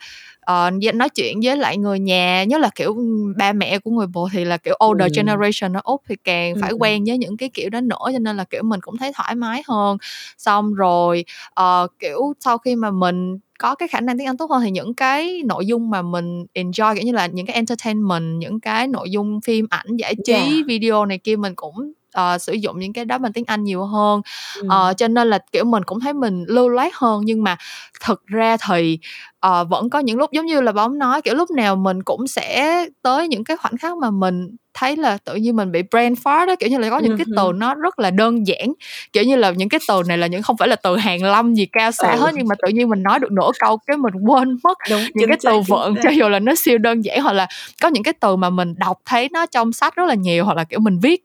uh, 0.53 0.95
nói 0.95 1.09
chuyện 1.09 1.41
với 1.43 1.57
lại 1.57 1.77
người 1.77 1.99
nhà 1.99 2.45
nhất 2.45 2.61
là 2.61 2.71
kiểu 2.75 2.97
ba 3.37 3.53
mẹ 3.53 3.79
của 3.79 3.91
người 3.91 4.07
bồ 4.07 4.29
thì 4.33 4.45
là 4.45 4.57
kiểu 4.57 4.75
older 4.85 5.13
ừ. 5.13 5.17
generation 5.17 5.73
nó 5.73 5.81
úc 5.85 6.03
thì 6.09 6.17
càng 6.25 6.55
ừ. 6.55 6.59
phải 6.63 6.73
quen 6.73 7.05
với 7.07 7.19
những 7.19 7.37
cái 7.37 7.49
kiểu 7.49 7.71
đó 7.71 7.81
nữa 7.81 8.13
cho 8.13 8.19
nên 8.19 8.37
là 8.37 8.45
kiểu 8.45 8.63
mình 8.63 8.81
cũng 8.81 8.97
thấy 8.97 9.13
thoải 9.15 9.35
mái 9.35 9.63
hơn 9.69 9.97
xong 10.39 10.75
rồi 10.75 11.25
uh, 11.61 11.91
kiểu 11.99 12.33
sau 12.41 12.59
khi 12.59 12.77
mà 12.77 12.91
mình 12.91 13.39
có 13.59 13.75
cái 13.75 13.89
khả 13.89 14.01
năng 14.01 14.19
tiếng 14.19 14.27
Anh 14.27 14.37
tốt 14.37 14.51
hơn 14.51 14.63
thì 14.63 14.71
những 14.71 14.95
cái 14.95 15.43
nội 15.47 15.67
dung 15.67 15.91
mà 15.91 16.03
mình 16.03 16.47
enjoy 16.55 16.95
kiểu 16.95 17.05
như 17.05 17.13
là 17.13 17.27
những 17.27 17.47
cái 17.47 17.55
entertainment 17.55 18.39
những 18.39 18.61
cái 18.61 18.89
nội 18.89 19.11
dung 19.11 19.41
phim 19.41 19.67
ảnh 19.71 19.97
giải 19.97 20.15
trí 20.25 20.33
yeah. 20.33 20.67
video 20.67 21.07
này 21.07 21.19
kia 21.19 21.37
mình 21.37 21.53
cũng 21.57 21.93
uh, 22.19 22.43
sử 22.43 22.53
dụng 22.53 22.79
những 22.79 22.93
cái 22.93 23.05
đó 23.05 23.19
bằng 23.19 23.33
tiếng 23.33 23.45
Anh 23.47 23.65
nhiều 23.65 23.85
hơn 23.85 24.21
ừ. 24.55 24.67
uh, 24.67 24.97
cho 24.97 25.09
nên 25.09 25.31
là 25.31 25.39
kiểu 25.53 25.65
mình 25.65 25.83
cũng 25.83 26.01
thấy 26.01 26.13
mình 26.13 26.45
lưu 26.49 26.69
loát 26.69 26.93
hơn 26.95 27.21
nhưng 27.25 27.43
mà 27.45 27.57
thực 28.01 28.27
ra 28.27 28.57
thì 28.69 28.99
uh, 29.47 29.69
vẫn 29.69 29.91
có 29.91 29.99
những 29.99 30.19
lúc 30.19 30.33
giống 30.33 30.47
như 30.47 30.61
là 30.61 30.73
bóng 30.73 30.99
nói 30.99 31.23
kiểu 31.23 31.35
lúc 31.35 31.51
nào 31.51 31.77
mình 31.77 32.03
cũng 32.03 32.27
sẽ 32.27 32.85
tới 33.03 33.29
những 33.29 33.45
cái 33.45 33.57
khoảnh 33.57 33.77
khắc 33.77 33.97
mà 33.97 34.11
mình 34.11 34.57
thấy 34.75 34.97
là 34.97 35.19
tự 35.25 35.35
nhiên 35.35 35.57
mình 35.57 35.73
bị 35.73 35.83
brain 35.91 36.15
fart 36.15 36.47
đó 36.47 36.57
kiểu 36.57 36.69
như 36.69 36.79
là 36.79 36.91
có 36.91 36.99
những 36.99 37.17
cái 37.17 37.27
từ 37.37 37.53
nó 37.55 37.75
rất 37.75 37.99
là 37.99 38.11
đơn 38.11 38.47
giản 38.47 38.73
kiểu 39.13 39.25
như 39.25 39.37
là 39.37 39.51
những 39.51 39.69
cái 39.69 39.81
từ 39.89 40.03
này 40.09 40.19
là 40.19 40.27
những 40.27 40.43
không 40.43 40.57
phải 40.57 40.69
là 40.69 40.77
từ 40.77 40.97
hàng 40.97 41.23
lâm 41.23 41.55
gì 41.55 41.67
cao 41.67 41.93
xa 41.93 42.13
ừ. 42.13 42.21
hết 42.21 42.31
nhưng 42.35 42.49
mà 42.49 42.55
tự 42.63 42.69
nhiên 42.69 42.89
mình 42.89 43.03
nói 43.03 43.19
được 43.19 43.33
nửa 43.33 43.51
câu 43.59 43.79
cái 43.87 43.97
mình 43.97 44.15
quên 44.15 44.59
mất 44.65 44.79
Đúng, 44.91 45.01
những 45.15 45.29
cái 45.29 45.39
từ 45.45 45.61
vựng 45.69 45.95
cho 46.03 46.11
dù 46.11 46.29
là 46.29 46.39
nó 46.39 46.55
siêu 46.55 46.79
đơn 46.79 47.05
giản 47.05 47.23
hoặc 47.23 47.33
là 47.33 47.47
có 47.83 47.89
những 47.89 48.03
cái 48.03 48.15
từ 48.21 48.37
mà 48.37 48.51
mình 48.51 48.75
đọc 48.79 48.99
thấy 49.05 49.29
nó 49.33 49.47
trong 49.47 49.73
sách 49.73 49.97
rất 49.97 50.05
là 50.09 50.15
nhiều 50.15 50.45
hoặc 50.45 50.57
là 50.57 50.65
kiểu 50.65 50.81
mình 50.81 50.99
viết 50.99 51.25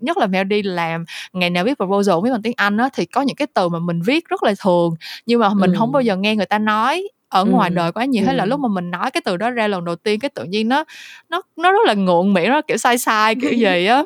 nhất 0.00 0.18
là 0.18 0.26
mèo 0.26 0.44
đi 0.44 0.62
làm 0.62 1.04
ngày 1.32 1.50
nào 1.50 1.64
viết 1.64 1.74
proposal 1.76 2.14
viết 2.24 2.30
bằng 2.30 2.42
tiếng 2.42 2.54
anh 2.56 2.76
á 2.76 2.88
thì 2.94 3.04
có 3.04 3.20
những 3.20 3.36
cái 3.36 3.48
từ 3.54 3.68
mà 3.68 3.78
mình 3.78 4.02
viết 4.06 4.24
rất 4.28 4.42
là 4.42 4.54
thường 4.60 4.94
nhưng 5.26 5.40
mà 5.40 5.48
mình 5.54 5.72
ừ. 5.72 5.76
không 5.78 5.92
bao 5.92 6.02
giờ 6.02 6.16
nghe 6.16 6.36
người 6.36 6.46
ta 6.46 6.58
nói 6.58 7.08
ở 7.28 7.42
ừ. 7.42 7.50
ngoài 7.50 7.70
đời 7.70 7.92
quá 7.92 8.04
nhiều 8.04 8.26
hay 8.26 8.34
là 8.34 8.44
lúc 8.44 8.60
mà 8.60 8.68
mình 8.68 8.90
nói 8.90 9.10
cái 9.10 9.20
từ 9.24 9.36
đó 9.36 9.50
ra 9.50 9.68
lần 9.68 9.84
đầu 9.84 9.96
tiên 9.96 10.20
cái 10.20 10.28
tự 10.28 10.44
nhiên 10.44 10.68
nó 10.68 10.84
nó 11.28 11.42
nó 11.56 11.72
rất 11.72 11.86
là 11.86 11.94
ngượng 11.94 12.34
miệng 12.34 12.50
nó 12.50 12.62
kiểu 12.62 12.76
sai 12.76 12.98
sai 12.98 13.34
kiểu 13.34 13.52
gì 13.58 13.86
á 13.86 14.04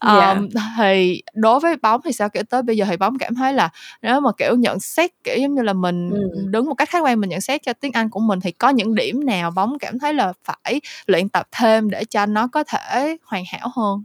um, 0.00 0.18
yeah. 0.18 0.38
thì 0.78 1.22
đối 1.34 1.60
với 1.60 1.76
bóng 1.76 2.00
thì 2.04 2.12
sao 2.12 2.28
kiểu 2.28 2.42
tới 2.50 2.62
bây 2.62 2.76
giờ 2.76 2.84
thì 2.88 2.96
bóng 2.96 3.18
cảm 3.18 3.34
thấy 3.34 3.52
là 3.52 3.68
nếu 4.02 4.20
mà 4.20 4.30
kiểu 4.38 4.56
nhận 4.56 4.80
xét 4.80 5.10
kiểu 5.24 5.36
giống 5.38 5.54
như 5.54 5.62
là 5.62 5.72
mình 5.72 6.10
ừ. 6.10 6.30
đứng 6.44 6.66
một 6.66 6.74
cách 6.74 6.88
khách 6.90 7.04
quan 7.04 7.20
mình 7.20 7.30
nhận 7.30 7.40
xét 7.40 7.62
cho 7.62 7.72
tiếng 7.72 7.92
Anh 7.92 8.10
của 8.10 8.20
mình 8.20 8.40
thì 8.40 8.52
có 8.52 8.68
những 8.68 8.94
điểm 8.94 9.26
nào 9.26 9.50
bóng 9.50 9.78
cảm 9.78 9.98
thấy 9.98 10.14
là 10.14 10.32
phải 10.44 10.80
luyện 11.06 11.28
tập 11.28 11.48
thêm 11.52 11.90
để 11.90 12.04
cho 12.04 12.26
nó 12.26 12.46
có 12.46 12.64
thể 12.64 13.16
hoàn 13.24 13.44
hảo 13.52 13.68
hơn 13.76 14.04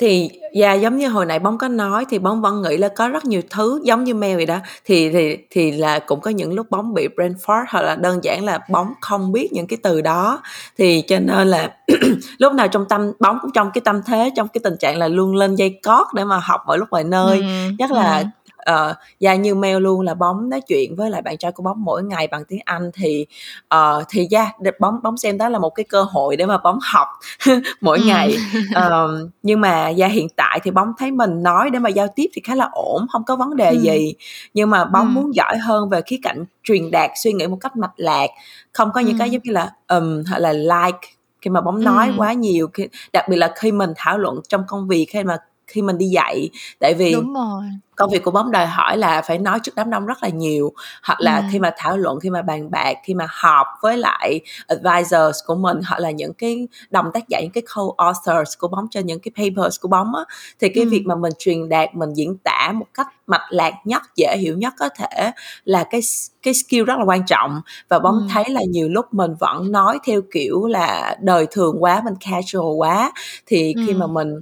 thì 0.00 0.30
dạ 0.54 0.72
giống 0.74 0.98
như 0.98 1.08
hồi 1.08 1.26
nãy 1.26 1.38
bóng 1.38 1.58
có 1.58 1.68
nói 1.68 2.04
thì 2.10 2.18
bóng 2.18 2.40
vẫn 2.40 2.62
nghĩ 2.62 2.76
là 2.76 2.88
có 2.88 3.08
rất 3.08 3.24
nhiều 3.24 3.42
thứ 3.50 3.80
giống 3.84 4.04
như 4.04 4.14
mail 4.14 4.36
vậy 4.36 4.46
đó. 4.46 4.58
Thì 4.84 5.10
thì 5.10 5.38
thì 5.50 5.70
là 5.70 5.98
cũng 5.98 6.20
có 6.20 6.30
những 6.30 6.52
lúc 6.52 6.70
bóng 6.70 6.94
bị 6.94 7.08
brain 7.16 7.32
fart 7.32 7.64
hoặc 7.68 7.82
là 7.82 7.96
đơn 7.96 8.20
giản 8.22 8.44
là 8.44 8.58
bóng 8.70 8.92
không 9.00 9.32
biết 9.32 9.52
những 9.52 9.66
cái 9.66 9.78
từ 9.82 10.00
đó. 10.00 10.42
Thì 10.78 11.02
cho 11.08 11.18
nên 11.18 11.48
là 11.48 11.74
lúc 12.38 12.52
nào 12.52 12.68
trong 12.68 12.84
tâm 12.88 13.12
bóng 13.20 13.38
cũng 13.42 13.50
trong 13.54 13.70
cái 13.74 13.80
tâm 13.84 14.02
thế 14.06 14.30
trong 14.36 14.48
cái 14.48 14.60
tình 14.64 14.76
trạng 14.80 14.98
là 14.98 15.08
luôn 15.08 15.36
lên 15.36 15.54
dây 15.54 15.78
cót 15.82 16.06
để 16.14 16.24
mà 16.24 16.40
học 16.42 16.60
mọi 16.66 16.78
lúc 16.78 16.88
mọi 16.90 17.04
nơi. 17.04 17.38
Ừ. 17.38 17.44
nhất 17.78 17.90
là 17.90 18.18
ừ 18.18 18.26
uh, 18.70 18.96
và 19.20 19.34
như 19.34 19.54
mail 19.54 19.78
luôn 19.78 20.00
là 20.00 20.14
bóng 20.14 20.50
nói 20.50 20.60
chuyện 20.60 20.96
với 20.96 21.10
lại 21.10 21.22
bạn 21.22 21.38
trai 21.38 21.52
của 21.52 21.62
bóng 21.62 21.84
mỗi 21.84 22.02
ngày 22.02 22.26
bằng 22.26 22.44
tiếng 22.44 22.60
Anh 22.64 22.90
thì 22.94 23.26
uh, 23.74 24.04
thì 24.08 24.28
yeah, 24.30 24.80
bóng 24.80 25.02
bóng 25.02 25.16
xem 25.16 25.38
đó 25.38 25.48
là 25.48 25.58
một 25.58 25.70
cái 25.70 25.84
cơ 25.84 26.02
hội 26.02 26.36
để 26.36 26.46
mà 26.46 26.58
bóng 26.58 26.78
học 26.82 27.08
mỗi 27.80 27.98
ừ. 27.98 28.04
ngày 28.06 28.36
uh, 28.76 29.30
nhưng 29.42 29.60
mà 29.60 29.88
gia 29.88 30.06
hiện 30.06 30.28
tại 30.36 30.60
thì 30.62 30.70
bóng 30.70 30.92
thấy 30.98 31.10
mình 31.10 31.42
nói 31.42 31.70
để 31.70 31.78
mà 31.78 31.88
giao 31.88 32.06
tiếp 32.16 32.26
thì 32.34 32.42
khá 32.44 32.54
là 32.54 32.68
ổn 32.72 33.06
không 33.12 33.24
có 33.24 33.36
vấn 33.36 33.56
đề 33.56 33.70
ừ. 33.70 33.78
gì 33.78 34.14
nhưng 34.54 34.70
mà 34.70 34.84
bóng 34.84 35.06
ừ. 35.06 35.10
muốn 35.10 35.34
giỏi 35.34 35.56
hơn 35.58 35.88
về 35.88 36.00
khía 36.06 36.18
cạnh 36.22 36.44
truyền 36.62 36.90
đạt 36.90 37.10
suy 37.22 37.32
nghĩ 37.32 37.46
một 37.46 37.58
cách 37.60 37.76
mạch 37.76 37.94
lạc 37.96 38.30
không 38.72 38.90
có 38.94 39.00
những 39.00 39.18
cái 39.18 39.30
giống 39.30 39.42
như 39.44 39.52
là 39.52 39.72
um 39.88 40.22
hoặc 40.28 40.38
là 40.38 40.52
like 40.52 41.08
khi 41.42 41.50
mà 41.50 41.60
bóng 41.60 41.84
nói 41.84 42.08
ừ. 42.08 42.14
quá 42.16 42.32
nhiều 42.32 42.68
khi, 42.72 42.88
đặc 43.12 43.28
biệt 43.28 43.36
là 43.36 43.52
khi 43.56 43.72
mình 43.72 43.92
thảo 43.96 44.18
luận 44.18 44.40
trong 44.48 44.64
công 44.68 44.88
việc 44.88 45.06
khi 45.10 45.24
mà 45.24 45.36
khi 45.70 45.82
mình 45.82 45.98
đi 45.98 46.06
dạy 46.06 46.50
tại 46.78 46.94
vì 46.94 47.12
đúng 47.12 47.34
rồi 47.34 47.64
công 48.00 48.10
việc 48.10 48.24
của 48.24 48.30
bóng 48.30 48.50
đòi 48.50 48.66
hỏi 48.66 48.98
là 48.98 49.22
phải 49.22 49.38
nói 49.38 49.60
trước 49.62 49.72
đám 49.74 49.90
đông 49.90 50.06
rất 50.06 50.22
là 50.22 50.28
nhiều 50.28 50.72
hoặc 51.02 51.20
là 51.20 51.36
ừ. 51.36 51.42
khi 51.52 51.58
mà 51.58 51.70
thảo 51.76 51.96
luận 51.96 52.20
khi 52.20 52.30
mà 52.30 52.42
bàn 52.42 52.70
bạc 52.70 52.94
khi 53.04 53.14
mà 53.14 53.26
họp 53.30 53.66
với 53.82 53.96
lại 53.96 54.40
advisors 54.66 55.38
của 55.46 55.54
mình 55.54 55.80
hoặc 55.86 56.00
là 56.00 56.10
những 56.10 56.32
cái 56.34 56.68
đồng 56.90 57.10
tác 57.14 57.28
giả 57.28 57.40
những 57.40 57.50
cái 57.50 57.62
co-authors 57.74 58.58
của 58.58 58.68
bóng 58.68 58.86
cho 58.90 59.00
những 59.00 59.20
cái 59.20 59.32
papers 59.36 59.80
của 59.80 59.88
bóng 59.88 60.14
á 60.14 60.24
thì 60.60 60.68
cái 60.68 60.84
ừ. 60.84 60.90
việc 60.90 61.02
mà 61.06 61.14
mình 61.14 61.32
truyền 61.38 61.68
đạt 61.68 61.94
mình 61.94 62.12
diễn 62.14 62.36
tả 62.38 62.72
một 62.74 62.86
cách 62.94 63.08
mạch 63.26 63.46
lạc 63.50 63.72
nhất 63.84 64.02
dễ 64.16 64.36
hiểu 64.38 64.58
nhất 64.58 64.74
có 64.78 64.88
thể 64.88 65.30
là 65.64 65.84
cái 65.90 66.00
cái 66.42 66.54
skill 66.54 66.84
rất 66.84 66.98
là 66.98 67.04
quan 67.04 67.26
trọng 67.26 67.60
và 67.88 67.98
bóng 67.98 68.18
ừ. 68.18 68.26
thấy 68.30 68.44
là 68.48 68.60
nhiều 68.68 68.88
lúc 68.88 69.14
mình 69.14 69.34
vẫn 69.40 69.72
nói 69.72 69.98
theo 70.06 70.20
kiểu 70.32 70.66
là 70.66 71.16
đời 71.20 71.46
thường 71.50 71.82
quá 71.82 72.02
mình 72.04 72.14
casual 72.20 72.76
quá 72.78 73.12
thì 73.46 73.74
ừ. 73.76 73.82
khi 73.86 73.94
mà 73.94 74.06
mình 74.06 74.40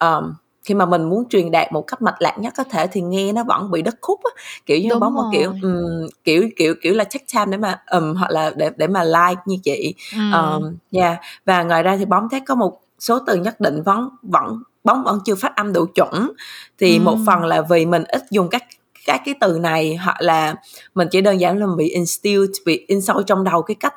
um, 0.00 0.32
khi 0.64 0.74
mà 0.74 0.86
mình 0.86 1.04
muốn 1.04 1.28
truyền 1.28 1.50
đạt 1.50 1.72
một 1.72 1.82
cách 1.82 2.02
mạch 2.02 2.22
lạc 2.22 2.38
nhất 2.38 2.54
có 2.56 2.64
thể 2.64 2.86
thì 2.86 3.00
nghe 3.00 3.32
nó 3.32 3.44
vẫn 3.44 3.70
bị 3.70 3.82
đất 3.82 3.94
khúc 4.00 4.20
á 4.24 4.42
kiểu 4.66 4.78
như 4.78 4.88
Đúng 4.90 5.00
bóng 5.00 5.14
một 5.14 5.30
kiểu 5.32 5.54
um, 5.62 6.06
kiểu 6.24 6.48
kiểu 6.56 6.74
kiểu 6.82 6.94
là 6.94 7.04
check 7.04 7.32
time 7.32 7.46
để 7.50 7.56
mà 7.56 7.82
um, 7.90 8.14
hoặc 8.14 8.30
là 8.30 8.50
để 8.56 8.70
để 8.76 8.86
mà 8.86 9.04
like 9.04 9.42
như 9.46 9.56
chị 9.64 9.94
ừ. 10.12 10.20
um, 10.32 10.76
yeah 10.92 11.20
và 11.44 11.62
ngoài 11.62 11.82
ra 11.82 11.96
thì 11.96 12.04
bóng 12.04 12.28
thấy 12.30 12.40
có 12.40 12.54
một 12.54 12.80
số 12.98 13.18
từ 13.26 13.36
nhất 13.36 13.60
định 13.60 13.82
vẫn 13.82 14.08
vẫn 14.22 14.62
bóng 14.84 15.04
vẫn 15.04 15.18
chưa 15.24 15.34
phát 15.34 15.56
âm 15.56 15.72
đủ 15.72 15.86
chuẩn 15.94 16.30
thì 16.78 16.96
ừ. 16.96 17.02
một 17.02 17.16
phần 17.26 17.44
là 17.44 17.62
vì 17.62 17.86
mình 17.86 18.04
ít 18.08 18.22
dùng 18.30 18.48
các 18.48 18.62
các 19.06 19.22
cái 19.24 19.34
từ 19.40 19.58
này 19.58 19.96
hoặc 19.96 20.16
là 20.20 20.54
mình 20.94 21.08
chỉ 21.10 21.20
đơn 21.20 21.40
giản 21.40 21.58
là 21.58 21.66
bị 21.78 21.88
instilled 21.88 22.50
bị 22.66 22.84
in 22.88 23.00
sâu 23.00 23.22
trong 23.22 23.44
đầu 23.44 23.62
cái 23.62 23.74
cách 23.74 23.94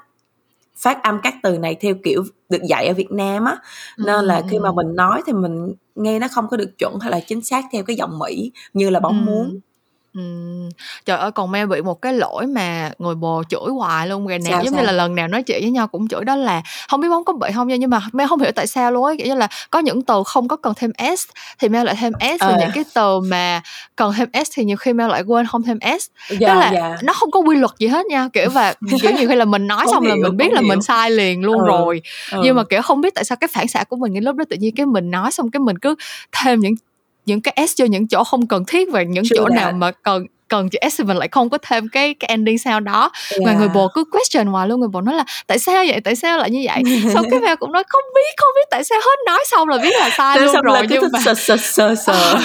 phát 0.78 1.04
âm 1.04 1.20
các 1.24 1.36
từ 1.44 1.58
này 1.58 1.76
theo 1.76 1.96
kiểu 2.04 2.24
được 2.50 2.62
dạy 2.70 2.88
ở 2.88 2.94
Việt 2.94 3.12
Nam 3.12 3.46
á. 3.46 3.58
Nên 3.98 4.26
là 4.26 4.42
khi 4.50 4.60
mà 4.60 4.72
mình 4.72 4.96
nói 4.96 5.22
thì 5.28 5.34
mình 5.34 5.74
nghe 5.96 6.20
nó 6.20 6.28
không 6.32 6.48
có 6.52 6.58
được 6.58 6.78
chuẩn 6.78 7.00
hay 7.00 7.12
là 7.12 7.20
chính 7.20 7.42
xác 7.42 7.66
theo 7.74 7.84
cái 7.84 7.96
giọng 7.96 8.20
Mỹ 8.20 8.52
như 8.74 8.90
là 8.90 9.00
bóng 9.00 9.26
muốn 9.26 9.60
Ừm, 10.14 10.70
trời 11.06 11.18
ơi, 11.18 11.32
còn 11.32 11.52
Mel 11.52 11.68
bị 11.68 11.82
một 11.82 12.02
cái 12.02 12.14
lỗi 12.14 12.48
mà 12.48 12.92
người 13.00 13.16
bồ 13.16 13.44
chửi 13.50 13.60
hoài 13.78 14.08
luôn, 14.08 14.26
ngày 14.28 14.40
nào 14.40 14.52
Sao, 14.52 14.64
giống 14.64 14.76
như 14.76 14.82
là 14.82 14.92
lần 14.92 15.16
nào 15.16 15.28
nói 15.28 15.44
chuyện 15.44 15.62
với 15.62 15.72
nhau 15.72 15.88
cũng 15.88 16.08
chửi 16.08 16.24
đó 16.24 16.36
là 16.36 16.62
không 16.90 17.02
biết 17.02 17.10
Bóng 17.10 17.24
có 17.26 17.34
bị 17.34 17.48
không 17.56 17.68
nha, 17.68 17.76
nhưng 17.76 17.90
mà 17.90 18.02
Mel 18.14 18.28
không 18.28 18.40
hiểu 18.40 18.52
tại 18.56 18.68
sao 18.68 18.92
luôn 18.92 19.06
á, 19.06 19.14
kiểu 19.18 19.28
như 19.28 19.36
là 19.36 19.48
có 19.70 19.80
những 19.80 20.02
từ 20.02 20.24
không 20.26 20.48
có 20.48 20.56
cần 20.56 20.74
thêm 20.78 20.92
S 21.16 21.22
thì 21.60 21.70
Mel 21.70 21.86
lại 21.86 21.96
thêm 22.00 22.14
S, 22.20 22.42
và 22.42 22.48
Ờ. 22.48 22.58
những 22.60 22.72
cái 22.74 22.84
từ 22.96 23.20
mà 23.20 23.62
cần 23.96 24.14
thêm 24.18 24.30
S 24.46 24.50
thì 24.56 24.64
nhiều 24.66 24.78
khi 24.78 24.94
Mel 24.94 25.10
lại 25.10 25.22
quên 25.24 25.46
không 25.48 25.64
thêm 25.64 25.80
S. 26.00 26.08
Tức 26.30 26.38
Dạ, 26.40 26.56
là 26.56 26.72
dạ. 26.74 26.98
nó 27.04 27.14
không 27.14 27.32
có 27.32 27.40
quy 27.40 27.56
luật 27.56 27.72
gì 27.80 27.88
hết 27.88 28.06
nha, 28.06 28.28
kiểu 28.34 28.50
và 28.50 28.74
kiểu 29.02 29.12
nhiều 29.12 29.30
khi 29.30 29.36
là 29.36 29.46
mình 29.46 29.68
nói 29.68 29.86
xong 29.92 30.04
là 30.06 30.16
mình 30.16 30.38
biết 30.38 30.54
là 30.54 30.62
mình 30.62 30.82
sai 30.82 31.12
liền 31.12 31.42
luôn 31.44 31.60
Ừ, 31.60 31.66
rồi, 31.68 32.02
nhưng 32.44 32.56
mà, 32.56 32.64
kiểu, 32.64 32.82
không 32.82 33.02
biết 33.02 33.16
tại 33.16 33.24
sao 33.26 33.36
cái 33.36 33.48
phản 33.54 33.68
xạ 33.68 33.84
của 33.84 33.96
mình 33.96 34.14
cái 34.14 34.22
lúc 34.22 34.36
đó 34.36 34.46
tự 34.50 34.56
nhiên 34.60 34.76
cái 34.76 34.86
mình 34.86 35.12
nói 35.12 35.32
xong 35.32 35.52
cái 35.52 35.60
mình 35.60 35.78
cứ 35.80 35.96
thêm 36.32 36.60
những 36.60 36.74
những 37.26 37.42
cái 37.42 37.68
s 37.68 37.76
cho 37.76 37.86
những 37.86 38.08
chỗ 38.08 38.24
không 38.24 38.48
cần 38.48 38.64
thiết 38.68 38.92
và 38.92 39.04
những 39.04 39.24
True 39.24 39.36
chỗ 39.38 39.44
that. 39.44 39.56
nào 39.56 39.72
mà 39.72 39.92
cần 39.92 40.26
cần 40.54 40.70
chữ 40.70 40.80
S 40.90 40.98
thì 40.98 41.04
mình 41.04 41.18
lại 41.18 41.28
không 41.28 41.50
có 41.50 41.58
thêm 41.58 41.88
cái 41.92 42.14
cái 42.14 42.28
ending 42.28 42.60
sau 42.60 42.80
đó 42.80 43.12
yeah. 43.46 43.58
người 43.58 43.68
bồ 43.68 43.88
cứ 43.88 44.04
question 44.04 44.48
hoài 44.48 44.68
luôn 44.68 44.80
người 44.80 44.90
bồ 44.90 45.02
nói 45.02 45.16
là 45.16 45.26
tại 45.48 45.60
sao 45.60 45.86
vậy 45.88 46.00
tại 46.04 46.16
sao 46.16 46.38
lại 46.38 46.52
như 46.52 46.66
vậy 46.66 46.84
xong 47.14 47.26
cái 47.32 47.40
mẹ 47.40 47.56
cũng 47.56 47.72
nói 47.72 47.84
không 47.88 48.04
biết 48.16 48.34
không 48.38 48.52
biết 48.56 48.68
tại 48.72 48.84
sao 48.84 48.98
hết 49.00 49.16
nói 49.26 49.44
xong 49.52 49.70
là 49.70 49.78
biết 49.78 49.96
là 50.00 50.10
sai 50.18 50.40
luôn 50.40 50.56
rồi 50.64 50.86
nhưng 50.90 51.04
mà 51.14 51.20
sờ 51.26 51.34
sờ 51.34 51.58
sờ 51.58 51.96
sờ 51.96 52.36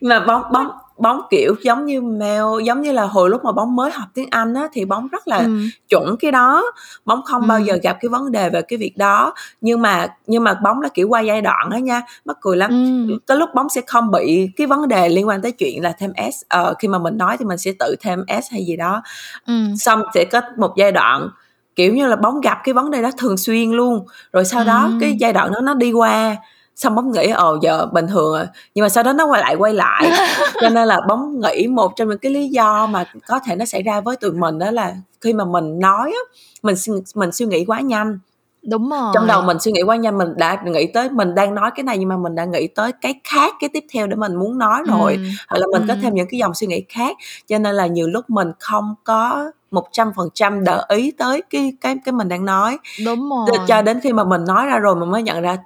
mà 0.00 0.20
bóng 0.20 0.42
bóng 0.52 0.66
bóng 1.04 1.20
kiểu 1.30 1.54
giống 1.62 1.86
như 1.86 2.00
mail 2.00 2.64
giống 2.64 2.82
như 2.82 2.92
là 2.92 3.02
hồi 3.02 3.30
lúc 3.30 3.44
mà 3.44 3.52
bóng 3.52 3.76
mới 3.76 3.90
học 3.90 4.08
tiếng 4.14 4.28
Anh 4.30 4.54
á 4.54 4.68
thì 4.72 4.84
bóng 4.84 5.08
rất 5.08 5.28
là 5.28 5.38
ừ. 5.38 5.58
chuẩn 5.88 6.16
cái 6.16 6.32
đó 6.32 6.72
bóng 7.04 7.22
không 7.22 7.42
ừ. 7.42 7.46
bao 7.46 7.60
giờ 7.60 7.78
gặp 7.82 7.96
cái 8.00 8.08
vấn 8.08 8.32
đề 8.32 8.50
về 8.50 8.62
cái 8.62 8.76
việc 8.76 8.96
đó 8.96 9.34
nhưng 9.60 9.82
mà 9.82 10.06
nhưng 10.26 10.44
mà 10.44 10.54
bóng 10.54 10.80
là 10.80 10.88
kiểu 10.88 11.08
qua 11.08 11.20
giai 11.20 11.42
đoạn 11.42 11.70
đó 11.70 11.76
nha 11.76 12.02
mắc 12.24 12.36
cười 12.40 12.56
lắm 12.56 12.70
ừ. 13.08 13.18
tới 13.26 13.36
lúc 13.36 13.50
bóng 13.54 13.68
sẽ 13.68 13.80
không 13.86 14.10
bị 14.10 14.48
cái 14.56 14.66
vấn 14.66 14.88
đề 14.88 15.08
liên 15.08 15.28
quan 15.28 15.42
tới 15.42 15.52
chuyện 15.52 15.82
là 15.82 15.92
thêm 15.98 16.12
s 16.32 16.56
uh, 16.60 16.76
khi 16.78 16.88
mà 16.88 16.98
mình 16.98 17.18
nói 17.18 17.36
thì 17.36 17.44
mình 17.44 17.58
sẽ 17.58 17.72
tự 17.78 17.96
thêm 18.00 18.24
s 18.42 18.52
hay 18.52 18.64
gì 18.64 18.76
đó 18.76 19.02
ừ. 19.46 19.54
xong 19.78 20.02
sẽ 20.14 20.24
có 20.24 20.40
một 20.58 20.74
giai 20.76 20.92
đoạn 20.92 21.28
kiểu 21.76 21.94
như 21.94 22.06
là 22.06 22.16
bóng 22.16 22.40
gặp 22.40 22.58
cái 22.64 22.72
vấn 22.72 22.90
đề 22.90 23.02
đó 23.02 23.10
thường 23.18 23.36
xuyên 23.36 23.70
luôn 23.70 24.06
rồi 24.32 24.44
sau 24.44 24.64
đó 24.64 24.84
ừ. 24.84 24.98
cái 25.00 25.16
giai 25.20 25.32
đoạn 25.32 25.52
đó 25.52 25.60
nó 25.60 25.74
đi 25.74 25.92
qua 25.92 26.36
xong 26.76 26.94
bóng 26.94 27.12
nghĩ 27.12 27.30
ồ 27.30 27.58
giờ 27.62 27.86
bình 27.92 28.06
thường 28.06 28.32
rồi. 28.32 28.46
Nhưng 28.74 28.82
mà 28.82 28.88
sau 28.88 29.04
đó 29.04 29.12
nó 29.12 29.26
quay 29.26 29.40
lại 29.42 29.54
quay 29.54 29.74
lại. 29.74 30.10
Cho 30.60 30.68
nên 30.68 30.88
là 30.88 31.00
bóng 31.08 31.40
nghĩ 31.40 31.66
một 31.66 31.92
trong 31.96 32.08
những 32.08 32.18
cái 32.18 32.32
lý 32.32 32.48
do 32.48 32.86
mà 32.86 33.04
có 33.26 33.40
thể 33.46 33.56
nó 33.56 33.64
xảy 33.64 33.82
ra 33.82 34.00
với 34.00 34.16
tụi 34.16 34.32
mình 34.32 34.58
đó 34.58 34.70
là 34.70 34.94
khi 35.20 35.32
mà 35.32 35.44
mình 35.44 35.78
nói 35.78 36.12
á 36.12 36.36
mình 36.62 36.74
mình 37.14 37.32
suy 37.32 37.46
nghĩ 37.46 37.64
quá 37.64 37.80
nhanh. 37.80 38.18
Đúng 38.62 38.90
rồi. 38.90 39.10
Trong 39.14 39.26
đầu 39.26 39.42
mình 39.42 39.60
suy 39.60 39.72
nghĩ 39.72 39.82
quá 39.82 39.96
nhanh 39.96 40.18
mình 40.18 40.28
đã 40.36 40.62
nghĩ 40.66 40.86
tới 40.86 41.10
mình 41.10 41.34
đang 41.34 41.54
nói 41.54 41.70
cái 41.74 41.84
này 41.84 41.98
nhưng 41.98 42.08
mà 42.08 42.16
mình 42.16 42.34
đã 42.34 42.44
nghĩ 42.44 42.66
tới 42.66 42.92
cái 42.92 43.20
khác 43.24 43.54
cái 43.60 43.70
tiếp 43.72 43.84
theo 43.92 44.06
để 44.06 44.16
mình 44.16 44.36
muốn 44.36 44.58
nói 44.58 44.82
rồi. 44.86 45.14
Ừ. 45.14 45.22
hoặc 45.48 45.58
là 45.58 45.66
mình 45.72 45.82
ừ. 45.82 45.86
có 45.88 45.94
thêm 46.02 46.14
những 46.14 46.26
cái 46.30 46.38
dòng 46.38 46.54
suy 46.54 46.66
nghĩ 46.66 46.84
khác. 46.88 47.16
Cho 47.46 47.58
nên 47.58 47.74
là 47.74 47.86
nhiều 47.86 48.08
lúc 48.08 48.30
mình 48.30 48.52
không 48.58 48.94
có 49.04 49.50
một 49.70 49.86
trăm 49.92 50.12
phần 50.16 50.28
trăm 50.34 50.64
để 50.64 50.78
ý 50.88 51.10
tới 51.10 51.42
cái 51.50 51.72
cái 51.80 51.96
cái 52.04 52.12
mình 52.12 52.28
đang 52.28 52.44
nói. 52.44 52.78
Đúng 53.04 53.30
rồi. 53.30 53.58
cho 53.68 53.82
đến 53.82 54.00
khi 54.00 54.12
mà 54.12 54.24
mình 54.24 54.44
nói 54.44 54.66
ra 54.66 54.78
rồi 54.78 54.96
mình 54.96 55.10
mới 55.10 55.22
nhận 55.22 55.42
ra 55.42 55.56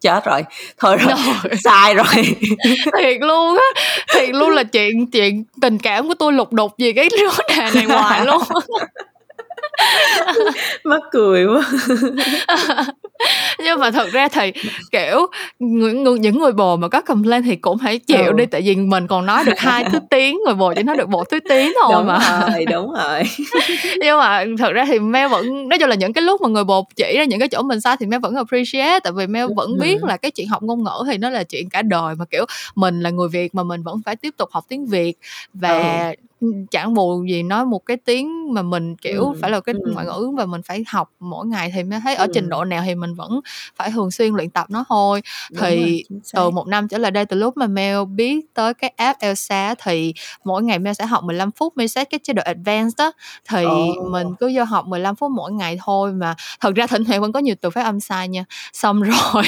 chết 0.00 0.24
rồi. 0.24 0.42
Thôi 0.78 0.96
rồi, 0.96 1.14
rồi. 1.42 1.56
sai 1.64 1.94
rồi. 1.94 2.06
Thiệt 2.98 3.20
luôn 3.20 3.56
á. 3.56 3.82
Thiệt 4.14 4.34
luôn 4.34 4.50
là 4.50 4.62
chuyện 4.62 5.10
chuyện 5.10 5.44
tình 5.60 5.78
cảm 5.78 6.08
của 6.08 6.14
tôi 6.14 6.32
lục 6.32 6.52
đục 6.52 6.78
gì 6.78 6.92
cái 6.92 7.08
vấn 7.36 7.46
đề 7.48 7.70
này 7.74 7.86
ngoài 7.86 8.26
luôn 8.26 8.42
mắc 10.84 11.02
cười 11.12 11.46
quá. 11.46 11.62
Nhưng 13.64 13.80
mà 13.80 13.90
thật 13.90 14.08
ra 14.12 14.28
thì 14.28 14.52
kiểu 14.92 15.26
những 15.58 16.04
người, 16.04 16.18
những 16.18 16.38
người 16.38 16.52
bồ 16.52 16.76
mà 16.76 16.88
có 16.88 17.00
complain 17.00 17.42
thì 17.42 17.56
cũng 17.56 17.78
phải 17.78 17.98
chịu 17.98 18.26
ừ. 18.26 18.32
đi 18.32 18.46
tại 18.46 18.62
vì 18.62 18.76
mình 18.76 19.06
còn 19.06 19.26
nói 19.26 19.44
được 19.44 19.58
hai 19.58 19.84
thứ 19.84 19.98
tiếng 20.10 20.38
người 20.44 20.54
bồ 20.54 20.74
chỉ 20.74 20.82
nói 20.82 20.96
được 20.96 21.08
một 21.08 21.30
thứ 21.30 21.38
tiếng 21.48 21.72
thôi 21.82 21.92
đúng 21.94 22.06
mà. 22.06 22.46
rồi 22.52 22.64
đúng 22.64 22.92
rồi. 22.98 23.22
Nhưng 24.00 24.18
mà 24.18 24.44
thật 24.58 24.72
ra 24.72 24.84
thì 24.84 24.98
Mel 24.98 25.28
vẫn 25.28 25.68
nói 25.68 25.78
chung 25.78 25.88
là 25.88 25.94
những 25.94 26.12
cái 26.12 26.22
lúc 26.22 26.40
mà 26.40 26.48
người 26.48 26.64
bồ 26.64 26.88
chỉ 26.96 27.14
ra 27.16 27.24
những 27.24 27.38
cái 27.38 27.48
chỗ 27.48 27.62
mình 27.62 27.80
sai 27.80 27.96
thì 28.00 28.06
Mel 28.06 28.20
vẫn 28.20 28.34
appreciate 28.34 29.00
tại 29.00 29.12
vì 29.12 29.26
Mel 29.26 29.46
vẫn 29.56 29.78
biết 29.78 30.04
là 30.04 30.16
cái 30.16 30.30
chuyện 30.30 30.48
học 30.48 30.62
ngôn 30.62 30.84
ngữ 30.84 31.04
thì 31.06 31.18
nó 31.18 31.30
là 31.30 31.44
chuyện 31.44 31.68
cả 31.68 31.82
đời 31.82 32.14
mà 32.14 32.24
kiểu 32.30 32.44
mình 32.74 33.00
là 33.00 33.10
người 33.10 33.28
Việt 33.28 33.54
mà 33.54 33.62
mình 33.62 33.82
vẫn 33.82 33.96
phải 34.04 34.16
tiếp 34.16 34.34
tục 34.36 34.48
học 34.52 34.64
tiếng 34.68 34.86
Việt. 34.86 35.18
Và 35.54 36.08
ừ 36.08 36.29
chẳng 36.70 36.94
bù 36.94 37.24
gì 37.24 37.42
nói 37.42 37.66
một 37.66 37.86
cái 37.86 37.96
tiếng 37.96 38.54
mà 38.54 38.62
mình 38.62 38.96
kiểu 38.96 39.24
ừ, 39.24 39.38
phải 39.40 39.50
là 39.50 39.60
cái 39.60 39.74
ừ. 39.84 39.92
ngoại 39.92 40.06
ngữ 40.06 40.30
và 40.36 40.46
mình 40.46 40.62
phải 40.62 40.84
học 40.88 41.10
mỗi 41.20 41.46
ngày 41.46 41.72
thì 41.74 41.82
mới 41.82 42.00
thấy 42.00 42.14
ở 42.14 42.24
ừ. 42.24 42.30
trình 42.34 42.48
độ 42.48 42.64
nào 42.64 42.82
thì 42.86 42.94
mình 42.94 43.14
vẫn 43.14 43.40
phải 43.76 43.90
thường 43.90 44.10
xuyên 44.10 44.34
luyện 44.34 44.50
tập 44.50 44.66
nó 44.70 44.84
thôi 44.88 45.22
Đúng 45.50 45.60
thì 45.62 46.04
rồi, 46.08 46.20
từ 46.34 46.50
một 46.50 46.66
năm 46.66 46.88
trở 46.88 46.98
lại 46.98 47.10
đây 47.10 47.26
từ 47.26 47.36
lúc 47.36 47.56
mà 47.56 47.66
Mel 47.66 48.04
biết 48.04 48.54
tới 48.54 48.74
cái 48.74 48.92
app 48.96 49.20
Elsa 49.20 49.74
thì 49.84 50.14
mỗi 50.44 50.62
ngày 50.62 50.78
Mel 50.78 50.94
sẽ 50.94 51.06
học 51.06 51.24
15 51.24 51.50
phút 51.50 51.76
Mel 51.76 51.86
set 51.86 52.10
cái 52.10 52.20
chế 52.22 52.32
độ 52.32 52.42
advanced 52.42 52.98
đó 52.98 53.12
thì 53.48 53.64
oh. 53.66 54.10
mình 54.10 54.26
cứ 54.40 54.52
vô 54.54 54.64
học 54.64 54.86
15 54.86 55.16
phút 55.16 55.30
mỗi 55.30 55.52
ngày 55.52 55.78
thôi 55.84 56.12
mà 56.12 56.34
thật 56.60 56.74
ra 56.74 56.86
thỉnh 56.86 57.04
thoảng 57.04 57.20
vẫn 57.20 57.32
có 57.32 57.40
nhiều 57.40 57.54
từ 57.60 57.70
phát 57.70 57.82
âm 57.82 58.00
sai 58.00 58.28
nha 58.28 58.44
xong 58.72 59.02
rồi 59.32 59.44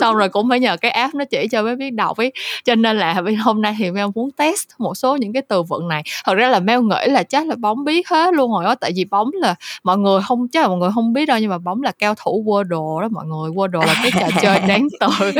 xong 0.00 0.16
rồi 0.16 0.28
cũng 0.28 0.48
phải 0.48 0.60
nhờ 0.60 0.76
cái 0.76 0.90
app 0.90 1.14
nó 1.14 1.24
chỉ 1.24 1.48
cho 1.48 1.62
mới 1.62 1.76
biết 1.76 1.90
đọc 1.90 2.16
ấy 2.16 2.32
cho 2.64 2.74
nên 2.74 2.98
là 2.98 3.22
hôm 3.40 3.62
nay 3.62 3.74
thì 3.78 3.90
Mel 3.90 4.06
muốn 4.14 4.30
test 4.30 4.68
một 4.78 4.94
số 4.94 5.16
những 5.16 5.32
cái 5.32 5.42
từ 5.48 5.62
vựng 5.62 5.88
này 5.88 5.97
này. 5.98 6.12
Thật 6.24 6.34
ra 6.34 6.48
là 6.48 6.60
Mel 6.60 6.80
nghĩ 6.80 7.12
là 7.12 7.22
chắc 7.22 7.46
là 7.46 7.56
bóng 7.58 7.84
biết 7.84 8.08
hết 8.08 8.34
luôn 8.34 8.52
rồi 8.52 8.64
đó 8.64 8.74
tại 8.74 8.92
vì 8.96 9.04
bóng 9.04 9.30
là 9.32 9.54
mọi 9.84 9.98
người 9.98 10.20
không 10.28 10.48
chắc 10.48 10.62
là 10.62 10.68
mọi 10.68 10.76
người 10.76 10.90
không 10.94 11.12
biết 11.12 11.26
đâu 11.26 11.38
nhưng 11.40 11.50
mà 11.50 11.58
bóng 11.58 11.82
là 11.82 11.92
cao 11.98 12.14
thủ 12.14 12.44
Wordle 12.46 13.00
đó 13.00 13.08
mọi 13.10 13.26
người 13.26 13.50
Wordle 13.50 13.86
là 13.86 13.94
cái 14.02 14.12
trò 14.20 14.40
chơi 14.42 14.60
đáng 14.68 14.88
từ 15.00 15.32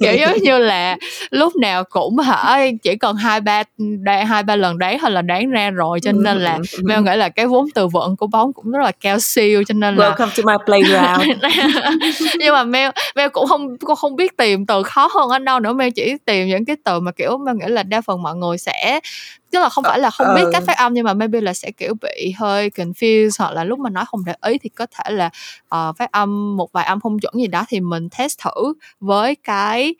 kiểu 0.00 0.16
giống 0.16 0.38
như 0.42 0.58
là 0.58 0.96
lúc 1.30 1.56
nào 1.56 1.84
cũng 1.84 2.18
hả 2.18 2.60
chỉ 2.82 2.96
cần 2.96 3.16
hai 3.16 3.40
ba 3.40 3.62
hai 4.28 4.42
ba 4.42 4.56
lần 4.56 4.78
đoán 4.78 4.98
hay 4.98 5.10
là 5.10 5.22
đoán 5.22 5.50
ra 5.50 5.70
rồi 5.70 6.00
cho 6.00 6.12
nên 6.12 6.38
là 6.38 6.58
Mel 6.82 7.00
nghĩ 7.00 7.16
là 7.16 7.28
cái 7.28 7.46
vốn 7.46 7.66
từ 7.74 7.88
vựng 7.88 8.16
của 8.16 8.26
bóng 8.26 8.52
cũng 8.52 8.70
rất 8.70 8.82
là 8.84 8.92
cao 9.00 9.18
siêu 9.18 9.62
cho 9.68 9.74
nên 9.74 9.96
là 9.96 10.10
welcome 10.10 10.30
to 10.36 10.42
my 10.46 10.54
playground. 10.64 11.44
Nhưng 12.38 12.52
mà 12.52 12.64
Mel 12.64 12.90
Mel 13.16 13.28
cũng 13.28 13.46
không 13.46 13.78
cũng 13.78 13.96
không 13.96 14.16
biết 14.16 14.36
tìm 14.36 14.66
từ 14.66 14.82
khó 14.82 15.08
hơn 15.14 15.30
anh 15.30 15.44
đâu 15.44 15.60
nữa. 15.60 15.72
Mel 15.72 15.90
chỉ 15.90 16.14
tìm 16.24 16.48
những 16.48 16.64
cái 16.64 16.76
từ 16.84 17.00
mà 17.00 17.12
kiểu 17.12 17.38
Mel 17.38 17.56
nghĩ 17.56 17.66
là 17.68 17.82
đa 17.82 18.00
phần 18.00 18.22
mọi 18.22 18.36
người 18.36 18.58
sẽ 18.58 19.00
tức 19.52 19.60
là 19.60 19.68
không 19.68 19.84
phải 19.84 19.98
là 19.98 20.10
không 20.10 20.26
biết 20.34 20.44
cách 20.52 20.62
ờ. 20.62 20.66
phát 20.66 20.76
âm 20.76 20.94
nhưng 20.94 21.04
mà 21.04 21.14
maybe 21.14 21.40
là 21.40 21.54
sẽ 21.54 21.70
kiểu 21.70 21.94
bị 22.00 22.34
hơi 22.38 22.70
confused 22.70 23.30
hoặc 23.38 23.52
là 23.52 23.64
lúc 23.64 23.78
mà 23.78 23.90
nói 23.90 24.04
không 24.06 24.24
để 24.24 24.34
ý 24.46 24.58
thì 24.58 24.68
có 24.68 24.86
thể 24.86 25.10
là 25.10 25.30
uh, 25.74 25.96
phát 25.96 26.12
âm 26.12 26.56
một 26.56 26.72
vài 26.72 26.84
âm 26.84 27.00
không 27.00 27.18
chuẩn 27.18 27.34
gì 27.34 27.46
đó 27.46 27.64
thì 27.68 27.80
mình 27.80 28.08
test 28.18 28.38
thử 28.38 28.74
với 29.00 29.34
cái 29.34 29.94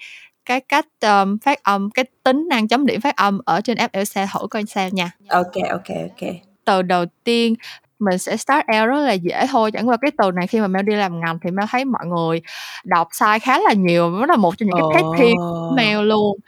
cái 0.45 0.61
cách 0.61 0.87
um, 1.03 1.39
phát 1.39 1.63
âm 1.63 1.91
cái 1.91 2.05
tính 2.23 2.47
năng 2.49 2.69
chấm 2.69 2.87
điểm 2.87 3.01
phát 3.01 3.17
âm 3.17 3.41
ở 3.45 3.61
trên 3.61 3.77
app 3.77 3.93
Elsa 3.95 4.27
thử 4.33 4.47
coi 4.51 4.65
sao 4.67 4.89
nha. 4.93 5.11
Ok 5.29 5.53
ok 5.71 5.89
ok. 5.89 6.31
Từ 6.65 6.83
đầu 6.83 7.05
tiên 7.25 7.55
mình 7.99 8.19
sẽ 8.19 8.37
start 8.37 8.65
out 8.79 8.89
rất 8.89 9.01
là 9.01 9.13
dễ 9.13 9.47
thôi 9.51 9.71
chẳng 9.73 9.89
qua 9.89 9.97
cái 10.03 10.11
từ 10.19 10.31
này 10.31 10.47
khi 10.47 10.61
mà 10.61 10.67
Mel 10.67 10.87
đi 10.87 10.95
làm 10.97 11.21
ngành 11.21 11.39
thì 11.43 11.51
Mel 11.51 11.67
thấy 11.71 11.85
mọi 11.85 12.07
người 12.07 12.41
đọc 12.85 13.09
sai 13.13 13.41
khá 13.41 13.59
là 13.59 13.73
nhiều 13.73 14.11
nó 14.11 14.27
là 14.27 14.37
một 14.37 14.59
trong 14.59 14.69
những 14.69 14.91
cái 14.95 15.03
pet 15.03 15.19
peeve 15.19 15.35
Mel 15.77 16.07
luôn. 16.07 16.39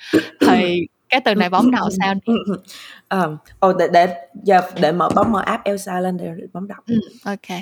Thì 0.41 0.87
cái 1.13 1.21
từ 1.25 1.35
này 1.35 1.51
bấm 1.51 1.71
đầu 1.71 1.89
sao 2.01 2.15
đi. 2.15 2.33
Um, 3.11 3.37
oh, 3.67 3.77
để 3.77 3.89
để 3.93 4.15
giờ 4.43 4.61
để 4.81 4.93
mở 4.93 5.09
bấm 5.15 5.33
mở 5.33 5.41
app 5.41 5.65
Elsa 5.65 6.01
lên 6.01 6.17
để 6.17 6.31
bấm 6.53 6.69
đọc. 6.69 6.79
Ừ, 6.87 7.01
ok. 7.25 7.59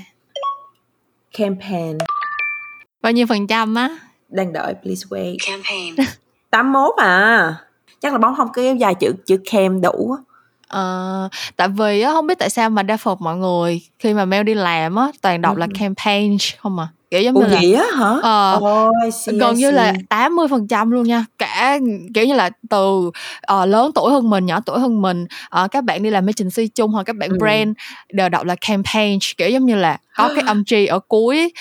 Campaign. 1.39 1.99
Bao 3.03 3.13
nhiêu 3.13 3.27
phần 3.27 3.47
trăm 3.47 3.75
á? 3.75 3.99
Đang 4.29 4.53
đợi 4.53 4.75
please 4.83 5.07
wait. 5.09 5.37
Campaign. 5.47 5.97
81 6.51 6.95
à. 6.97 7.55
Chắc 8.01 8.13
là 8.13 8.19
bóng 8.19 8.35
không 8.37 8.49
kéo 8.55 8.75
dài 8.77 8.95
chữ 8.95 9.13
chữ 9.27 9.37
cam 9.51 9.81
đủ 9.81 10.17
Ờ, 10.69 11.29
tại 11.57 11.69
vì 11.69 12.01
á, 12.01 12.11
hông 12.11 12.27
biết 12.27 12.39
tại 12.39 12.51
sao 12.51 12.71
mà 12.71 12.83
đa 12.83 12.97
phần 12.97 13.19
mọi 13.21 13.37
người 13.37 13.81
khi 13.99 14.15
mà 14.15 14.25
Mel 14.25 14.43
đi 14.45 14.55
làm 14.55 14.97
á, 14.97 15.09
toàn 15.21 15.41
đọc 15.43 15.57
là 15.57 15.67
Ừm. 15.67 15.75
campaign 15.79 16.37
không 16.59 16.79
à, 16.79 16.89
kiểu 17.11 17.23
giống 17.23 17.35
Ủa, 17.35 17.41
như 17.41 17.47
là 17.47 17.61
vậy 17.63 17.75
á 17.75 17.85
hả? 17.97 18.15
ờ, 18.23 18.61
Oh, 18.63 19.15
see, 19.15 19.35
gần 19.39 19.55
như 19.55 19.71
là 19.71 19.93
80% 20.09 20.91
luôn 20.91 21.03
nha, 21.09 21.25
cả 21.39 21.79
kiểu 22.15 22.25
như 22.25 22.35
là 22.35 22.51
từ, 22.71 23.11
ờ, 23.41 23.67
lớn 23.67 23.91
tuổi 23.95 24.13
hơn 24.13 24.31
mình, 24.31 24.47
nhỏ 24.47 24.61
tuổi 24.67 24.81
hơn 24.81 25.03
mình, 25.03 25.27
ờ, 25.49 25.69
các 25.69 25.85
bạn 25.85 26.03
đi 26.03 26.11
làm 26.11 26.27
agency 26.27 26.69
chung 26.75 26.91
hoặc 26.93 27.03
các 27.03 27.17
bạn 27.17 27.31
Ừm. 27.31 27.39
brand 27.39 27.71
đều 28.13 28.29
đọc 28.29 28.45
là 28.47 28.55
campaign, 28.69 29.19
kiểu 29.37 29.49
giống 29.51 29.67
như 29.67 29.75
là 29.75 29.99
có 30.17 30.29
cái 30.35 30.45
âm 30.47 30.63
G 30.71 30.75
ở 30.89 30.99
cuối. 31.09 31.53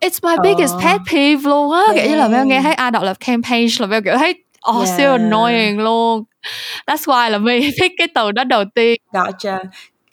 It's 0.00 0.18
my 0.22 0.36
biggest 0.42 0.74
pet 0.82 1.00
ờ. 1.00 1.12
peeve 1.12 1.42
luôn 1.50 1.72
á, 1.72 1.82
kiểu 1.94 2.06
như 2.08 2.16
là 2.16 2.28
Mel 2.28 2.46
nghe 2.46 2.60
thấy 2.62 2.74
ai 2.74 2.90
đọc 2.90 3.02
là 3.02 3.14
campaign 3.14 3.68
là 3.80 3.86
Mel 3.86 4.02
kiểu 4.04 4.16
thấy, 4.18 4.34
oh, 4.70 4.88
siêu 4.98 5.12
annoying 5.12 5.78
luôn. 5.80 6.24
That's 6.86 7.04
why 7.06 7.30
là 7.30 7.38
My 7.46 7.70
thích 7.80 7.92
cái 7.98 8.08
từ 8.14 8.32
đó 8.32 8.44
đầu 8.44 8.64
tiên. 8.74 8.96
Gotcha. 9.12 9.58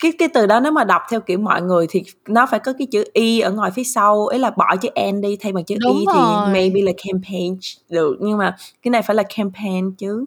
Cái 0.02 0.12
cái 0.18 0.28
từ 0.28 0.46
đó 0.46 0.60
nếu 0.60 0.72
mà 0.72 0.84
đọc 0.84 1.02
theo 1.10 1.20
kiểu 1.20 1.38
mọi 1.38 1.62
người 1.62 1.86
thì 1.90 2.02
nó 2.28 2.46
phải 2.50 2.60
có 2.60 2.72
cái 2.78 2.86
chữ 2.90 3.04
y 3.12 3.40
ở 3.40 3.50
ngoài 3.50 3.70
phía 3.70 3.84
sau, 3.84 4.26
ý 4.26 4.38
là 4.38 4.50
bỏ 4.50 4.76
chữ 4.76 4.88
n 5.12 5.20
đi 5.20 5.36
thay 5.40 5.52
bằng 5.52 5.64
chữ 5.64 5.76
Đúng 5.80 5.98
y 5.98 6.04
rồi. 6.06 6.14
thì 6.16 6.52
maybe 6.52 6.80
là 6.82 6.92
campaign 7.04 7.58
được 7.88 8.16
nhưng 8.20 8.38
mà 8.38 8.56
cái 8.82 8.90
này 8.90 9.02
phải 9.02 9.16
là 9.16 9.22
campaign 9.36 9.92
chứ. 9.98 10.24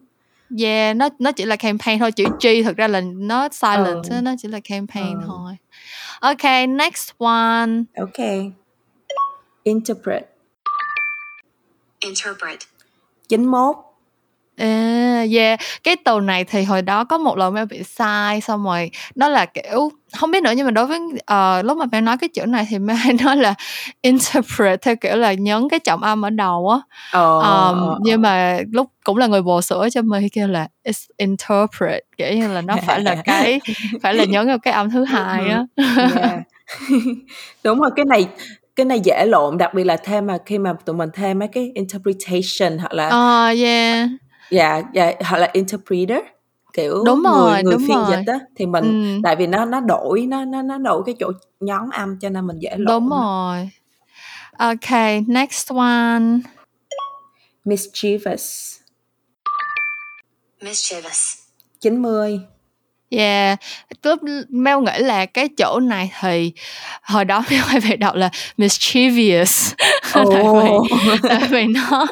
Yeah, 0.62 0.96
nó 0.96 1.08
nó 1.18 1.32
chỉ 1.32 1.44
là 1.44 1.56
campaign 1.56 1.98
thôi, 1.98 2.12
chữ 2.12 2.24
G 2.42 2.46
thực 2.64 2.76
ra 2.76 2.88
là 2.88 3.00
nó 3.00 3.48
silent, 3.52 4.04
ừ. 4.10 4.20
nó 4.22 4.34
chỉ 4.38 4.48
là 4.48 4.60
campaign 4.60 5.20
ừ. 5.20 5.26
thôi. 5.26 5.56
Okay, 6.20 6.66
next 6.66 7.10
one. 7.18 7.70
Okay. 7.96 8.50
Interpret. 9.62 10.22
Interpret. 12.00 12.58
91 13.28 13.85
À, 14.56 15.24
yeah, 15.32 15.60
cái 15.84 15.96
từ 16.04 16.20
này 16.20 16.44
thì 16.44 16.62
hồi 16.64 16.82
đó 16.82 17.04
có 17.04 17.18
một 17.18 17.38
lần 17.38 17.54
Mel 17.54 17.64
bị 17.64 17.82
sai 17.82 18.40
xong 18.40 18.64
rồi 18.64 18.90
đó 19.14 19.28
là 19.28 19.46
kiểu 19.46 19.90
không 20.12 20.30
biết 20.30 20.42
nữa 20.42 20.52
nhưng 20.56 20.64
mà 20.64 20.70
đối 20.70 20.86
với 20.86 21.00
uh, 21.00 21.64
lúc 21.64 21.76
mà 21.76 21.84
Mel 21.92 22.04
nói 22.04 22.16
cái 22.18 22.28
chữ 22.28 22.46
này 22.46 22.66
thì 22.70 22.78
Mel 22.86 22.96
hay 22.96 23.12
nói 23.24 23.36
là 23.36 23.54
interpret 24.00 24.82
theo 24.82 24.96
kiểu 24.96 25.16
là 25.16 25.32
nhấn 25.32 25.68
cái 25.68 25.80
trọng 25.80 26.02
âm 26.02 26.24
ở 26.24 26.30
đầu 26.30 26.68
á. 26.68 26.78
Ờ, 27.10 27.40
um, 27.40 27.98
nhưng 28.00 28.22
mà 28.22 28.58
lúc 28.72 28.90
cũng 29.04 29.16
là 29.16 29.26
người 29.26 29.42
bồ 29.42 29.62
sữa 29.62 29.88
cho 29.92 30.02
mình 30.02 30.28
kêu 30.32 30.48
là 30.48 30.68
it's 30.84 31.06
interpret 31.16 32.02
kiểu 32.16 32.32
như 32.32 32.48
là 32.48 32.60
nó 32.60 32.76
phải 32.86 33.00
là 33.00 33.14
cái 33.24 33.60
phải 34.02 34.14
là 34.14 34.24
nhấn 34.24 34.46
vào 34.46 34.58
cái 34.58 34.74
âm 34.74 34.90
thứ 34.90 35.04
hai 35.04 35.48
á. 35.48 35.64
yeah. 36.14 36.40
Đúng 37.64 37.80
rồi 37.80 37.90
cái 37.96 38.04
này 38.04 38.28
cái 38.76 38.86
này 38.86 39.00
dễ 39.00 39.26
lộn 39.26 39.58
đặc 39.58 39.74
biệt 39.74 39.84
là 39.84 39.96
thêm 39.96 40.26
mà 40.26 40.38
khi 40.46 40.58
mà 40.58 40.72
tụi 40.84 40.96
mình 40.96 41.08
thêm 41.14 41.38
mấy 41.38 41.48
cái 41.48 41.72
interpretation 41.74 42.78
hoặc 42.78 42.92
là 42.92 43.06
uh, 43.06 43.58
yeah 43.58 44.08
dạ 44.50 44.82
dạ 44.94 45.12
hoặc 45.24 45.38
là 45.38 45.50
interpreter 45.52 46.18
kiểu 46.72 47.02
đúng 47.06 47.22
người 47.22 47.32
rồi 47.32 47.62
người 47.62 47.72
đúng 47.72 47.82
phiên 47.88 47.96
rồi. 47.96 48.06
dịch 48.10 48.32
á 48.32 48.38
thì 48.56 48.66
mình 48.66 48.84
ừ. 48.84 49.20
tại 49.24 49.36
vì 49.36 49.46
nó 49.46 49.64
nó 49.64 49.80
đổi 49.80 50.26
nó 50.28 50.44
nó 50.44 50.62
nó 50.62 50.78
đổi 50.78 51.02
cái 51.06 51.14
chỗ 51.18 51.32
nhón 51.60 51.90
âm 51.92 52.18
cho 52.20 52.28
nên 52.28 52.46
mình 52.46 52.58
dễ 52.58 52.74
lộn 52.76 52.86
đúng 52.86 53.10
rồi. 53.10 53.70
Okay 54.58 55.20
next 55.26 55.72
one. 55.72 56.40
Mischievous. 57.64 58.76
Mischievous. 60.62 61.38
90 61.80 62.40
Yeah, 63.10 63.58
lúc 64.02 64.18
Mel 64.48 64.78
nghĩ 64.78 64.98
là 64.98 65.26
cái 65.26 65.48
chỗ 65.48 65.80
này 65.80 66.10
thì 66.20 66.52
hồi 67.02 67.24
đó 67.24 67.44
Mel 67.50 67.60
hay 67.60 67.80
phải 67.80 67.96
đọc 67.96 68.14
là 68.14 68.30
mischievous 68.56 69.72
oh. 70.20 70.28
tại 70.32 70.42
vì 70.52 71.18
tại 71.28 71.48
vì 71.50 71.66
nó 71.66 72.06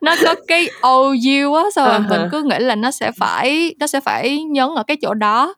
nó 0.00 0.16
có 0.24 0.34
cái 0.48 0.68
ou 0.86 1.54
á 1.54 1.64
sao 1.74 1.86
uh-huh. 1.88 2.08
mình 2.08 2.28
cứ 2.32 2.42
nghĩ 2.42 2.58
là 2.58 2.74
nó 2.74 2.90
sẽ 2.90 3.12
phải 3.16 3.74
nó 3.78 3.86
sẽ 3.86 4.00
phải 4.00 4.42
nhấn 4.42 4.68
ở 4.76 4.82
cái 4.82 4.96
chỗ 5.02 5.14
đó 5.14 5.54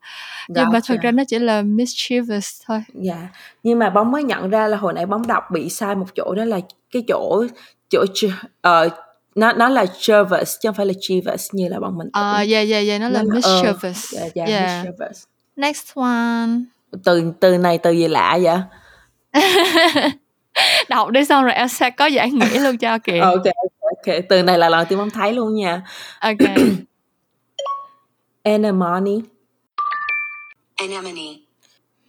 nhưng 0.47 0.69
mà 0.71 0.79
thực 0.87 1.01
ra 1.01 1.11
nó 1.11 1.23
chỉ 1.27 1.39
là 1.39 1.61
mischievous 1.61 2.61
thôi. 2.65 2.83
Dạ. 2.93 3.13
Yeah. 3.13 3.27
Nhưng 3.63 3.79
mà 3.79 3.89
bóng 3.89 4.11
mới 4.11 4.23
nhận 4.23 4.49
ra 4.49 4.67
là 4.67 4.77
hồi 4.77 4.93
nãy 4.93 5.05
bóng 5.05 5.27
đọc 5.27 5.43
bị 5.51 5.69
sai 5.69 5.95
một 5.95 6.07
chỗ 6.15 6.33
đó 6.35 6.45
là 6.45 6.59
cái 6.91 7.03
chỗ 7.07 7.45
chỗ 7.89 8.05
uh, 8.67 8.93
nó 9.35 9.53
nó 9.53 9.69
là 9.69 9.85
Chivas 9.85 10.55
chứ 10.61 10.69
không 10.69 10.75
phải 10.75 10.85
là 10.85 10.93
Chivas 10.99 11.49
như 11.51 11.67
là 11.67 11.79
bọn 11.79 11.97
mình 11.97 12.09
Ờ 12.13 12.41
uh, 12.41 12.49
yeah 12.49 12.69
yeah 12.69 12.87
yeah 12.87 13.01
nó, 13.01 13.09
nó 13.09 13.09
là 13.09 13.23
mischievous. 13.23 14.15
Yeah, 14.15 14.35
yeah, 14.35 14.49
yeah. 14.49 14.85
mischievous. 14.85 15.23
Next 15.55 15.95
one. 15.95 16.49
Từ 17.03 17.31
từ 17.39 17.57
này 17.57 17.77
từ 17.77 17.91
gì 17.91 18.07
lạ 18.07 18.39
vậy? 18.41 18.59
đọc 20.89 21.09
đi 21.09 21.25
xong 21.25 21.43
rồi 21.43 21.53
Elsa 21.53 21.89
có 21.89 22.05
giải 22.05 22.31
nghĩa 22.31 22.59
luôn 22.59 22.77
cho 22.77 22.97
kìa 22.99 23.19
ok 23.19 23.43
ok 23.79 24.15
từ 24.29 24.43
này 24.43 24.57
là 24.57 24.69
lần 24.69 24.87
tiên 24.87 24.99
bóng 24.99 25.09
thấy 25.09 25.33
luôn 25.33 25.55
nha 25.55 25.81
ok 26.19 26.37
anemone 28.43 29.11
anemone 30.75 31.21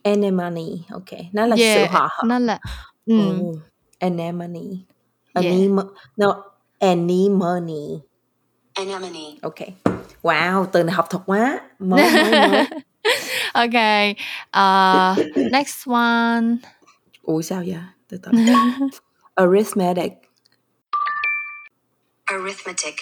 anemone 0.03 0.63
ok 0.91 1.21
nó 1.33 1.47
là 1.47 1.57
yeah, 1.59 1.79
sự 1.79 1.87
hòa 1.93 2.09
hợp 2.11 2.23
nó 2.27 2.39
là 2.39 2.59
um. 3.07 3.41
oh, 3.41 3.57
anemone 3.99 4.61
Anem 5.35 5.77
yeah. 5.77 5.87
no 6.17 6.54
anemone. 6.79 8.01
Anemone. 8.75 9.39
Ok. 9.43 9.59
Wow 10.23 10.67
từ 10.73 10.83
này 10.83 10.95
học 10.95 11.07
thuật 11.11 11.23
quá. 11.27 11.61
Mới 11.79 12.13
mới 12.13 12.49
mới. 12.49 12.65
Ok 13.55 13.75
uh, 14.57 15.37
next 15.53 15.89
one. 15.89 16.45
Ủa 17.23 17.43
sao 17.43 17.59
vậy? 17.67 17.77
Từ 18.09 18.19
từ. 18.23 18.31
Arithmetic. 19.35 20.13
Arithmetic. 22.25 22.95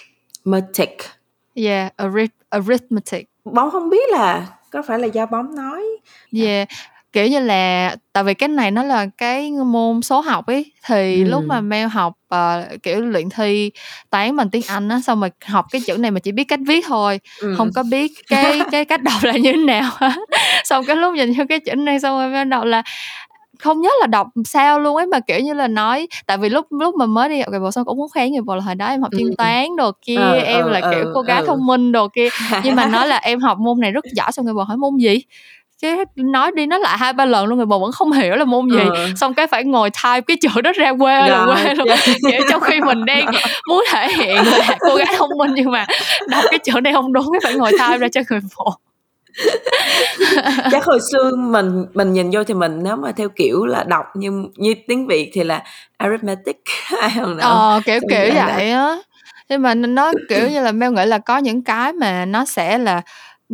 Arithmetic 0.45 1.23
yeah 1.55 1.91
arith 1.99 2.33
arithmetic. 2.51 3.29
Bóng 3.45 3.71
không 3.71 3.91
biết 3.91 4.11
là 4.11 4.49
có 4.71 4.83
phải 4.83 4.99
là 4.99 5.07
do 5.07 5.27
bóng 5.27 5.55
nói. 5.55 5.83
Yeah 6.33 6.69
kiểu 7.13 7.27
như 7.27 7.41
là 7.41 7.97
tại 8.13 8.25
vì 8.25 8.35
cái 8.35 8.49
này 8.49 8.71
nó 8.71 8.83
là 8.83 9.07
cái 9.19 9.51
môn 9.53 10.03
số 10.03 10.21
học 10.21 10.47
ấy 10.47 10.73
thì 10.87 11.25
ừ. 11.25 11.31
lúc 11.31 11.45
mà 11.47 11.61
Mel 11.61 11.89
học 11.89 12.15
uh, 12.35 12.83
kiểu 12.83 13.01
luyện 13.01 13.31
thi 13.31 13.71
toán 14.11 14.37
bằng 14.37 14.51
tiếng 14.51 14.63
Anh 14.69 14.89
á 14.89 15.01
xong 15.01 15.21
rồi 15.21 15.31
học 15.45 15.67
cái 15.71 15.83
chữ 15.87 15.97
này 15.97 16.11
mà 16.11 16.21
chỉ 16.21 16.33
biết 16.33 16.45
cách 16.45 16.61
viết 16.67 16.85
thôi 16.89 17.21
ừ. 17.41 17.55
không 17.57 17.71
có 17.75 17.83
biết 17.83 18.13
cái 18.29 18.61
cái 18.71 18.85
cách 18.85 19.03
đọc 19.03 19.25
là 19.25 19.33
như 19.33 19.53
thế 19.53 19.59
nào 19.59 19.91
xong 20.65 20.85
cái 20.85 20.97
lúc 20.97 21.15
nhìn 21.15 21.33
vô 21.33 21.45
cái 21.49 21.61
chữ 21.61 21.75
này 21.75 22.01
xong 22.01 22.19
rồi 22.19 22.29
Mel 22.29 22.49
đọc 22.49 22.65
là 22.65 22.83
không 23.63 23.81
nhớ 23.81 23.91
là 24.01 24.07
đọc 24.07 24.27
sao 24.45 24.81
luôn 24.81 24.97
ấy 24.97 25.07
mà 25.07 25.21
kiểu 25.21 25.41
như 25.41 25.55
là 25.55 25.69
nói 25.69 26.09
tại 26.27 26.39
vì 26.39 26.49
lúc 26.49 26.67
lúc 26.71 26.95
mà 26.95 27.07
mới 27.07 27.29
đi 27.29 27.41
học 27.41 27.49
bộ 27.63 27.71
xong 27.71 27.85
cũng 27.85 27.99
muốn 27.99 28.09
khen 28.11 28.33
người 28.33 28.41
bộ 28.41 28.55
là 28.55 28.63
hồi 28.63 28.75
đó 28.75 28.87
em 28.87 29.03
học 29.03 29.11
chuyên 29.19 29.29
ừ. 29.29 29.35
toán 29.39 29.67
đồ 29.77 29.93
kia 30.03 30.17
ờ, 30.17 30.33
em 30.33 30.65
ờ, 30.65 30.71
là 30.71 30.81
kiểu 30.81 31.05
cô 31.15 31.21
gái 31.21 31.41
ờ. 31.41 31.47
thông 31.47 31.67
minh 31.67 31.93
đồ 31.93 32.09
kia 32.09 32.29
nhưng 32.65 32.77
mà 32.77 32.87
nói 32.87 33.07
là 33.09 33.17
em 33.17 33.41
học 33.41 33.59
môn 33.59 33.81
này 33.81 33.91
rất 33.91 34.05
giỏi 34.13 34.33
xong 34.33 34.45
người 34.45 34.55
bộ 34.55 34.63
hỏi 34.63 34.77
môn 34.77 34.97
gì 34.97 35.23
chứ 35.83 36.05
nói 36.17 36.51
đi 36.55 36.67
nói 36.67 36.79
lại 36.81 36.99
hai 36.99 37.13
ba 37.13 37.25
lần 37.25 37.47
luôn 37.47 37.57
người 37.59 37.67
bồ 37.67 37.79
vẫn 37.79 37.93
không 37.93 38.13
hiểu 38.13 38.37
là 38.37 38.45
môn 38.45 38.69
gì. 38.71 38.79
Ừ. 38.95 39.07
xong 39.17 39.35
cái 39.35 39.47
phải 39.47 39.65
ngồi 39.65 39.91
type 39.91 40.21
cái 40.21 40.37
chữ 40.41 40.61
đó 40.61 40.73
ra 40.75 40.93
quê 40.99 41.15
yeah, 41.15 41.31
là 41.31 41.45
quê 41.47 41.75
luôn. 41.75 41.89
Yeah. 41.89 42.01
kiểu 42.31 42.41
trong 42.51 42.61
khi 42.61 42.81
mình 42.81 43.05
đang 43.05 43.27
muốn 43.69 43.85
thể 43.93 44.09
hiện 44.09 44.37
là 44.37 44.77
cô 44.81 44.95
gái 44.95 45.15
thông 45.19 45.31
minh 45.39 45.51
nhưng 45.55 45.71
mà 45.71 45.87
đọc 46.29 46.45
cái 46.51 46.59
chữ 46.59 46.81
này 46.81 46.93
không 46.93 47.13
đúng 47.13 47.27
cái 47.33 47.41
phải 47.45 47.55
ngồi 47.55 47.71
type 47.71 47.99
ra 47.99 48.09
cho 48.09 48.21
người 48.31 48.41
bồ 48.57 48.77
chắc 50.71 50.85
hồi 50.85 50.99
xưa 51.13 51.31
mình 51.37 51.85
mình 51.95 52.13
nhìn 52.13 52.31
vô 52.33 52.45
thì 52.45 52.55
mình 52.55 52.79
nếu 52.83 52.97
mà 52.97 53.13
theo 53.13 53.29
kiểu 53.29 53.65
là 53.65 53.85
đọc 53.85 54.05
như 54.15 54.45
như 54.57 54.75
tiếng 54.89 55.07
việt 55.07 55.31
thì 55.33 55.45
là 55.45 55.63
arithmetic 55.97 56.57
ai 57.01 57.11
không 57.15 57.39
ờ 57.39 57.81
kiểu 57.85 57.99
Xong 58.01 58.09
kiểu 58.11 58.35
vậy 58.35 58.71
á. 58.71 58.97
Nhưng 59.49 59.63
mà 59.63 59.75
nó 59.75 60.13
kiểu 60.29 60.49
như 60.49 60.63
là 60.63 60.73
Mel 60.73 60.93
nghĩ 60.93 61.05
là 61.05 61.19
có 61.19 61.39
những 61.39 61.65
cái 61.65 61.93
mà 61.93 62.25
nó 62.25 62.45
sẽ 62.45 62.79
là 62.79 63.03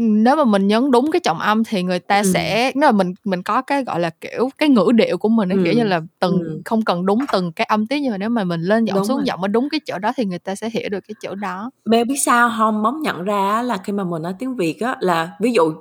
nếu 0.00 0.36
mà 0.36 0.44
mình 0.44 0.66
nhấn 0.66 0.90
đúng 0.90 1.10
cái 1.10 1.20
trọng 1.20 1.38
âm 1.38 1.64
thì 1.64 1.82
người 1.82 1.98
ta 1.98 2.18
ừ. 2.18 2.30
sẽ 2.34 2.72
nếu 2.74 2.92
mà 2.92 2.92
mình 2.92 3.14
mình 3.24 3.42
có 3.42 3.62
cái 3.62 3.84
gọi 3.84 4.00
là 4.00 4.10
kiểu 4.10 4.48
cái 4.58 4.68
ngữ 4.68 4.90
điệu 4.94 5.18
của 5.18 5.28
mình 5.28 5.48
nó 5.48 5.56
ừ. 5.56 5.62
kiểu 5.64 5.72
như 5.72 5.84
là 5.84 6.00
từng 6.18 6.38
ừ. 6.38 6.60
không 6.64 6.82
cần 6.82 7.06
đúng 7.06 7.18
từng 7.32 7.52
cái 7.52 7.64
âm 7.64 7.86
tiết 7.86 7.98
nhưng 8.02 8.10
mà 8.10 8.18
nếu 8.18 8.28
mà 8.28 8.44
mình 8.44 8.60
lên 8.60 8.84
giọng 8.84 8.96
đúng 8.96 9.04
xuống 9.04 9.16
rồi. 9.16 9.24
giọng 9.26 9.42
ở 9.42 9.48
đúng 9.48 9.68
cái 9.70 9.80
chỗ 9.86 9.98
đó 9.98 10.12
thì 10.16 10.24
người 10.24 10.38
ta 10.38 10.54
sẽ 10.54 10.70
hiểu 10.70 10.88
được 10.88 11.00
cái 11.08 11.14
chỗ 11.22 11.34
đó. 11.34 11.70
Beo 11.84 12.04
biết 12.04 12.16
sao 12.24 12.50
không? 12.58 12.82
Bóng 12.82 13.02
nhận 13.02 13.24
ra 13.24 13.62
là 13.62 13.76
khi 13.84 13.92
mà 13.92 14.04
mình 14.04 14.22
nói 14.22 14.34
tiếng 14.38 14.56
Việt 14.56 14.80
á 14.80 14.96
là 15.00 15.30
ví 15.40 15.52
dụ 15.52 15.72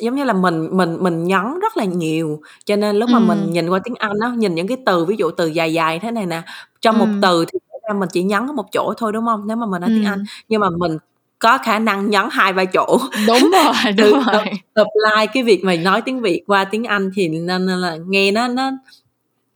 giống 0.00 0.14
như 0.14 0.24
là 0.24 0.32
mình 0.32 0.68
mình 0.72 0.96
mình 1.00 1.24
nhấn 1.24 1.60
rất 1.62 1.76
là 1.76 1.84
nhiều 1.84 2.40
cho 2.64 2.76
nên 2.76 2.96
lúc 2.96 3.10
mà 3.10 3.18
ừ. 3.18 3.24
mình 3.24 3.52
nhìn 3.52 3.68
qua 3.68 3.80
tiếng 3.84 3.94
Anh 3.98 4.18
á 4.20 4.32
nhìn 4.36 4.54
những 4.54 4.66
cái 4.66 4.76
từ 4.86 5.04
ví 5.04 5.16
dụ 5.18 5.30
từ 5.30 5.46
dài 5.46 5.72
dài 5.72 5.98
thế 5.98 6.10
này 6.10 6.26
nè 6.26 6.42
trong 6.80 7.00
ừ. 7.00 7.04
một 7.04 7.12
từ 7.22 7.44
thì 7.52 7.58
mình 7.98 8.08
chỉ 8.12 8.22
nhấn 8.22 8.46
ở 8.46 8.52
một 8.52 8.72
chỗ 8.72 8.94
thôi 8.96 9.12
đúng 9.12 9.26
không 9.26 9.46
nếu 9.46 9.56
mà 9.56 9.66
mình 9.66 9.80
nói 9.80 9.90
ừ. 9.90 9.94
tiếng 9.96 10.06
Anh 10.06 10.24
nhưng 10.48 10.60
mà 10.60 10.70
mình 10.70 10.98
có 11.42 11.58
khả 11.58 11.78
năng 11.78 12.10
nhấn 12.10 12.24
hai 12.30 12.52
ba 12.52 12.64
chỗ. 12.64 12.98
Đúng 13.26 13.50
rồi 13.52 13.92
đúng 13.96 14.12
rồi. 14.32 14.44
apply 14.74 15.26
cái 15.34 15.42
việc 15.42 15.64
mà 15.64 15.74
nói 15.76 16.00
tiếng 16.00 16.20
việt 16.20 16.42
qua 16.46 16.64
tiếng 16.64 16.84
anh 16.84 17.10
thì 17.14 17.28
nên 17.28 17.66
là 17.66 17.96
nghe 18.08 18.30
nó 18.32 18.48
nó 18.48 18.70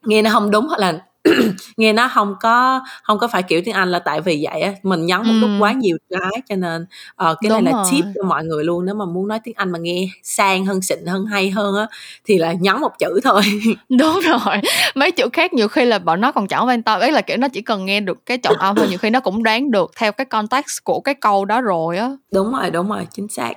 nghe 0.07 0.23
nó 0.23 0.31
không 0.33 0.51
đúng 0.51 0.67
hoặc 0.69 0.81
là 0.81 1.01
nghe 1.77 1.93
nó 1.93 2.09
không 2.09 2.35
có 2.41 2.81
không 3.03 3.19
có 3.19 3.29
phải 3.29 3.43
kiểu 3.43 3.61
tiếng 3.65 3.75
Anh 3.75 3.91
là 3.91 3.99
tại 3.99 4.21
vì 4.21 4.47
vậy 4.51 4.61
á 4.61 4.73
mình 4.83 5.07
nhấn 5.07 5.19
một 5.19 5.33
ừ. 5.33 5.39
lúc 5.41 5.51
quá 5.59 5.73
nhiều 5.73 5.97
cái 6.11 6.43
cho 6.49 6.57
nên 6.57 6.83
uh, 6.83 7.39
cái 7.41 7.49
Đúng 7.49 7.53
này 7.53 7.63
là 7.63 7.73
rồi. 7.73 7.85
tip 7.91 8.05
cho 8.15 8.25
mọi 8.29 8.45
người 8.45 8.65
luôn 8.65 8.85
nếu 8.85 8.95
mà 8.95 9.05
muốn 9.05 9.29
nói 9.29 9.41
tiếng 9.45 9.55
Anh 9.57 9.73
mà 9.73 9.79
nghe 9.79 10.09
sang 10.23 10.67
hơn 10.67 10.83
xịn 10.83 11.07
hơn 11.07 11.27
hay 11.27 11.51
hơn 11.51 11.75
á 11.77 11.87
thì 12.25 12.39
là 12.39 12.53
nhấn 12.53 12.81
một 12.81 12.99
chữ 12.99 13.21
thôi. 13.25 13.43
Đúng 13.89 14.21
rồi 14.21 14.57
mấy 14.95 15.11
chữ 15.11 15.29
khác 15.33 15.55
nhiều 15.55 15.69
khi 15.69 15.85
là 15.85 15.99
bọn 15.99 16.21
nó 16.21 16.33
còn 16.33 16.49
chẳng 16.49 16.67
quan 16.67 16.83
tâm 16.83 17.01
ấy 17.01 17.13
là 17.13 17.21
kiểu 17.21 17.37
nó 17.37 17.49
chỉ 17.49 17.63
cần 17.63 17.85
nghe 17.85 18.01
được 18.01 18.27
cái 18.27 18.39
trọng 18.39 18.57
âm 18.57 18.77
thôi 18.77 18.87
nhiều 18.89 18.99
khi 18.99 19.11
nó 19.11 19.21
cũng 19.21 19.43
đoán 19.43 19.71
được 19.71 19.91
theo 19.97 20.13
cái 20.13 20.25
context 20.25 20.85
của 20.85 21.01
cái 21.01 21.15
câu 21.15 21.45
đó 21.45 21.61
rồi 21.61 21.99
á. 21.99 22.11
Đúng 22.33 22.53
rồi 22.53 22.71
đúng 22.71 22.89
rồi 22.89 23.07
chính 23.13 23.29
xác. 23.29 23.53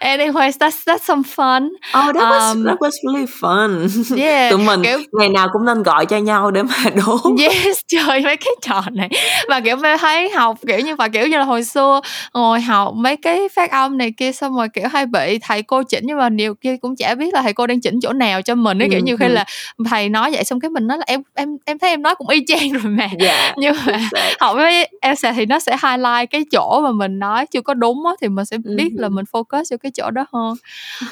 Anyways 0.00 0.58
that's 0.58 0.84
that's 0.86 1.04
some 1.04 1.22
fun. 1.36 1.66
Oh 1.66 2.14
that 2.14 2.14
was 2.14 2.54
um, 2.54 2.64
that 2.64 2.78
was 2.78 2.90
really 3.04 3.26
fun. 3.40 3.88
Yeah 4.16 4.50
tụi 4.50 4.66
mình 4.66 4.82
kiểu... 4.82 4.98
ngày 5.12 5.28
nào 5.28 5.48
cũng 5.52 5.64
nên 5.74 5.82
gọi 5.82 6.06
cho 6.06 6.18
nhau 6.18 6.50
để 6.50 6.62
mà 6.62 6.74
đố. 6.96 7.18
Yes 7.38 7.78
chơi 7.88 8.20
mấy 8.20 8.36
cái 8.36 8.52
trò 8.62 8.82
này. 8.92 9.10
Mà 9.48 9.60
kiểu 9.60 9.76
mới 9.76 9.98
thấy 9.98 10.30
học 10.30 10.58
kiểu 10.66 10.78
như 10.78 10.96
và 10.96 11.08
kiểu 11.08 11.26
như 11.26 11.38
là 11.38 11.44
hồi 11.44 11.64
xưa 11.64 12.00
ngồi 12.34 12.60
học 12.60 12.94
mấy 12.96 13.16
cái 13.16 13.48
phát 13.54 13.70
âm 13.70 13.98
này 13.98 14.12
kia 14.16 14.32
xong 14.32 14.56
rồi 14.56 14.68
kiểu 14.68 14.88
hay 14.88 15.06
bị 15.06 15.38
thầy 15.42 15.62
cô 15.62 15.82
chỉnh 15.82 16.04
nhưng 16.06 16.18
mà 16.18 16.28
nhiều 16.28 16.54
kia 16.54 16.76
cũng 16.76 16.96
chả 16.96 17.14
biết 17.14 17.34
là 17.34 17.42
thầy 17.42 17.52
cô 17.52 17.66
đang 17.66 17.80
chỉnh 17.80 18.00
chỗ 18.02 18.12
nào 18.12 18.42
cho 18.42 18.54
mình 18.54 18.82
ấy 18.82 18.88
kiểu 18.90 18.98
ừ, 18.98 19.04
như 19.04 19.16
khi 19.16 19.26
ừ. 19.26 19.32
là 19.32 19.44
thầy 19.90 20.08
nói 20.08 20.30
vậy 20.30 20.44
xong 20.44 20.60
cái 20.60 20.70
mình 20.70 20.86
nói 20.86 20.98
là 20.98 21.04
em 21.06 21.22
em 21.34 21.56
em 21.64 21.78
thấy 21.78 21.90
em 21.90 22.02
nói 22.02 22.14
cũng 22.14 22.28
y 22.28 22.44
chang 22.46 22.72
rồi 22.72 22.82
mà. 22.84 23.02
Yeah, 23.02 23.20
dạ, 23.20 23.52
nhưng 23.58 23.74
mà 23.86 24.08
học 24.40 24.56
với 24.56 24.88
Elsa 25.00 25.32
thì 25.32 25.46
nó 25.46 25.58
sẽ 25.58 25.76
highlight 25.82 26.30
cái 26.30 26.44
chỗ 26.52 26.80
mà 26.84 26.92
mình 26.92 27.18
nói 27.18 27.46
chưa 27.46 27.60
có 27.60 27.74
đúng 27.74 28.06
á 28.06 28.12
thì 28.20 28.28
mình 28.28 28.44
sẽ 28.44 28.58
biết 28.76 28.90
là 28.94 29.08
mình 29.08 29.24
focus 29.32 29.64
cho 29.70 29.76
cái 29.76 29.92
chỗ 29.94 30.10
đó 30.10 30.24
hơn. 30.32 30.54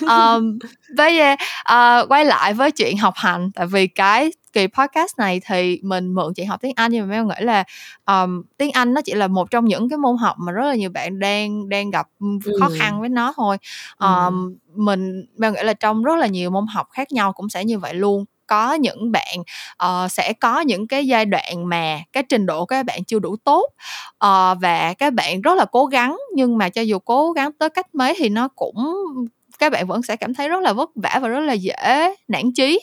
Um, 0.01 0.59
giờ 0.97 1.33
uh, 1.33 2.09
quay 2.09 2.25
lại 2.25 2.55
với 2.55 2.71
chuyện 2.71 2.97
học 2.97 3.15
hành. 3.17 3.51
Tại 3.55 3.67
vì 3.67 3.87
cái 3.87 4.31
kỳ 4.59 4.67
podcast 4.67 5.19
này 5.19 5.41
thì 5.47 5.81
mình 5.83 6.15
mượn 6.15 6.35
chị 6.35 6.45
học 6.45 6.61
tiếng 6.61 6.73
Anh 6.77 6.93
nhưng 6.93 7.09
mà 7.09 7.15
Mel 7.15 7.25
nghĩ 7.25 7.45
là 7.45 7.65
um, 8.07 8.43
tiếng 8.57 8.71
Anh 8.73 8.95
nó 8.95 9.01
chỉ 9.05 9.15
là 9.15 9.27
một 9.27 9.51
trong 9.51 9.65
những 9.65 9.89
cái 9.89 9.99
môn 9.99 10.17
học 10.17 10.37
mà 10.39 10.53
rất 10.53 10.67
là 10.67 10.75
nhiều 10.75 10.91
bạn 10.91 11.19
đang 11.19 11.69
đang 11.69 11.91
gặp 11.91 12.09
khó 12.61 12.67
ừ. 12.67 12.77
khăn 12.79 13.01
với 13.01 13.09
nó 13.09 13.33
thôi 13.37 13.57
um, 13.99 14.09
ừ. 14.09 14.55
mình 14.75 15.27
Mel 15.37 15.53
nghĩ 15.53 15.63
là 15.63 15.73
trong 15.73 16.03
rất 16.03 16.19
là 16.19 16.27
nhiều 16.27 16.51
môn 16.51 16.67
học 16.67 16.89
khác 16.91 17.13
nhau 17.13 17.33
cũng 17.33 17.49
sẽ 17.49 17.65
như 17.65 17.79
vậy 17.79 17.95
luôn 17.95 18.25
có 18.47 18.75
những 18.75 19.13
bạn 19.13 19.39
uh, 19.85 20.13
sẽ 20.13 20.33
có 20.33 20.61
những 20.61 20.87
cái 20.87 21.07
giai 21.07 21.27
đoạn 21.27 21.69
mà 21.69 21.99
cái 22.13 22.23
trình 22.23 22.47
độ 22.47 22.67
các 22.67 22.87
bạn 22.87 23.05
chưa 23.05 23.19
đủ 23.19 23.37
tốt 23.45 23.67
uh, 24.25 24.59
và 24.61 24.95
các 24.99 25.13
bạn 25.15 25.41
rất 25.41 25.59
là 25.59 25.65
cố 25.65 25.87
gắng 25.87 26.19
nhưng 26.35 26.59
mà 26.59 26.69
cho 26.69 26.83
dù 26.83 26.99
cố 26.99 27.33
gắng 27.33 27.53
tới 27.53 27.71
cách 27.71 27.95
mấy 27.95 28.15
thì 28.19 28.29
nó 28.29 28.49
cũng 28.49 28.75
các 29.59 29.73
bạn 29.73 29.87
vẫn 29.87 30.03
sẽ 30.03 30.17
cảm 30.17 30.35
thấy 30.35 30.49
rất 30.49 30.61
là 30.63 30.73
vất 30.73 30.91
vả 30.95 31.19
và 31.23 31.29
rất 31.29 31.41
là 31.41 31.53
dễ 31.53 32.15
nản 32.29 32.53
chí 32.55 32.81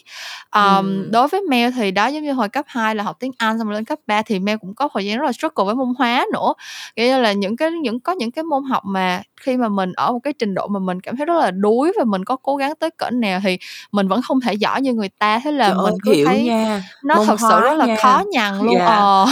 um, 0.56 0.86
ừ. 0.86 1.10
đối 1.12 1.28
với 1.28 1.42
Mel 1.42 1.72
thì 1.76 1.92
đó 1.92 2.08
giống 2.08 2.24
như 2.24 2.34
hồi 2.34 2.50
cấp 2.50 2.66
2 2.68 2.96
là 2.96 3.04
học 3.04 3.18
tiếng 3.20 3.32
Anh 3.38 3.58
xong 3.58 3.68
rồi 3.68 3.76
lên 3.76 3.86
cấp 3.86 4.00
3 4.08 4.22
thì 4.22 4.40
Mel 4.40 4.58
cũng 4.58 4.74
có 4.76 4.90
thời 4.94 5.06
gian 5.06 5.18
rất 5.20 5.26
là 5.26 5.32
struggle 5.32 5.66
với 5.66 5.76
môn 5.76 5.94
hóa 5.98 6.26
nữa 6.34 6.54
nghĩa 6.96 7.04
như 7.04 7.22
là 7.22 7.32
những 7.32 7.58
cái 7.58 7.72
những 7.72 8.00
có 8.00 8.12
những 8.12 8.32
cái 8.32 8.44
môn 8.44 8.64
học 8.64 8.84
mà 8.86 9.22
khi 9.42 9.58
mà 9.58 9.70
mình 9.70 9.94
ở 9.94 10.12
một 10.12 10.20
cái 10.20 10.34
trình 10.34 10.54
độ 10.54 10.68
mà 10.68 10.80
mình 10.80 11.02
cảm 11.02 11.18
thấy 11.18 11.26
rất 11.26 11.40
là 11.40 11.52
đuối 11.52 11.94
và 11.98 12.04
mình 12.04 12.26
có 12.26 12.36
cố 12.36 12.56
gắng 12.56 12.74
tới 12.80 12.90
cỡ 12.98 13.10
nào 13.10 13.40
thì 13.44 13.58
mình 13.92 14.08
vẫn 14.08 14.22
không 14.22 14.42
thể 14.42 14.54
giỏi 14.54 14.82
như 14.82 14.94
người 14.94 15.10
ta 15.20 15.40
thế 15.44 15.52
là 15.52 15.68
Trời 15.68 15.78
mình 15.84 15.94
cứ 16.04 16.24
thấy 16.26 16.44
nha. 16.44 16.84
nó 17.04 17.16
môn 17.16 17.26
thật 17.28 17.40
sự 17.40 17.60
rất 17.62 17.74
là 17.74 17.86
nha. 17.86 17.96
khó 18.02 18.24
nhằn 18.32 18.58
luôn 18.58 18.76
yeah. 18.76 18.88
Dạ. 18.88 18.96
ờ 18.96 19.26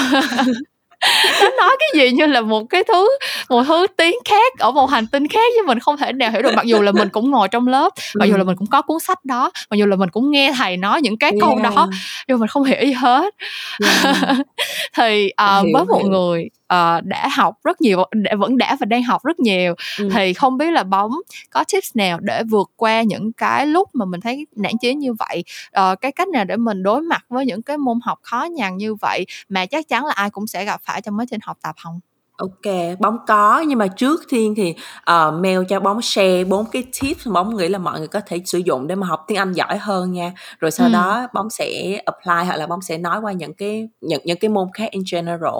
nó 1.42 1.50
nói 1.58 1.78
cái 1.80 1.90
gì 1.96 2.12
như 2.12 2.26
là 2.26 2.42
một 2.42 2.64
cái 2.70 2.84
thứ 2.84 3.18
một 3.50 3.64
thứ 3.64 3.88
tiếng 3.98 4.16
khác 4.26 4.54
ở 4.60 4.72
một 4.72 4.90
hành 4.90 5.08
tinh 5.08 5.28
khác 5.28 5.52
chứ 5.56 5.64
mình 5.68 5.80
không 5.80 5.98
thể 5.98 6.14
nào 6.14 6.32
hiểu 6.32 6.42
được 6.42 6.54
mặc 6.56 6.66
dù 6.66 6.82
là 6.82 6.92
mình 6.92 7.10
cũng 7.10 7.32
ngồi 7.32 7.48
trong 7.48 7.68
lớp 7.68 7.94
mặc 8.16 8.26
dù 8.26 8.38
là 8.38 8.44
mình 8.44 8.56
cũng 8.56 8.68
có 8.68 8.82
cuốn 8.82 9.00
sách 9.00 9.26
đó 9.26 9.52
mặc 9.70 9.78
dù 9.78 9.86
là 9.86 9.96
mình 9.96 10.10
cũng 10.10 10.32
nghe 10.32 10.54
thầy 10.58 10.78
nói 10.78 11.02
những 11.02 11.18
cái 11.18 11.32
yeah. 11.32 11.42
câu 11.42 11.60
đó 11.64 11.88
nhưng 12.28 12.40
mình 12.40 12.48
không 12.48 12.64
hiểu 12.64 12.82
gì 12.82 12.94
hết 12.94 13.36
yeah. 13.84 14.38
thì 14.98 15.32
uh, 15.44 15.66
với 15.74 15.86
một 15.86 16.02
người 16.06 16.50
uh, 16.74 17.04
đã 17.04 17.28
học 17.36 17.56
rất 17.64 17.82
nhiều 17.82 18.04
đã, 18.12 18.36
vẫn 18.36 18.58
đã 18.58 18.78
và 18.80 18.86
đang 18.86 19.04
học 19.04 19.26
rất 19.26 19.40
nhiều. 19.40 19.76
Ừ. 20.00 20.10
thì 20.14 20.34
không 20.34 20.58
biết 20.58 20.72
là 20.72 20.84
bóng 20.84 21.12
có 21.50 21.64
tips 21.74 21.96
nào 21.96 22.20
để 22.20 22.44
vượt 22.44 22.72
qua 22.76 23.02
những 23.02 23.34
cái 23.34 23.68
lúc 23.68 23.90
mà 23.94 24.06
mình 24.06 24.22
thấy 24.22 24.48
nản 24.56 24.74
chí 24.82 24.94
như 24.94 25.14
vậy? 25.14 25.44
Uh, 25.80 26.02
cái 26.02 26.12
cách 26.12 26.28
nào 26.28 26.46
để 26.46 26.58
mình 26.58 26.84
đối 26.84 27.02
mặt 27.02 27.26
với 27.30 27.46
những 27.46 27.62
cái 27.62 27.78
môn 27.78 28.00
học 28.04 28.20
khó 28.22 28.44
nhằn 28.44 28.78
như 28.78 28.96
vậy 28.96 29.26
mà 29.50 29.66
chắc 29.66 29.88
chắn 29.88 30.06
là 30.06 30.14
ai 30.14 30.30
cũng 30.30 30.48
sẽ 30.48 30.66
gặp 30.66 30.82
phải 30.84 31.02
trong 31.02 31.20
quá 31.20 31.26
trình 31.32 31.40
học 31.44 31.58
tập 31.62 31.76
không 31.84 32.00
Ok, 32.44 32.74
bóng 33.00 33.18
có 33.28 33.60
nhưng 33.68 33.80
mà 33.80 33.88
trước 33.88 34.22
tiên 34.30 34.54
thì 34.58 34.76
uh, 35.12 35.34
mail 35.42 35.60
cho 35.70 35.80
bóng 35.80 36.02
share 36.02 36.44
bốn 36.44 36.66
cái 36.72 36.84
tips 37.02 37.28
bóng 37.28 37.56
nghĩ 37.58 37.68
là 37.68 37.78
mọi 37.78 38.00
người 38.00 38.08
có 38.08 38.20
thể 38.26 38.42
sử 38.46 38.58
dụng 38.58 38.88
để 38.88 38.96
mà 38.96 39.08
học 39.08 39.24
tiếng 39.28 39.38
Anh 39.38 39.54
giỏi 39.54 39.78
hơn 39.78 40.12
nha. 40.12 40.34
Rồi 40.60 40.72
sau 40.72 40.88
Ừ. 40.88 40.92
đó 40.94 41.28
bóng 41.34 41.50
sẽ 41.50 42.00
apply 42.06 42.48
hoặc 42.48 42.56
là 42.58 42.68
bóng 42.68 42.82
sẽ 42.82 42.98
nói 42.98 43.20
qua 43.20 43.32
những 43.32 43.54
cái 43.54 43.90
những 44.02 44.22
những 44.26 44.38
cái 44.40 44.50
môn 44.50 44.68
khác 44.74 44.92
in 44.92 45.04
general. 45.12 45.54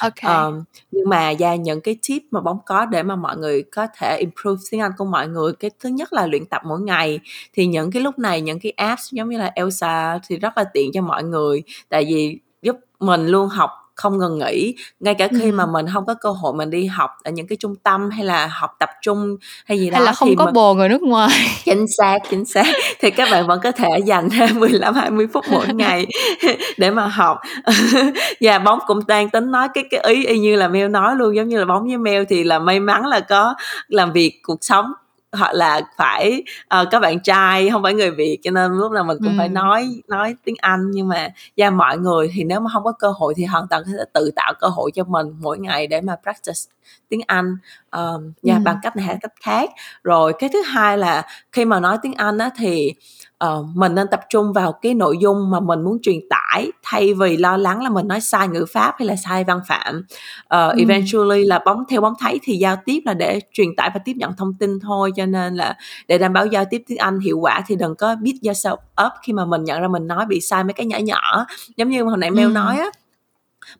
Ok. 0.00 0.22
Um, 0.26 0.64
nhưng 0.90 1.08
mà 1.08 1.32
ra 1.38 1.54
những 1.54 1.80
cái 1.80 1.96
tip 2.08 2.22
mà 2.30 2.40
bóng 2.40 2.58
có 2.66 2.86
để 2.86 3.02
mà 3.02 3.16
mọi 3.16 3.36
người 3.36 3.62
có 3.62 3.86
thể 3.98 4.16
improve 4.18 4.60
tiếng 4.70 4.80
Anh 4.80 4.92
của 4.98 5.04
mọi 5.04 5.28
người 5.28 5.52
cái 5.52 5.70
thứ 5.80 5.88
nhất 5.88 6.12
là 6.12 6.26
luyện 6.26 6.46
tập 6.46 6.62
mỗi 6.64 6.80
ngày 6.80 7.20
thì 7.52 7.66
những 7.66 7.90
cái 7.92 8.02
lúc 8.02 8.18
này 8.18 8.40
những 8.40 8.60
cái 8.60 8.72
apps 8.76 9.12
giống 9.12 9.28
như 9.28 9.38
là 9.38 9.52
Elsa 9.54 10.18
thì 10.28 10.36
rất 10.36 10.56
là 10.56 10.64
tiện 10.64 10.90
cho 10.94 11.02
mọi 11.02 11.24
người 11.24 11.62
tại 11.88 12.04
vì 12.08 12.38
giúp 12.62 12.76
mình 13.00 13.26
luôn 13.26 13.48
học 13.48 13.70
không 14.00 14.18
ngừng 14.18 14.38
nghỉ 14.38 14.74
ngay 15.00 15.14
cả 15.14 15.28
khi 15.28 15.44
Ừ. 15.50 15.52
mà 15.52 15.66
mình 15.66 15.86
không 15.94 16.06
có 16.06 16.14
cơ 16.14 16.30
hội 16.30 16.54
mình 16.54 16.70
đi 16.70 16.86
học 16.86 17.10
ở 17.24 17.30
những 17.30 17.46
cái 17.46 17.56
trung 17.60 17.76
tâm 17.76 18.10
hay 18.10 18.24
là 18.24 18.46
học 18.46 18.70
tập 18.78 18.90
trung 19.02 19.36
hay 19.64 19.78
gì 19.78 19.90
Hay 19.90 20.00
đó 20.00 20.04
là 20.06 20.12
không 20.12 20.36
có 20.36 20.44
mình 20.44 20.54
bồ 20.54 20.74
người 20.74 20.88
nước 20.88 21.02
ngoài. 21.02 21.30
chính 21.64 21.84
xác 21.98 22.18
chính 22.30 22.44
xác 22.44 22.66
thì 23.00 23.10
các 23.10 23.28
bạn 23.30 23.46
vẫn 23.46 23.60
có 23.62 23.72
thể 23.72 23.88
dành 24.06 24.28
ra 24.28 24.48
15 24.56 24.94
20 24.94 25.26
phút 25.32 25.44
mỗi 25.50 25.66
ngày 25.74 26.06
để 26.76 26.90
mà 26.90 27.06
học 27.06 27.38
và 28.40 28.58
bóng 28.58 28.78
cũng 28.86 29.00
đang 29.06 29.30
tính 29.30 29.50
nói 29.50 29.68
cái 29.74 29.84
cái 29.90 30.00
ý 30.06 30.26
y 30.26 30.38
như 30.38 30.56
là 30.56 30.68
Mel 30.68 30.88
nói 30.88 31.16
luôn 31.16 31.36
giống 31.36 31.48
như 31.48 31.58
là 31.58 31.64
bóng 31.64 31.86
với 31.88 31.96
Mel 31.98 32.24
thì 32.28 32.44
là 32.44 32.58
may 32.58 32.80
mắn 32.80 33.06
là 33.06 33.20
có 33.20 33.54
làm 33.88 34.12
việc 34.12 34.40
cuộc 34.42 34.58
sống 34.60 34.92
hoặc 35.32 35.54
là 35.54 35.80
phải 35.96 36.42
uh, 36.82 36.88
các 36.90 37.00
bạn 37.00 37.20
trai 37.20 37.70
không 37.70 37.82
phải 37.82 37.94
người 37.94 38.10
Việt 38.10 38.38
cho 38.42 38.50
nên 38.50 38.72
lúc 38.72 38.92
nào 38.92 39.04
mình 39.04 39.18
cũng 39.24 39.32
Ừ. 39.32 39.34
phải 39.38 39.48
nói 39.48 39.88
nói 40.08 40.34
tiếng 40.44 40.54
Anh 40.60 40.90
nhưng 40.90 41.08
mà 41.08 41.28
và 41.56 41.70
mọi 41.70 41.98
người 41.98 42.30
thì 42.34 42.44
nếu 42.44 42.60
mà 42.60 42.70
không 42.72 42.84
có 42.84 42.92
cơ 42.92 43.10
hội 43.10 43.34
thì 43.36 43.44
hoàn 43.44 43.68
toàn 43.68 43.82
có 43.86 43.90
thể 43.98 44.04
tự 44.12 44.30
tạo 44.36 44.54
cơ 44.60 44.68
hội 44.68 44.90
cho 44.94 45.04
mình 45.04 45.26
mỗi 45.40 45.58
ngày 45.58 45.86
để 45.86 46.00
mà 46.00 46.16
practice 46.22 46.60
tiếng 47.08 47.20
Anh 47.26 47.56
um, 47.90 48.32
và 48.42 48.54
Ừ. 48.54 48.60
bằng 48.64 48.76
cách 48.82 48.96
này 48.96 49.06
hay 49.06 49.16
cách 49.20 49.32
khác 49.42 49.70
rồi 50.04 50.32
cái 50.38 50.50
thứ 50.52 50.62
hai 50.62 50.98
là 50.98 51.22
khi 51.52 51.64
mà 51.64 51.80
nói 51.80 51.98
tiếng 52.02 52.14
Anh 52.14 52.38
á 52.38 52.50
thì 52.56 52.92
uh, 53.44 53.66
mình 53.74 53.94
nên 53.94 54.06
tập 54.10 54.20
trung 54.28 54.52
vào 54.52 54.72
cái 54.72 54.94
nội 54.94 55.16
dung 55.20 55.50
mà 55.50 55.60
mình 55.60 55.82
muốn 55.82 55.98
truyền 56.02 56.16
tải 56.30 56.72
thay 56.82 57.14
vì 57.14 57.36
lo 57.36 57.56
lắng 57.56 57.82
là 57.82 57.90
mình 57.90 58.08
nói 58.08 58.20
sai 58.20 58.48
ngữ 58.48 58.66
pháp 58.72 58.94
hay 58.98 59.08
là 59.08 59.16
sai 59.16 59.44
văn 59.44 59.60
phạm 59.66 59.98
uh, 59.98 60.50
Ừ. 60.50 60.72
eventually 60.78 61.44
là 61.44 61.58
bóng 61.64 61.84
theo 61.88 62.00
bóng 62.00 62.14
thấy 62.20 62.40
thì 62.42 62.56
giao 62.56 62.76
tiếp 62.84 63.00
là 63.04 63.14
để 63.14 63.40
truyền 63.52 63.68
tải 63.76 63.90
và 63.94 64.00
tiếp 64.04 64.12
nhận 64.16 64.32
thông 64.36 64.54
tin 64.54 64.80
thôi 64.80 65.12
cho 65.16 65.26
nên 65.26 65.54
là 65.54 65.74
để 66.08 66.18
đảm 66.18 66.32
bảo 66.32 66.46
giao 66.46 66.64
tiếp 66.70 66.82
tiếng 66.86 66.98
Anh 66.98 67.20
hiệu 67.20 67.38
quả 67.38 67.62
thì 67.66 67.76
đừng 67.76 67.94
có 67.96 68.16
beat 68.16 68.34
yourself 68.42 68.76
up 69.06 69.12
khi 69.22 69.32
mà 69.32 69.44
mình 69.44 69.64
nhận 69.64 69.80
ra 69.80 69.88
mình 69.88 70.06
nói 70.06 70.26
bị 70.26 70.40
sai 70.40 70.64
mấy 70.64 70.72
cái 70.72 70.86
nhỏ 70.86 70.98
nhỏ 70.98 71.46
giống 71.76 71.88
như 71.88 72.02
hồi 72.02 72.16
nãy 72.18 72.30
Mel 72.30 72.46
Ừ. 72.46 72.52
nói 72.52 72.78
á 72.78 72.86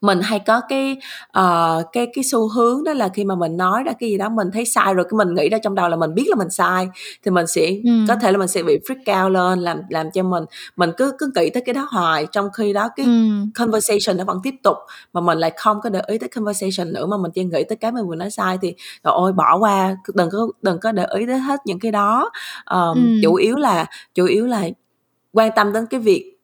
mình 0.01 0.21
hay 0.23 0.39
có 0.39 0.61
cái 0.69 0.97
uh, 1.39 1.85
cái 1.93 2.07
cái 2.15 2.25
xu 2.25 2.49
hướng 2.49 2.85
đó 2.85 2.93
là 2.93 3.09
khi 3.09 3.25
mà 3.25 3.35
mình 3.35 3.57
nói 3.57 3.83
ra 3.83 3.93
cái 4.01 4.11
gì 4.11 4.19
đó 4.19 4.29
mình 4.29 4.49
thấy 4.53 4.65
sai 4.65 4.95
rồi 4.95 5.05
cái 5.11 5.17
mình 5.17 5.35
nghĩ 5.35 5.49
ra 5.49 5.59
trong 5.63 5.75
đầu 5.75 5.89
là 5.89 5.97
mình 5.97 6.15
biết 6.15 6.25
là 6.29 6.35
mình 6.37 6.51
sai 6.51 6.89
thì 7.23 7.31
mình 7.31 7.47
sẽ 7.47 7.71
Ừ. 7.85 7.91
có 8.09 8.15
thể 8.17 8.33
là 8.33 8.39
mình 8.39 8.49
sẽ 8.49 8.63
bị 8.63 8.79
freak 8.89 9.25
out 9.25 9.33
lên 9.33 9.59
làm 9.61 9.81
làm 9.89 10.11
cho 10.11 10.23
mình 10.23 10.45
mình 10.77 10.91
cứ 10.97 11.13
cứ 11.19 11.31
nghĩ 11.37 11.51
tới 11.51 11.63
cái 11.67 11.75
đó 11.75 11.87
hoài 11.91 12.27
trong 12.33 12.49
khi 12.57 12.73
đó 12.73 12.89
cái 12.97 13.07
Ừ. 13.07 13.13
conversation 13.55 14.17
nó 14.17 14.25
vẫn 14.25 14.39
tiếp 14.43 14.55
tục 14.63 14.77
mà 15.13 15.21
mình 15.21 15.39
lại 15.39 15.53
không 15.57 15.81
có 15.83 15.91
để 15.91 16.01
ý 16.07 16.19
tới 16.19 16.29
conversation 16.29 16.93
nữa 16.93 17.07
mà 17.07 17.17
mình 17.17 17.31
chỉ 17.33 17.45
nghĩ 17.45 17.65
tới 17.69 17.77
cái 17.77 17.93
mình 17.93 18.07
vừa 18.09 18.15
nói 18.17 18.31
sai 18.31 18.59
thì 18.63 18.75
rồi 19.05 19.15
ôi 19.15 19.33
bỏ 19.33 19.57
qua 19.59 19.97
đừng 20.15 20.31
có 20.31 20.49
đừng 20.63 20.79
có 20.79 20.93
để 20.93 21.07
ý 21.19 21.27
tới 21.27 21.39
hết 21.39 21.61
những 21.65 21.79
cái 21.79 21.93
đó 21.93 22.31
um, 22.71 22.81
Ừ. 22.95 23.01
chủ 23.23 23.35
yếu 23.35 23.57
là 23.57 23.87
chủ 24.15 24.25
yếu 24.27 24.47
là 24.47 24.63
quan 25.33 25.51
tâm 25.57 25.73
đến 25.73 25.87
cái 25.87 26.01
việc 26.01 26.39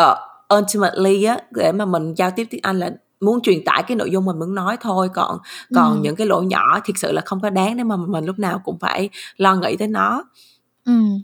uh, 0.00 0.18
ultimately 0.54 1.24
á 1.24 1.38
để 1.50 1.72
mà 1.72 1.84
mình 1.84 2.14
giao 2.14 2.30
tiếp 2.30 2.46
tiếng 2.50 2.60
Anh 2.62 2.78
là 2.78 2.90
muốn 3.20 3.40
truyền 3.42 3.64
tải 3.64 3.82
cái 3.82 3.96
nội 3.96 4.10
dung 4.10 4.24
mình 4.24 4.38
muốn 4.38 4.54
nói 4.54 4.76
thôi 4.80 5.08
còn 5.14 5.38
còn 5.74 5.92
Ừ. 5.92 5.98
những 6.02 6.16
cái 6.16 6.26
lỗi 6.26 6.46
nhỏ 6.46 6.80
thực 6.84 6.98
sự 6.98 7.12
là 7.12 7.22
không 7.24 7.40
có 7.40 7.50
đáng 7.50 7.76
để 7.76 7.84
mà 7.84 7.96
mình 7.96 8.24
lúc 8.24 8.38
nào 8.38 8.60
cũng 8.64 8.78
phải 8.78 9.08
lo 9.36 9.54
nghĩ 9.54 9.76
tới 9.76 9.88
nó 9.88 10.24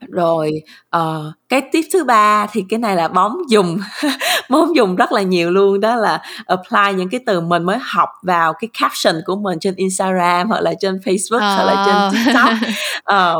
Rồi 0.08 0.52
ờ, 0.90 1.32
cái 1.48 1.62
tip 1.72 1.84
thứ 1.92 2.04
ba 2.04 2.46
thì 2.52 2.64
cái 2.68 2.78
này 2.78 2.96
là 2.96 3.08
bóng 3.08 3.36
dùng 3.50 3.78
bóng 4.50 4.76
dùng 4.76 4.96
rất 4.96 5.12
là 5.12 5.22
nhiều 5.22 5.50
luôn 5.50 5.80
đó 5.80 5.96
là 5.96 6.22
apply 6.46 6.94
những 6.96 7.08
cái 7.08 7.20
từ 7.26 7.40
mình 7.40 7.62
mới 7.62 7.78
học 7.82 8.08
vào 8.22 8.52
cái 8.52 8.68
caption 8.80 9.14
của 9.26 9.36
mình 9.36 9.58
trên 9.58 9.74
Instagram 9.76 10.48
hoặc 10.48 10.60
là 10.60 10.74
trên 10.80 10.96
Facebook 10.96 11.38
hoặc 11.56 11.64
là 11.64 11.76
trên 11.86 12.08
TikTok. 12.12 12.50
Ờ, 13.04 13.36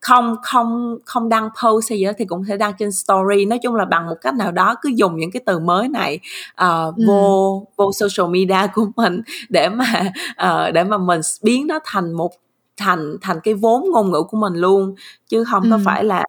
không 0.00 0.36
không 0.42 0.96
không 1.04 1.28
đăng 1.28 1.48
post 1.64 1.90
hay 1.90 1.98
gì 1.98 2.04
đó 2.04 2.12
thì 2.18 2.24
cũng 2.24 2.42
sẽ 2.48 2.56
đăng 2.56 2.72
trên 2.78 2.92
story. 2.92 3.44
Nói 3.44 3.58
chung 3.62 3.74
là 3.74 3.84
bằng 3.84 4.06
một 4.06 4.14
cách 4.20 4.34
nào 4.34 4.52
đó 4.52 4.74
cứ 4.82 4.90
dùng 4.96 5.16
những 5.16 5.30
cái 5.30 5.42
từ 5.46 5.58
mới 5.58 5.88
này 5.88 6.18
ờ, 6.54 6.92
vô 7.06 7.66
vô 7.76 7.90
social 7.92 8.30
media 8.32 8.66
của 8.74 8.86
mình 8.96 9.20
để 9.48 9.68
mà 9.68 10.04
ờ, 10.36 10.70
để 10.70 10.84
mà 10.84 10.98
mình 10.98 11.20
biến 11.42 11.66
nó 11.66 11.78
thành 11.84 12.12
một 12.12 12.30
thành 12.76 13.16
thành 13.22 13.40
cái 13.44 13.54
vốn 13.54 13.84
ngôn 13.92 14.10
ngữ 14.12 14.22
của 14.28 14.36
mình 14.38 14.54
luôn 14.54 14.94
chứ 15.28 15.44
không 15.44 15.62
có 15.70 15.76
Ừ. 15.76 15.82
phải 15.84 16.04
là 16.04 16.24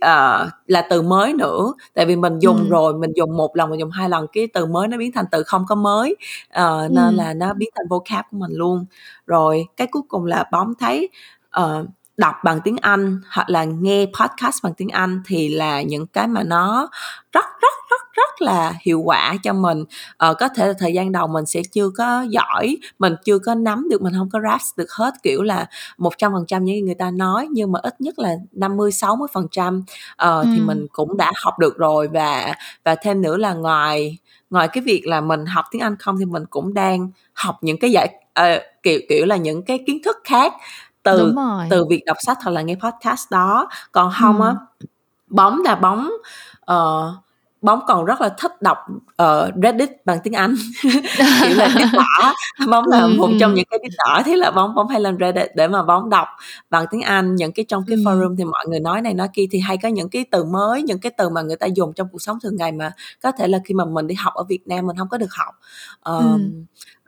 ờ, 0.00 0.48
là 0.66 0.82
từ 0.90 1.02
mới 1.02 1.32
nữa 1.34 1.74
tại 1.94 2.06
vì 2.06 2.16
mình 2.16 2.38
dùng 2.38 2.56
Ừ. 2.58 2.68
rồi 2.70 2.94
mình 2.94 3.12
dùng 3.16 3.36
một 3.36 3.56
lần 3.56 3.70
mình 3.70 3.80
dùng 3.80 3.90
hai 3.90 4.08
lần 4.08 4.26
cái 4.32 4.48
từ 4.54 4.66
mới 4.66 4.88
nó 4.88 4.96
biến 4.98 5.12
thành 5.12 5.24
từ 5.30 5.42
không 5.42 5.64
có 5.68 5.74
mới 5.74 6.16
Ờ, 6.50 6.82
Ừ. 6.82 6.88
nên 6.92 7.14
là 7.14 7.34
nó 7.34 7.54
biến 7.54 7.68
thành 7.76 7.86
vocab 7.90 8.24
của 8.30 8.36
mình 8.38 8.52
luôn 8.54 8.86
rồi 9.26 9.66
cái 9.76 9.86
cuối 9.90 10.02
cùng 10.08 10.24
là 10.26 10.44
bóng 10.52 10.74
thấy 10.80 11.08
ờ, 11.50 11.84
đọc 12.20 12.34
bằng 12.44 12.60
tiếng 12.64 12.76
Anh 12.80 13.20
hoặc 13.30 13.50
là 13.50 13.64
nghe 13.64 14.06
podcast 14.20 14.62
bằng 14.62 14.74
tiếng 14.74 14.88
Anh 14.88 15.22
thì 15.26 15.48
là 15.48 15.82
những 15.82 16.06
cái 16.06 16.26
mà 16.28 16.42
nó 16.42 16.88
rất 17.32 17.44
rất 17.62 17.72
rất 17.90 18.00
rất 18.14 18.42
là 18.42 18.72
hiệu 18.82 19.00
quả 19.04 19.34
cho 19.42 19.52
mình. 19.52 19.84
Ờ, 20.16 20.34
có 20.34 20.48
thể 20.48 20.66
là 20.66 20.72
thời 20.78 20.92
gian 20.94 21.12
đầu 21.12 21.26
mình 21.26 21.46
sẽ 21.46 21.62
chưa 21.72 21.90
có 21.98 22.26
giỏi 22.30 22.76
mình 22.98 23.14
chưa 23.24 23.38
có 23.38 23.54
nắm 23.54 23.86
được 23.90 24.02
mình 24.02 24.12
không 24.18 24.28
có 24.32 24.38
grasp 24.40 24.78
được 24.78 24.90
hết 24.92 25.14
kiểu 25.22 25.42
là 25.42 25.66
một 25.98 26.12
trăm 26.18 26.32
phần 26.32 26.44
trăm 26.46 26.64
những 26.64 26.76
gì 26.76 26.82
người 26.82 26.94
ta 26.94 27.10
nói 27.10 27.48
nhưng 27.50 27.72
mà 27.72 27.80
ít 27.82 28.00
nhất 28.00 28.18
là 28.18 28.34
50 28.52 28.92
60 28.92 29.28
phần 29.32 29.46
trăm 29.50 29.82
ờ, 30.16 30.44
thì 30.54 30.60
Ừ. 30.60 30.64
mình 30.64 30.86
cũng 30.92 31.16
đã 31.16 31.32
học 31.44 31.58
được 31.58 31.76
rồi. 31.78 32.08
Và 32.08 32.54
và 32.84 32.94
thêm 32.94 33.22
nữa 33.22 33.36
là 33.36 33.54
ngoài 33.54 34.18
ngoài 34.50 34.68
cái 34.68 34.82
việc 34.82 35.02
là 35.06 35.20
mình 35.20 35.46
học 35.46 35.64
tiếng 35.70 35.82
Anh 35.82 35.96
không 35.96 36.18
thì 36.18 36.24
mình 36.24 36.44
cũng 36.50 36.74
đang 36.74 37.10
học 37.32 37.58
những 37.62 37.78
cái 37.80 37.90
giải 37.92 38.08
ờ, 38.34 38.58
kiểu 38.82 39.00
kiểu 39.08 39.26
là 39.26 39.36
những 39.36 39.62
cái 39.62 39.78
kiến 39.86 39.98
thức 40.04 40.16
khác 40.24 40.52
từ 41.02 41.18
Đúng 41.18 41.36
rồi. 41.36 41.66
từ 41.70 41.84
việc 41.90 42.02
đọc 42.06 42.16
sách 42.26 42.38
hoặc 42.42 42.50
là 42.52 42.62
nghe 42.62 42.74
podcast 42.74 43.30
đó 43.30 43.68
còn 43.92 44.08
Ừ. 44.08 44.14
không 44.20 44.42
á 44.42 44.54
bóng 45.28 45.60
là 45.64 45.74
bóng 45.74 46.10
ờ, 46.60 47.12
bóng 47.62 47.80
còn 47.86 48.04
rất 48.04 48.20
là 48.20 48.28
thích 48.38 48.62
đọc 48.62 48.78
ờ, 49.16 49.50
Reddit 49.62 49.90
bằng 50.04 50.18
tiếng 50.24 50.32
Anh 50.34 50.54
kiểu 50.82 51.56
là 51.56 51.68
đít 51.78 51.86
đỏ 51.92 52.32
bóng 52.70 52.86
là 52.88 53.00
Ừ, 53.00 53.08
một 53.18 53.26
ừ. 53.26 53.32
trong 53.40 53.54
những 53.54 53.64
cái 53.70 53.78
đít 53.82 53.92
đỏ 53.98 54.22
thì 54.24 54.36
là 54.36 54.50
bóng 54.50 54.74
bóng 54.74 54.88
hay 54.88 55.00
lên 55.00 55.16
Reddit 55.20 55.56
để 55.56 55.68
mà 55.68 55.82
bóng 55.82 56.10
đọc 56.10 56.28
bằng 56.70 56.86
tiếng 56.90 57.02
Anh 57.02 57.34
những 57.34 57.52
cái 57.52 57.64
trong 57.68 57.84
cái 57.86 57.96
Ừ. 57.96 58.02
forum 58.04 58.36
thì 58.38 58.44
mọi 58.44 58.64
người 58.68 58.80
nói 58.80 59.00
này 59.02 59.14
nói 59.14 59.28
kia 59.32 59.44
thì 59.50 59.60
hay 59.60 59.76
có 59.82 59.88
những 59.88 60.08
cái 60.08 60.24
từ 60.30 60.44
mới 60.44 60.82
những 60.82 60.98
cái 60.98 61.12
từ 61.18 61.28
mà 61.28 61.42
người 61.42 61.56
ta 61.56 61.66
dùng 61.66 61.92
trong 61.92 62.08
cuộc 62.12 62.22
sống 62.22 62.38
thường 62.42 62.56
ngày 62.56 62.72
mà 62.72 62.92
có 63.22 63.32
thể 63.32 63.48
là 63.48 63.58
khi 63.64 63.74
mà 63.74 63.84
mình 63.84 64.06
đi 64.06 64.14
học 64.14 64.34
ở 64.34 64.44
Việt 64.44 64.68
Nam 64.68 64.86
mình 64.86 64.96
không 64.96 65.08
có 65.08 65.18
được 65.18 65.32
học 65.38 65.54
Ừ. 66.02 66.38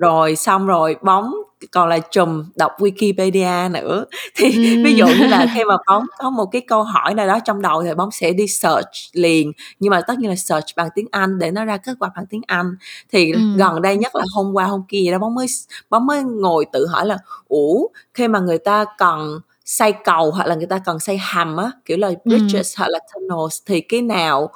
rồi 0.03 0.36
xong 0.36 0.66
rồi 0.66 0.96
bóng 1.03 1.34
còn 1.72 1.88
là 1.88 1.98
chùm 1.98 2.44
đọc 2.57 2.72
Wikipedia 2.78 3.70
nữa 3.72 4.05
thì 4.36 4.46
Ừ. 4.74 4.82
ví 4.84 4.94
dụ 4.94 5.07
như 5.07 5.26
là 5.26 5.46
khi 5.55 5.64
mà 5.64 5.76
bóng 5.86 6.05
có 6.18 6.30
một 6.30 6.46
cái 6.53 6.62
câu 6.68 6.82
hỏi 6.82 7.14
nào 7.14 7.26
đó 7.26 7.38
trong 7.44 7.62
đầu 7.62 7.82
thì 7.82 7.94
bóng 7.94 8.11
sẽ 8.11 8.32
đi 8.32 8.46
search 8.48 8.88
liền 9.12 9.53
nhưng 9.80 9.90
mà 9.90 10.00
tất 10.07 10.18
nhiên 10.18 10.30
là 10.30 10.36
search 10.36 10.66
bằng 10.76 10.88
tiếng 10.94 11.07
Anh 11.11 11.38
để 11.38 11.50
nó 11.50 11.64
ra 11.64 11.76
kết 11.76 11.92
quả 12.00 12.11
bằng 12.16 12.26
tiếng 12.26 12.42
Anh 12.46 12.76
thì 13.12 13.32
Ừ. 13.32 13.38
gần 13.55 13.82
đây 13.82 13.96
nhất 13.96 14.14
là 14.16 14.24
hôm 14.34 14.53
qua 14.57 14.64
hôm 14.64 14.82
kia 14.88 15.09
đó 15.12 15.18
bóng 15.18 15.34
mới 15.34 15.46
bóng 15.90 16.07
mới 16.07 16.22
ngồi 16.22 16.64
tự 16.72 16.86
hỏi 16.86 17.07
là 17.07 17.18
ủa 17.48 17.86
khi 18.14 18.28
mà 18.28 18.38
người 18.38 18.59
ta 18.59 18.84
cần 18.98 19.40
xây 19.64 19.92
cầu 20.05 20.30
hoặc 20.30 20.46
là 20.46 20.55
người 20.55 20.66
ta 20.66 20.78
cần 20.84 20.98
xây 20.98 21.18
hầm 21.18 21.57
á 21.57 21.70
kiểu 21.84 21.96
là 21.98 22.09
Ừ. 22.09 22.14
bridges 22.24 22.78
hoặc 22.78 22.88
là 22.90 22.98
tunnels 23.14 23.59
thì 23.66 23.80
cái 23.80 24.03
nào 24.03 24.50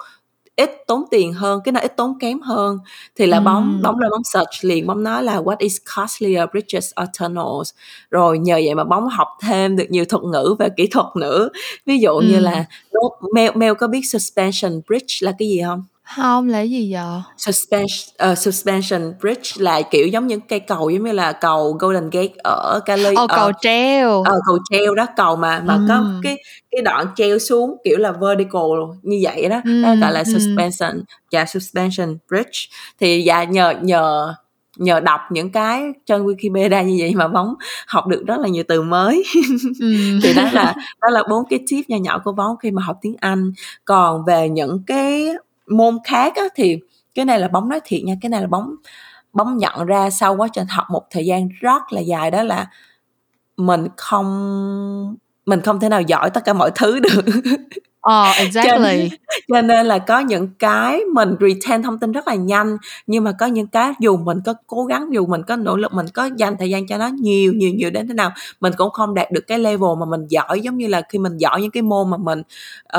ít 0.56 0.70
tốn 0.86 1.04
tiền 1.10 1.32
hơn 1.32 1.60
cái 1.64 1.72
nào 1.72 1.82
ít 1.82 1.96
tốn 1.96 2.18
kém 2.18 2.40
hơn 2.40 2.78
thì 3.16 3.26
là 3.26 3.40
bóng 3.40 3.78
Ừ. 3.78 3.82
bóng 3.82 3.98
lên 3.98 4.10
bóng 4.10 4.24
search 4.24 4.48
liền 4.64 4.86
bóng 4.86 5.02
nói 5.02 5.22
là 5.22 5.40
what 5.40 5.56
is 5.58 5.76
costlier 5.96 6.42
bridges 6.52 6.90
or 7.02 7.08
tunnels 7.20 7.70
rồi 8.10 8.38
nhờ 8.38 8.54
vậy 8.54 8.74
mà 8.74 8.84
bóng 8.84 9.08
học 9.08 9.28
thêm 9.42 9.76
được 9.76 9.86
nhiều 9.88 10.04
thuật 10.04 10.22
ngữ 10.24 10.56
về 10.58 10.68
kỹ 10.76 10.86
thuật 10.86 11.06
nữa 11.16 11.48
ví 11.86 11.98
dụ 11.98 12.18
như 12.18 12.34
Ừ. 12.34 12.40
là 12.40 12.64
Mel 13.34 13.50
Mel 13.56 13.74
có 13.74 13.86
biết 13.88 14.00
suspension 14.04 14.80
bridge 14.88 15.14
là 15.20 15.32
cái 15.38 15.48
gì 15.48 15.62
không 15.66 15.84
Hông, 16.06 16.48
là 16.48 16.58
cái 16.58 16.70
gì 16.70 16.92
vậy? 16.92 17.02
suspension 17.36 18.32
uh, 18.32 18.38
suspension 18.38 19.12
bridge 19.20 19.50
là 19.56 19.82
kiểu 19.82 20.06
giống 20.06 20.26
những 20.26 20.40
cây 20.40 20.60
cầu 20.60 20.90
giống 20.90 21.04
như 21.04 21.12
là 21.12 21.32
cầu 21.32 21.72
Golden 21.80 22.10
Gate 22.10 22.34
ở 22.44 22.80
Cali 22.86 23.14
Ồ, 23.14 23.26
cầu 23.26 23.46
ờ, 23.46 23.52
treo. 23.60 24.22
ờ, 24.22 24.34
cầu 24.46 24.58
treo 24.70 24.94
đó 24.94 25.06
cầu 25.16 25.36
mà 25.36 25.60
mà 25.64 25.78
có 25.88 26.04
cái 26.22 26.36
cái 26.70 26.82
đoạn 26.82 27.06
treo 27.16 27.38
xuống 27.38 27.76
kiểu 27.84 27.98
là 27.98 28.12
vertical 28.12 28.62
như 29.02 29.18
vậy 29.22 29.48
đó 29.48 29.60
đó 29.82 29.94
gọi 30.00 30.12
là 30.12 30.22
ừ. 30.26 30.32
suspension 30.32 31.02
và 31.32 31.46
suspension 31.46 32.16
bridge 32.30 32.58
thì 33.00 33.22
dạ 33.22 33.44
nhờ 33.44 33.74
nhờ 33.82 34.34
nhờ 34.76 35.00
đọc 35.00 35.20
những 35.30 35.52
cái 35.52 35.82
trên 36.06 36.24
Wikipedia 36.24 36.84
như 36.84 36.96
vậy 37.00 37.14
mà 37.14 37.28
bóng 37.28 37.54
học 37.86 38.06
được 38.06 38.22
rất 38.26 38.38
là 38.40 38.48
nhiều 38.48 38.64
từ 38.68 38.82
mới 38.82 39.24
Ừ. 39.80 39.86
thì 40.22 40.34
đó 40.34 40.50
là 40.52 40.74
đó 41.02 41.08
là 41.10 41.22
bốn 41.30 41.44
cái 41.50 41.58
tip 41.68 41.84
nhỏ 41.88 41.96
nhỏ 42.00 42.20
của 42.24 42.32
bóng 42.32 42.56
khi 42.56 42.70
mà 42.70 42.82
học 42.82 42.96
tiếng 43.02 43.16
Anh 43.20 43.52
còn 43.84 44.24
về 44.24 44.48
những 44.48 44.82
cái 44.86 45.28
môn 45.66 45.98
khác 46.04 46.36
á, 46.36 46.42
thì 46.54 46.78
cái 47.14 47.24
này 47.24 47.38
là 47.40 47.48
bóng 47.48 47.68
nói 47.68 47.80
thiệt 47.84 48.00
nha 48.04 48.14
cái 48.20 48.30
này 48.30 48.40
là 48.40 48.46
bóng 48.46 48.74
bóng 49.32 49.58
nhận 49.58 49.86
ra 49.86 50.10
sau 50.10 50.36
quá 50.36 50.48
trình 50.52 50.66
học 50.68 50.86
một 50.90 51.02
thời 51.10 51.26
gian 51.26 51.48
rất 51.60 51.82
là 51.90 52.00
dài 52.00 52.30
đó 52.30 52.42
là 52.42 52.66
mình 53.56 53.88
không 53.96 55.16
mình 55.46 55.60
không 55.60 55.80
thể 55.80 55.88
nào 55.88 56.02
giỏi 56.02 56.30
tất 56.30 56.44
cả 56.44 56.52
mọi 56.52 56.70
thứ 56.74 57.00
được 57.00 57.24
Oh, 58.08 58.36
exactly. 58.38 59.08
cho, 59.10 59.16
cho 59.48 59.62
nên 59.62 59.86
là 59.86 59.98
có 59.98 60.18
những 60.18 60.48
cái 60.58 61.00
mình 61.14 61.36
retain 61.40 61.82
thông 61.82 61.98
tin 61.98 62.12
rất 62.12 62.28
là 62.28 62.34
nhanh 62.34 62.76
nhưng 63.06 63.24
mà 63.24 63.32
có 63.32 63.46
những 63.46 63.66
cái 63.66 63.92
dù 64.00 64.16
mình 64.16 64.38
có 64.44 64.54
cố 64.66 64.84
gắng 64.84 65.08
dù 65.12 65.26
mình 65.26 65.42
có 65.42 65.56
nỗ 65.56 65.76
lực 65.76 65.92
mình 65.92 66.06
có 66.14 66.28
dành 66.36 66.56
thời 66.58 66.70
gian 66.70 66.86
cho 66.86 66.98
nó 66.98 67.08
nhiều 67.08 67.52
nhiều 67.52 67.70
nhiều 67.74 67.90
đến 67.90 68.08
thế 68.08 68.14
nào 68.14 68.30
mình 68.60 68.72
cũng 68.76 68.90
không 68.90 69.14
đạt 69.14 69.32
được 69.32 69.46
cái 69.46 69.58
level 69.58 69.90
mà 70.00 70.06
mình 70.06 70.26
giỏi 70.28 70.60
giống 70.60 70.76
như 70.76 70.86
là 70.86 71.02
khi 71.08 71.18
mình 71.18 71.36
giỏi 71.36 71.62
những 71.62 71.70
cái 71.70 71.82
môn 71.82 72.10
mà 72.10 72.16
mình 72.16 72.42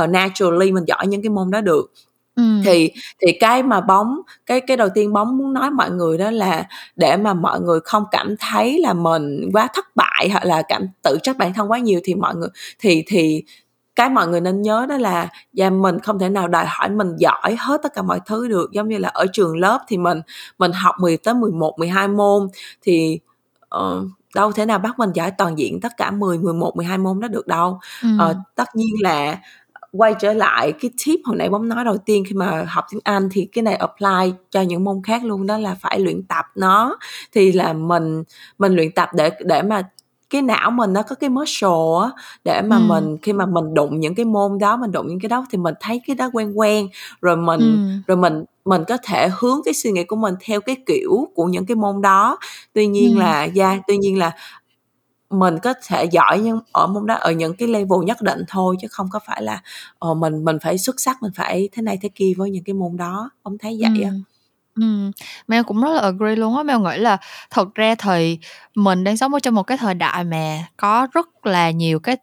uh, 0.03 0.09
naturally 0.09 0.71
mình 0.71 0.85
giỏi 0.87 1.07
những 1.07 1.21
cái 1.21 1.29
môn 1.29 1.51
đó 1.51 1.61
được 1.61 1.91
Ừ. 2.37 2.43
thì 2.65 2.91
thì 3.21 3.31
cái 3.39 3.63
mà 3.63 3.81
bóng 3.81 4.21
cái 4.45 4.61
cái 4.61 4.77
đầu 4.77 4.89
tiên 4.93 5.13
bóng 5.13 5.37
muốn 5.37 5.53
nói 5.53 5.71
mọi 5.71 5.91
người 5.91 6.17
đó 6.17 6.31
là 6.31 6.65
để 6.95 7.17
mà 7.17 7.33
mọi 7.33 7.59
người 7.61 7.79
không 7.83 8.03
cảm 8.11 8.35
thấy 8.39 8.79
là 8.79 8.93
mình 8.93 9.49
quá 9.53 9.67
thất 9.73 9.95
bại 9.95 10.29
hoặc 10.31 10.45
là 10.45 10.61
cảm 10.67 10.87
tự 11.03 11.17
trách 11.23 11.37
bản 11.37 11.53
thân 11.53 11.71
quá 11.71 11.79
nhiều 11.79 11.99
thì 12.03 12.15
mọi 12.15 12.35
người 12.35 12.49
thì 12.79 13.03
thì 13.07 13.43
cái 13.95 14.09
mọi 14.09 14.27
người 14.27 14.41
nên 14.41 14.61
nhớ 14.61 14.85
đó 14.89 14.97
là 14.97 15.29
và 15.53 15.69
mình 15.69 15.99
không 15.99 16.19
thể 16.19 16.29
nào 16.29 16.47
đòi 16.47 16.65
hỏi 16.67 16.89
mình 16.89 17.15
giỏi 17.17 17.55
hết 17.59 17.81
tất 17.83 17.93
cả 17.95 18.01
mọi 18.01 18.19
thứ 18.25 18.47
được 18.47 18.71
giống 18.71 18.89
như 18.89 18.97
là 18.97 19.09
ở 19.09 19.25
trường 19.33 19.57
lớp 19.57 19.79
thì 19.87 19.97
mình 19.97 20.21
mình 20.59 20.71
học 20.71 20.95
10 20.99 21.17
tới 21.17 21.33
11 21.33 21.79
12 21.79 22.07
môn 22.07 22.47
thì 22.81 23.19
uh, 23.75 24.03
đâu 24.35 24.51
thể 24.51 24.65
nào 24.65 24.79
bắt 24.79 24.99
mình 24.99 25.11
giỏi 25.13 25.31
toàn 25.31 25.57
diện 25.57 25.79
tất 25.81 25.91
cả 25.97 26.11
10 26.11 26.37
11 26.37 26.75
12 26.75 26.97
môn 26.97 27.19
đó 27.19 27.27
được 27.27 27.47
đâu. 27.47 27.79
Ừ. 28.03 28.09
Uh, 28.31 28.37
tất 28.55 28.75
nhiên 28.75 28.95
là 29.01 29.37
quay 29.91 30.15
trở 30.19 30.33
lại 30.33 30.71
cái 30.71 30.91
tip 31.05 31.19
hồi 31.25 31.37
nãy 31.37 31.49
bóng 31.49 31.69
nói 31.69 31.85
đầu 31.85 31.97
tiên 31.97 32.23
khi 32.27 32.35
mà 32.35 32.65
học 32.67 32.85
tiếng 32.91 33.01
Anh 33.03 33.29
thì 33.31 33.45
cái 33.45 33.63
này 33.63 33.75
apply 33.75 34.33
cho 34.51 34.61
những 34.61 34.83
môn 34.83 35.01
khác 35.03 35.25
luôn 35.25 35.47
đó 35.47 35.57
là 35.57 35.75
phải 35.81 35.99
luyện 35.99 36.23
tập 36.23 36.45
nó 36.55 36.97
thì 37.33 37.51
là 37.51 37.73
mình 37.73 38.23
mình 38.57 38.75
luyện 38.75 38.91
tập 38.91 39.09
để 39.13 39.31
để 39.39 39.61
mà 39.61 39.89
cái 40.29 40.41
não 40.41 40.71
mình 40.71 40.93
nó 40.93 41.01
có 41.01 41.15
cái 41.15 41.29
muscle 41.29 41.69
á 42.01 42.09
để 42.43 42.61
mà 42.61 42.75
ừ. 42.75 42.81
mình 42.87 43.17
khi 43.21 43.33
mà 43.33 43.45
mình 43.45 43.73
đụng 43.73 43.99
những 43.99 44.15
cái 44.15 44.25
môn 44.25 44.57
đó 44.59 44.77
mình 44.77 44.91
đụng 44.91 45.07
những 45.07 45.19
cái 45.19 45.29
đó 45.29 45.45
thì 45.51 45.57
mình 45.57 45.75
thấy 45.79 46.01
cái 46.07 46.15
đó 46.15 46.29
quen 46.33 46.59
quen 46.59 46.87
rồi 47.21 47.37
mình 47.37 47.59
ừ. 47.59 47.77
rồi 48.07 48.17
mình 48.17 48.43
mình 48.65 48.83
có 48.87 48.97
thể 49.03 49.29
hướng 49.39 49.61
cái 49.65 49.73
suy 49.73 49.91
nghĩ 49.91 50.03
của 50.03 50.15
mình 50.15 50.35
theo 50.45 50.61
cái 50.61 50.75
kiểu 50.85 51.27
của 51.35 51.45
những 51.45 51.65
cái 51.65 51.75
môn 51.75 52.01
đó 52.01 52.37
tuy 52.73 52.87
nhiên 52.87 53.15
ừ. 53.15 53.19
là 53.19 53.47
yeah, 53.55 53.81
tuy 53.87 53.97
nhiên 53.97 54.17
là 54.17 54.31
mình 55.29 55.59
có 55.63 55.73
thể 55.87 56.05
giỏi 56.05 56.39
nhưng 56.39 56.59
ở 56.71 56.87
môn 56.87 57.05
đó, 57.05 57.15
ở 57.15 57.31
những 57.31 57.53
cái 57.55 57.67
level 57.67 58.05
nhất 58.05 58.21
định 58.21 58.39
thôi, 58.47 58.75
chứ 58.81 58.87
không 58.91 59.07
có 59.11 59.19
phải 59.27 59.41
là 59.43 59.61
ồ 59.99 60.13
mình 60.13 60.45
mình 60.45 60.57
phải 60.61 60.77
xuất 60.77 60.99
sắc, 61.01 61.21
mình 61.23 61.31
phải 61.35 61.69
thế 61.71 61.81
này 61.81 61.97
thế 62.01 62.09
kia 62.15 62.33
với 62.37 62.51
những 62.51 62.63
cái 62.63 62.73
môn 62.73 62.97
đó 62.97 63.29
ông 63.43 63.57
thấy 63.57 63.77
vậy 63.81 63.89
không? 64.05 64.23
ừ. 64.75 65.11
Mel 65.47 65.63
cũng 65.63 65.81
rất 65.81 65.89
là 65.93 66.01
agree 66.01 66.35
luôn 66.35 66.57
á. 66.57 66.63
Mel 66.63 66.77
nghĩ 66.79 66.97
là 66.97 67.17
thật 67.49 67.75
ra 67.75 67.95
thì 67.95 68.39
mình 68.75 69.03
đang 69.03 69.17
sống 69.17 69.33
ở 69.33 69.39
trong 69.39 69.55
một 69.55 69.63
cái 69.63 69.77
thời 69.77 69.93
đại 69.93 70.23
mà 70.23 70.67
có 70.77 71.07
rất 71.13 71.45
là 71.45 71.71
nhiều 71.71 71.99
cái 71.99 72.17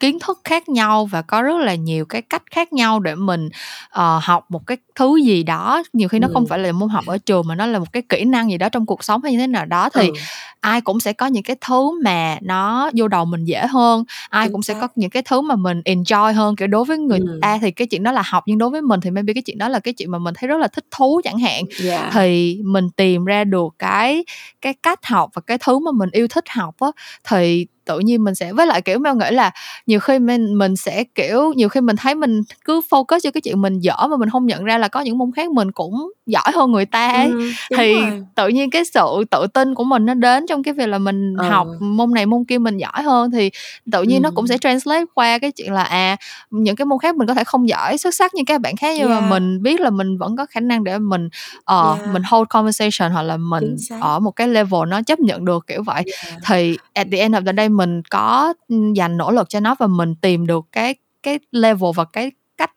kiến 0.00 0.18
thức 0.18 0.40
khác 0.44 0.68
nhau 0.68 1.06
và 1.06 1.22
có 1.22 1.42
rất 1.42 1.58
là 1.58 1.74
nhiều 1.74 2.04
cái 2.04 2.22
cách 2.22 2.42
khác 2.50 2.72
nhau 2.72 3.00
để 3.00 3.14
mình 3.14 3.46
uh, 3.46 4.22
học 4.22 4.44
một 4.48 4.66
cái 4.66 4.76
thứ 4.94 5.16
gì 5.16 5.42
đó 5.42 5.82
nhiều 5.92 6.08
khi 6.08 6.18
nó 6.18 6.28
ừ. 6.28 6.30
không 6.34 6.46
phải 6.46 6.58
là 6.58 6.72
môn 6.72 6.88
học 6.88 7.06
ở 7.06 7.18
trường 7.18 7.46
mà 7.46 7.54
nó 7.54 7.66
là 7.66 7.78
một 7.78 7.92
cái 7.92 8.02
kỹ 8.08 8.24
năng 8.24 8.50
gì 8.50 8.58
đó 8.58 8.68
trong 8.68 8.86
cuộc 8.86 9.04
sống 9.04 9.22
hay 9.22 9.32
như 9.32 9.38
thế 9.38 9.46
nào 9.46 9.66
đó 9.66 9.88
thì 9.94 10.08
ừ. 10.08 10.14
ai 10.60 10.80
cũng 10.80 11.00
sẽ 11.00 11.12
có 11.12 11.26
những 11.26 11.42
cái 11.42 11.56
thứ 11.60 12.00
mà 12.04 12.38
nó 12.42 12.90
vô 12.94 13.08
đầu 13.08 13.24
mình 13.24 13.44
dễ 13.44 13.66
hơn 13.66 14.04
ai 14.30 14.46
Chính 14.46 14.52
cũng 14.52 14.62
xác. 14.62 14.74
sẽ 14.74 14.80
có 14.80 14.88
những 14.94 15.10
cái 15.10 15.22
thứ 15.22 15.40
mà 15.40 15.56
mình 15.56 15.80
enjoy 15.84 16.34
hơn 16.34 16.56
kiểu 16.56 16.68
đối 16.68 16.84
với 16.84 16.98
người 16.98 17.18
ừ. 17.18 17.38
ta 17.42 17.58
thì 17.58 17.70
cái 17.70 17.86
chuyện 17.86 18.02
đó 18.02 18.12
là 18.12 18.22
học 18.26 18.44
nhưng 18.46 18.58
đối 18.58 18.70
với 18.70 18.82
mình 18.82 19.00
thì 19.00 19.10
maybe 19.10 19.32
cái 19.32 19.42
chuyện 19.42 19.58
đó 19.58 19.68
là 19.68 19.78
cái 19.78 19.94
chuyện 19.94 20.10
mà 20.10 20.18
mình 20.18 20.34
thấy 20.36 20.48
rất 20.48 20.56
là 20.56 20.68
thích 20.68 20.84
thú 20.90 21.20
chẳng 21.24 21.38
hạn 21.38 21.64
yeah. 21.84 22.12
thì 22.12 22.60
mình 22.64 22.90
tìm 22.90 23.24
ra 23.24 23.44
được 23.44 23.74
cái 23.78 24.24
cái 24.60 24.74
cách 24.82 25.06
học 25.06 25.30
và 25.34 25.42
cái 25.46 25.58
thứ 25.58 25.78
mà 25.78 25.90
mình 25.94 26.10
yêu 26.12 26.28
thích 26.28 26.44
học 26.48 26.74
á 26.80 26.88
thì 27.24 27.66
tự 27.86 27.98
nhiên 27.98 28.24
mình 28.24 28.34
sẽ 28.34 28.52
với 28.52 28.66
lại 28.66 28.82
kiểu 28.82 28.98
mel 28.98 29.16
nghĩ 29.16 29.30
là 29.30 29.50
nhiều 29.86 30.00
khi 30.00 30.18
mình 30.18 30.58
mình 30.58 30.76
sẽ 30.76 31.04
kiểu 31.04 31.52
nhiều 31.52 31.68
khi 31.68 31.80
mình 31.80 31.96
thấy 31.96 32.14
mình 32.14 32.42
cứ 32.64 32.80
focus 32.90 33.20
cho 33.22 33.30
cái 33.30 33.40
chuyện 33.40 33.62
mình 33.62 33.80
dở 33.80 34.06
mà 34.10 34.16
mình 34.16 34.30
không 34.30 34.46
nhận 34.46 34.64
ra 34.64 34.78
là 34.78 34.88
có 34.88 35.00
những 35.00 35.18
môn 35.18 35.32
khác 35.36 35.50
mình 35.50 35.72
cũng 35.72 36.12
giỏi 36.26 36.52
hơn 36.54 36.72
người 36.72 36.86
ta 36.86 37.12
ấy 37.12 37.26
ừ, 37.26 37.50
thì 37.76 37.94
rồi. 37.94 38.22
tự 38.34 38.48
nhiên 38.48 38.70
cái 38.70 38.84
sự 38.84 39.24
tự 39.30 39.46
tin 39.46 39.74
của 39.74 39.84
mình 39.84 40.06
nó 40.06 40.14
đến 40.14 40.46
trong 40.46 40.62
cái 40.62 40.74
việc 40.74 40.86
là 40.86 40.98
mình 40.98 41.34
ừ. 41.38 41.44
học 41.48 41.66
môn 41.80 42.14
này 42.14 42.26
môn 42.26 42.44
kia 42.44 42.58
mình 42.58 42.78
giỏi 42.78 43.02
hơn 43.02 43.30
thì 43.30 43.50
tự 43.92 44.02
nhiên 44.02 44.18
ừ. 44.18 44.22
nó 44.22 44.30
cũng 44.34 44.46
sẽ 44.46 44.58
translate 44.58 45.04
qua 45.14 45.38
cái 45.38 45.52
chuyện 45.52 45.72
là 45.72 45.82
à 45.82 46.16
những 46.50 46.76
cái 46.76 46.86
môn 46.86 46.98
khác 46.98 47.16
mình 47.16 47.28
có 47.28 47.34
thể 47.34 47.44
không 47.44 47.68
giỏi 47.68 47.98
xuất 47.98 48.14
sắc 48.14 48.34
như 48.34 48.42
các 48.46 48.60
bạn 48.60 48.76
khác 48.76 48.96
nhưng 48.98 49.08
yeah. 49.08 49.22
mà 49.22 49.28
mình 49.28 49.62
biết 49.62 49.80
là 49.80 49.90
mình 49.90 50.18
vẫn 50.18 50.36
có 50.36 50.46
khả 50.46 50.60
năng 50.60 50.84
để 50.84 50.98
mình 50.98 51.28
uh, 51.58 51.98
yeah. 51.98 52.12
mình 52.12 52.22
hold 52.22 52.48
conversation 52.48 53.12
hoặc 53.12 53.22
là 53.22 53.36
mình 53.36 53.76
ở 54.00 54.18
một 54.18 54.30
cái 54.30 54.48
level 54.48 54.88
nó 54.88 55.02
chấp 55.02 55.20
nhận 55.20 55.44
được 55.44 55.66
kiểu 55.66 55.82
vậy 55.82 56.04
yeah. 56.24 56.38
thì 56.46 56.78
at 56.92 57.06
the 57.12 57.18
end 57.18 57.34
of 57.34 57.44
the 57.46 57.52
day 57.56 57.68
mình 57.76 58.02
có 58.10 58.54
dành 58.94 59.16
nỗ 59.16 59.30
lực 59.30 59.48
cho 59.48 59.60
nó 59.60 59.74
và 59.78 59.86
mình 59.86 60.14
tìm 60.14 60.46
được 60.46 60.64
cái 60.72 60.94
cái 61.22 61.38
level 61.52 61.90
và 61.94 62.04
cái 62.04 62.30
cách 62.56 62.70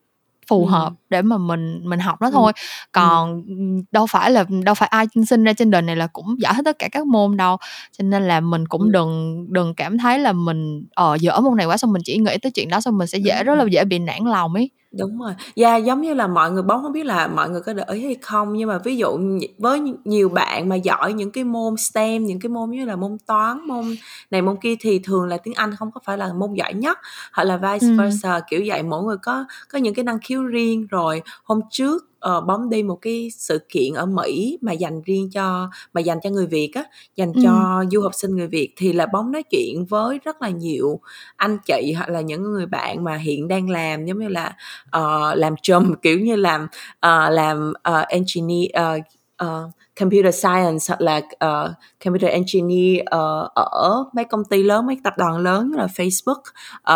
phù 0.48 0.66
ừ. 0.66 0.70
hợp 0.72 0.94
để 1.10 1.22
mà 1.22 1.38
mình 1.38 1.82
mình 1.84 2.00
học 2.00 2.22
nó 2.22 2.32
thôi 2.32 2.52
còn 2.92 3.44
ừ. 3.48 3.84
đâu 3.92 4.06
phải 4.10 4.32
là 4.32 4.46
đâu 4.64 4.76
phải 4.76 4.90
ai 4.90 5.06
sinh 5.28 5.44
ra 5.44 5.54
trên 5.54 5.72
đời 5.72 5.82
này 5.82 5.96
là 5.96 6.08
cũng 6.08 6.36
giỏi 6.40 6.54
hết 6.54 6.62
tất 6.66 6.80
cả 6.80 6.90
các 6.92 7.08
môn 7.08 7.38
đâu 7.38 7.58
cho 7.98 8.04
nên 8.04 8.28
là 8.28 8.40
mình 8.40 8.68
cũng 8.68 8.82
ừ. 8.82 8.90
đừng 8.92 9.46
đừng 9.50 9.74
cảm 9.76 9.98
thấy 9.98 10.20
là 10.20 10.34
mình 10.34 10.86
ờ 10.96 11.18
dở 11.20 11.40
môn 11.40 11.58
này 11.58 11.66
quá 11.66 11.78
xong 11.78 11.94
mình 11.94 12.02
chỉ 12.06 12.18
nghĩ 12.18 12.38
tới 12.42 12.52
chuyện 12.52 12.70
đó 12.70 12.82
xong 12.82 12.98
mình 12.98 13.08
sẽ 13.08 13.18
dễ 13.18 13.44
rất 13.44 13.56
là 13.56 13.66
dễ 13.72 13.86
bị 13.86 14.00
nản 14.00 14.24
lòng 14.26 14.54
ấy 14.54 14.70
Đúng 14.92 15.20
rồi. 15.20 15.34
Yeah, 15.56 15.84
giống 15.84 16.02
như 16.02 16.14
là 16.14 16.28
mọi 16.28 16.52
người 16.52 16.64
bóng 16.64 16.84
không 16.84 16.92
biết 16.92 17.06
là 17.06 17.28
mọi 17.28 17.50
người 17.50 17.62
có 17.62 17.74
để 17.74 17.84
ý 17.88 18.04
hay 18.06 18.16
không 18.22 18.54
nhưng 18.54 18.70
mà 18.70 18.78
ví 18.78 18.98
dụ 18.98 19.18
với 19.58 19.82
nhiều 20.06 20.30
bạn 20.30 20.70
mà 20.70 20.76
giỏi 20.76 21.14
những 21.14 21.32
cái 21.32 21.44
môn 21.44 21.78
STEM, 21.78 22.26
những 22.26 22.40
cái 22.40 22.50
môn 22.50 22.70
như 22.72 22.86
là 22.86 22.96
môn 22.96 23.18
toán, 23.28 23.68
môn 23.68 23.86
này 24.32 24.42
môn 24.42 24.58
kia 24.62 24.76
thì 24.80 25.00
thường 25.00 25.26
là 25.28 25.38
tiếng 25.38 25.54
Anh 25.54 25.76
không 25.76 25.92
có 25.92 26.02
phải 26.06 26.18
là 26.18 26.34
môn 26.34 26.54
giỏi 26.54 26.74
nhất 26.74 26.98
hoặc 27.34 27.44
là 27.44 27.58
vice 27.58 27.88
ừ. 27.88 27.96
versa 27.98 28.40
kiểu 28.50 28.62
vậy 28.68 28.84
mỗi 28.84 29.04
người 29.04 29.18
có 29.22 29.46
có 29.72 29.80
những 29.80 29.94
cái 29.94 30.06
năng 30.06 30.20
khiếu 30.20 30.44
riêng 30.44 30.88
rồi 30.90 31.22
hôm 31.44 31.60
trước 31.72 32.09
uh, 32.28 32.46
bóng 32.46 32.70
đi 32.70 32.84
một 32.84 32.96
cái 33.02 33.30
sự 33.38 33.60
kiện 33.70 33.94
ở 33.94 34.06
Mỹ 34.06 34.58
mà 34.62 34.72
dành 34.72 35.02
riêng 35.02 35.30
cho 35.32 35.70
mà 35.94 36.02
dành 36.02 36.18
cho 36.24 36.30
người 36.30 36.48
Việt 36.48 36.72
á 36.76 36.84
dành 37.16 37.34
ừ. 37.34 37.42
cho 37.44 37.84
du 37.92 38.02
học 38.02 38.12
sinh 38.16 38.36
người 38.36 38.48
Việt 38.48 38.74
thì 38.78 38.94
là 38.94 39.06
bóng 39.14 39.32
nói 39.32 39.44
chuyện 39.44 39.86
với 39.86 40.20
rất 40.24 40.42
là 40.42 40.50
nhiều 40.50 41.00
anh 41.36 41.58
chị 41.66 41.94
hoặc 41.98 42.10
là 42.10 42.22
những 42.22 42.44
người 42.44 42.66
bạn 42.66 43.04
mà 43.04 43.16
hiện 43.16 43.48
đang 43.48 43.70
làm 43.70 44.06
giống 44.06 44.20
như 44.20 44.28
là 44.28 44.56
uh, 44.98 45.38
làm 45.38 45.56
chùm 45.62 45.94
kiểu 46.02 46.20
như 46.20 46.36
làm 46.36 46.64
uh, 46.94 47.32
làm 47.32 47.74
uh, 47.90 48.08
engineer 48.08 48.70
uh, 49.00 49.06
uh, 49.46 49.72
computer 50.00 50.36
science 50.36 50.86
hoặc 50.88 51.02
là 51.02 51.18
uh, 51.18 51.72
computer 52.06 52.32
engineer 52.32 53.02
uh, 53.02 53.52
ở 53.56 54.04
mấy 54.14 54.26
công 54.26 54.46
ty 54.46 54.64
lớn 54.64 54.86
mấy 54.86 54.98
tập 55.04 55.14
đoàn 55.18 55.38
lớn 55.38 55.72
như 55.72 55.78
là 55.78 55.86
Facebook 55.86 56.40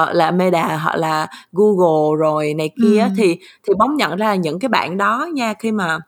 uh, 0.02 0.16
là 0.16 0.32
Meta 0.32 0.78
hoặc 0.78 0.96
là 0.96 1.28
Google 1.52 2.18
rồi 2.20 2.54
này 2.54 2.70
kia 2.82 3.02
ừ. 3.02 3.10
thì 3.18 3.38
thì 3.68 3.74
bóng 3.80 3.96
nhận 3.96 4.18
ra 4.18 4.36
những 4.36 4.60
cái 4.60 4.70
bạn 4.70 4.98
đó 4.98 5.28
nha 5.34 5.54
khi 5.60 5.72
mà 5.72 6.00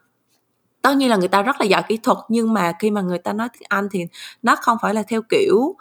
tất 0.81 0.97
nhiên 0.97 1.09
là 1.09 1.15
người 1.15 1.27
ta 1.27 1.41
rất 1.41 1.55
là 1.59 1.65
giỏi 1.65 1.83
kỹ 1.87 1.97
thuật 1.97 2.17
nhưng 2.29 2.53
mà 2.53 2.73
khi 2.79 2.91
mà 2.91 3.01
người 3.01 3.17
ta 3.17 3.33
nói 3.33 3.49
tiếng 3.53 3.67
Anh 3.69 3.87
thì 3.91 4.05
nó 4.43 4.55
không 4.61 4.77
phải 4.81 4.93
là 4.93 5.03
theo 5.03 5.21
kiểu 5.29 5.75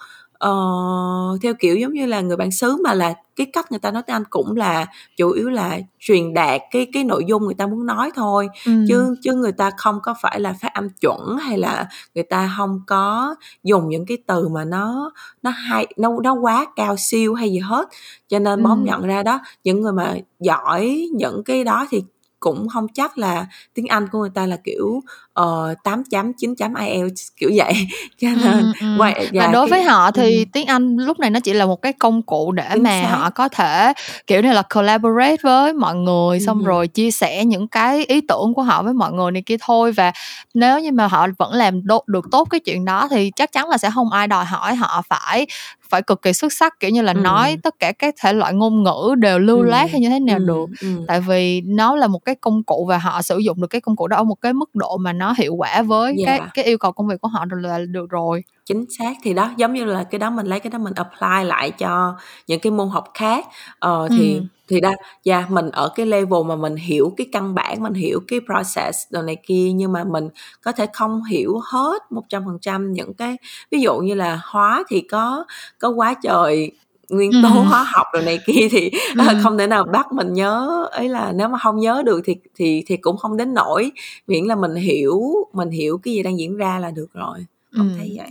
uh, 0.49 1.43
theo 1.43 1.55
kiểu 1.55 1.77
giống 1.77 1.93
như 1.93 2.07
là 2.07 2.21
người 2.21 2.37
bản 2.37 2.51
xứ 2.51 2.77
mà 2.85 2.95
là 2.95 3.15
cái 3.37 3.47
cách 3.53 3.71
người 3.71 3.79
ta 3.79 3.91
nói 3.91 4.03
tiếng 4.07 4.17
Anh 4.17 4.25
cũng 4.31 4.57
là 4.57 4.87
chủ 5.17 5.31
yếu 5.31 5.51
là 5.51 5.79
truyền 5.99 6.35
đạt 6.35 6.61
cái 6.71 6.87
cái 6.93 7.05
nội 7.05 7.25
dung 7.29 7.45
người 7.45 7.55
ta 7.55 7.67
muốn 7.67 7.87
nói 7.87 8.11
thôi 8.15 8.49
ừ. 8.67 8.73
chứ 8.89 9.17
chứ 9.23 9.35
người 9.35 9.53
ta 9.53 9.71
không 9.77 9.99
có 10.03 10.15
phải 10.21 10.41
là 10.41 10.53
phát 10.53 10.75
âm 10.75 10.89
chuẩn 10.89 11.37
hay 11.37 11.59
là 11.59 11.87
người 12.15 12.25
ta 12.25 12.55
không 12.57 12.81
có 12.87 13.35
dùng 13.63 13.89
những 13.89 14.07
cái 14.07 14.19
từ 14.27 14.49
mà 14.49 14.65
nó 14.65 15.11
nó 15.43 15.51
hay 15.51 15.87
nó 15.97 16.11
nó 16.23 16.35
quá 16.35 16.67
cao 16.77 16.97
siêu 16.99 17.35
hay 17.35 17.51
gì 17.51 17.59
hết 17.59 17.89
cho 18.29 18.39
nên 18.39 18.63
bóng 18.63 18.81
ừ. 18.81 18.85
nhận 18.87 19.03
ra 19.03 19.23
đó 19.23 19.41
những 19.65 19.81
người 19.81 19.93
mà 19.93 20.15
giỏi 20.41 21.09
những 21.13 21.45
cái 21.45 21.65
đó 21.65 21.87
thì 21.91 22.03
cũng 22.45 22.69
không 22.69 22.89
chắc 22.89 23.19
là 23.19 23.47
tiếng 23.75 23.87
Anh 23.87 24.09
của 24.09 24.19
người 24.19 24.31
ta 24.35 24.47
là 24.47 24.57
kiểu 24.65 25.03
uh, 25.41 25.83
8 25.85 26.05
chấm 26.05 26.33
9 26.33 26.55
chấm 26.55 26.75
IELTS 26.75 27.29
kiểu 27.37 27.51
vậy 27.55 27.73
cho 28.21 28.29
nên 28.29 28.59
ừ, 28.59 28.73
ừ. 28.81 28.87
Vậy, 28.99 29.29
và 29.33 29.47
đối 29.47 29.71
cái, 29.71 29.71
với 29.71 29.89
họ 29.89 30.11
thì 30.11 30.39
ừ. 30.39 30.45
tiếng 30.53 30.67
Anh 30.67 30.97
lúc 30.97 31.19
này 31.19 31.31
nó 31.31 31.41
chỉ 31.41 31.53
là 31.53 31.67
một 31.67 31.83
cái 31.83 31.93
công 31.93 32.23
cụ 32.23 32.53
để 32.53 32.69
Chính 32.73 32.83
mà 32.83 33.03
xác. 33.03 33.09
họ 33.09 33.31
có 33.31 33.49
thể 33.49 33.93
kiểu 34.27 34.43
như 34.43 34.53
là 34.53 34.63
collaborate 34.63 35.37
với 35.43 35.73
mọi 35.73 35.95
người 35.95 36.41
xong 36.41 36.59
ừ. 36.59 36.67
rồi 36.67 36.89
chia 36.89 37.11
sẻ 37.11 37.45
những 37.45 37.69
cái 37.69 38.05
ý 38.05 38.21
tưởng 38.21 38.55
của 38.55 38.63
họ 38.63 38.83
với 38.83 38.95
mọi 38.95 39.13
người 39.13 39.31
này 39.31 39.43
kia 39.43 39.57
thôi 39.61 39.93
và 39.93 40.13
nếu 40.55 40.81
như 40.81 40.93
mà 40.93 41.07
họ 41.07 41.27
vẫn 41.39 41.53
làm 41.53 41.81
được 42.07 42.25
tốt 42.31 42.49
cái 42.51 42.61
chuyện 42.61 42.85
đó 42.85 43.09
thì 43.11 43.31
chắc 43.37 43.53
chắn 43.53 43.69
là 43.69 43.79
sẽ 43.79 43.91
không 43.95 44.11
ai 44.11 44.27
đòi 44.27 44.45
hỏi 44.45 44.75
họ 44.75 45.03
phải 45.09 45.47
phải 45.95 46.03
cực 46.03 46.23
kỳ 46.23 46.33
xuất 46.33 46.53
sắc 46.53 46.81
kiểu 46.81 46.91
như 46.91 47.03
là 47.03 47.13
ừ. 47.13 47.21
nói 47.21 47.59
tất 47.63 47.75
cả 47.79 47.93
các 47.93 48.15
thể 48.23 48.33
loại 48.33 48.55
ngôn 48.55 48.83
ngữ 48.83 49.15
đều 49.19 49.39
lưu 49.39 49.59
ừ. 49.59 49.65
lát 49.65 49.87
hay 49.93 50.01
như 50.01 50.09
thế 50.09 50.21
nào 50.21 50.39
ừ. 50.39 50.45
được 50.45 50.67
ừ. 50.81 50.89
tại 51.09 51.21
vì 51.21 51.61
nó 51.61 51.97
là 51.97 52.07
một 52.07 52.19
cái 52.25 52.35
công 52.35 52.63
cụ 52.63 52.87
và 52.89 52.99
họ 52.99 53.23
sử 53.23 53.39
dụng 53.39 53.61
được 53.61 53.67
cái 53.67 53.81
công 53.81 53.97
cụ 53.97 54.07
đó 54.07 54.17
ở 54.17 54.25
một 54.25 54.35
cái 54.41 54.53
mức 54.53 54.75
độ 54.75 54.97
mà 54.97 55.13
nó 55.13 55.35
hiệu 55.39 55.55
quả 55.55 55.83
với 55.83 56.15
Dạ. 56.19 56.27
cái 56.27 56.49
cái 56.55 56.65
yêu 56.65 56.79
cầu 56.79 56.93
công 56.93 57.07
việc 57.07 57.21
của 57.21 57.29
họ 57.29 57.45
là 57.51 57.79
được 57.89 58.11
rồi 58.11 58.45
chính 58.67 58.85
xác 58.99 59.13
thì 59.23 59.35
đó 59.35 59.51
giống 59.57 59.73
như 59.73 59.85
là 59.85 60.05
cái 60.05 60.19
đó 60.19 60.31
mình 60.31 60.47
lấy 60.47 60.61
cái 60.61 60.71
đó 60.71 60.79
mình 60.79 60.93
apply 60.97 61.49
lại 61.49 61.71
cho 61.71 62.17
những 62.47 62.61
cái 62.61 62.71
môn 62.71 62.89
học 62.89 63.11
khác 63.15 63.47
ờ, 63.79 64.09
thì 64.11 64.35
Ừ. 64.35 64.41
thì 64.69 64.81
đó 64.81 64.93
dạ 65.25 65.47
mình 65.51 65.71
ở 65.71 65.89
cái 65.95 66.07
level 66.07 66.43
mà 66.47 66.57
mình 66.57 66.77
hiểu 66.77 67.15
cái 67.17 67.27
căn 67.33 67.55
bản 67.55 67.83
mình 67.83 67.95
hiểu 67.95 68.21
cái 68.29 68.41
process 68.47 68.99
đồ 69.11 69.23
này 69.23 69.37
kia 69.47 69.71
nhưng 69.75 69.93
mà 69.93 70.05
mình 70.05 70.29
có 70.63 70.73
thể 70.73 70.87
không 70.93 71.25
hiểu 71.25 71.59
hết 71.65 72.13
một 72.13 72.23
trăm 72.29 72.43
phần 72.47 72.59
trăm 72.61 72.93
những 72.93 73.15
cái 73.15 73.37
ví 73.71 73.81
dụ 73.81 73.99
như 73.99 74.15
là 74.15 74.41
hóa 74.45 74.85
thì 74.89 75.01
có 75.01 75.45
có 75.79 75.89
quá 75.89 76.15
trời 76.23 76.71
nguyên 77.09 77.33
tố 77.43 77.49
Ừ. 77.49 77.65
hóa 77.71 77.85
học 77.95 78.07
đồ 78.15 78.21
này 78.21 78.39
kia 78.47 78.69
thì 78.71 78.91
Ừ. 79.19 79.25
không 79.43 79.59
thể 79.59 79.67
nào 79.67 79.85
bắt 79.93 80.13
mình 80.13 80.33
nhớ 80.33 80.85
ấy 80.93 81.09
là 81.09 81.33
nếu 81.35 81.49
mà 81.49 81.59
không 81.59 81.79
nhớ 81.79 82.03
được 82.07 82.21
thì 82.25 82.37
thì 82.55 82.83
thì 82.87 82.97
cũng 82.97 83.17
không 83.17 83.37
đến 83.37 83.55
nổi 83.55 83.93
miễn 84.27 84.45
là 84.45 84.55
mình 84.57 84.75
hiểu 84.75 85.23
mình 85.53 85.71
hiểu 85.71 85.99
cái 85.99 86.15
gì 86.15 86.23
đang 86.23 86.39
diễn 86.39 86.57
ra 86.57 86.79
là 86.79 86.91
được 86.91 87.07
rồi 87.15 87.47
không 87.77 87.89
Ừ. 87.89 87.95
thấy 87.99 88.15
vậy 88.17 88.31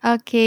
Ok, 0.00 0.40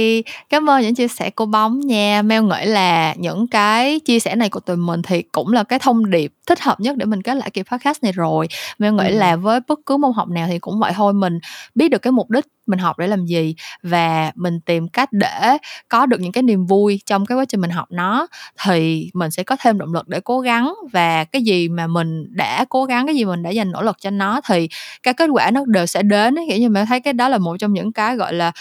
cảm 0.49 0.69
ơn 0.69 0.81
những 0.81 0.95
chia 0.95 1.07
sẻ 1.07 1.29
của 1.29 1.45
Bóng 1.45 1.79
nha. 1.79 2.21
Mel 2.21 2.43
nghĩ 2.43 2.65
là 2.65 3.13
những 3.17 3.47
cái 3.47 3.99
chia 3.99 4.19
sẻ 4.19 4.35
này 4.35 4.49
của 4.49 4.59
tụi 4.59 4.75
mình 4.77 5.01
thì 5.01 5.21
cũng 5.31 5.53
là 5.53 5.63
cái 5.63 5.79
thông 5.79 6.09
điệp 6.09 6.31
thích 6.47 6.59
hợp 6.61 6.79
nhất 6.79 6.97
để 6.97 7.05
mình 7.05 7.21
kết 7.21 7.33
lại 7.35 7.49
kỳ 7.49 7.63
podcast 7.63 8.03
này 8.03 8.11
rồi. 8.11 8.47
Mel 8.79 8.93
nghĩ 8.93 9.07
Ừ. 9.07 9.17
là 9.17 9.35
với 9.35 9.59
bất 9.67 9.79
cứ 9.85 9.97
môn 9.97 10.11
học 10.15 10.29
nào 10.29 10.47
thì 10.51 10.59
cũng 10.59 10.79
vậy 10.79 10.91
thôi, 10.95 11.13
mình 11.13 11.39
biết 11.75 11.87
được 11.91 12.01
cái 12.01 12.11
mục 12.11 12.29
đích 12.29 12.45
mình 12.69 12.79
học 12.79 12.97
để 12.99 13.07
làm 13.07 13.25
gì 13.25 13.55
và 13.83 14.31
mình 14.35 14.59
tìm 14.61 14.87
cách 14.87 15.09
để 15.11 15.57
có 15.89 16.05
được 16.05 16.19
những 16.19 16.31
cái 16.31 16.43
niềm 16.43 16.65
vui 16.65 17.01
trong 17.05 17.25
cái 17.25 17.37
quá 17.37 17.45
trình 17.45 17.61
mình 17.61 17.69
học 17.71 17.87
nó 17.91 18.27
thì 18.65 19.09
mình 19.13 19.31
sẽ 19.31 19.43
có 19.43 19.55
thêm 19.59 19.77
động 19.77 19.93
lực 19.93 20.07
để 20.07 20.19
cố 20.23 20.39
gắng 20.39 20.73
và 20.91 21.23
cái 21.23 21.41
gì 21.41 21.69
mà 21.69 21.87
mình 21.87 22.25
đã 22.35 22.65
cố 22.69 22.85
gắng 22.85 23.05
cái 23.07 23.15
gì 23.15 23.25
mình 23.25 23.43
đã 23.43 23.49
dành 23.49 23.71
nỗ 23.71 23.81
lực 23.81 23.97
cho 24.01 24.09
nó 24.09 24.41
thì 24.47 24.69
cái 25.03 25.13
kết 25.13 25.29
quả 25.33 25.51
nó 25.51 25.63
đều 25.67 25.85
sẽ 25.85 26.01
đến 26.03 26.35
ấy. 26.39 26.45
kiểu 26.49 26.57
như 26.59 26.69
mình 26.69 26.85
thấy 26.85 26.99
cái 26.99 27.13
đó 27.13 27.29
là 27.29 27.37
một 27.37 27.57
trong 27.59 27.73
những 27.73 27.93
cái 27.93 28.15
gọi 28.15 28.33
là 28.33 28.51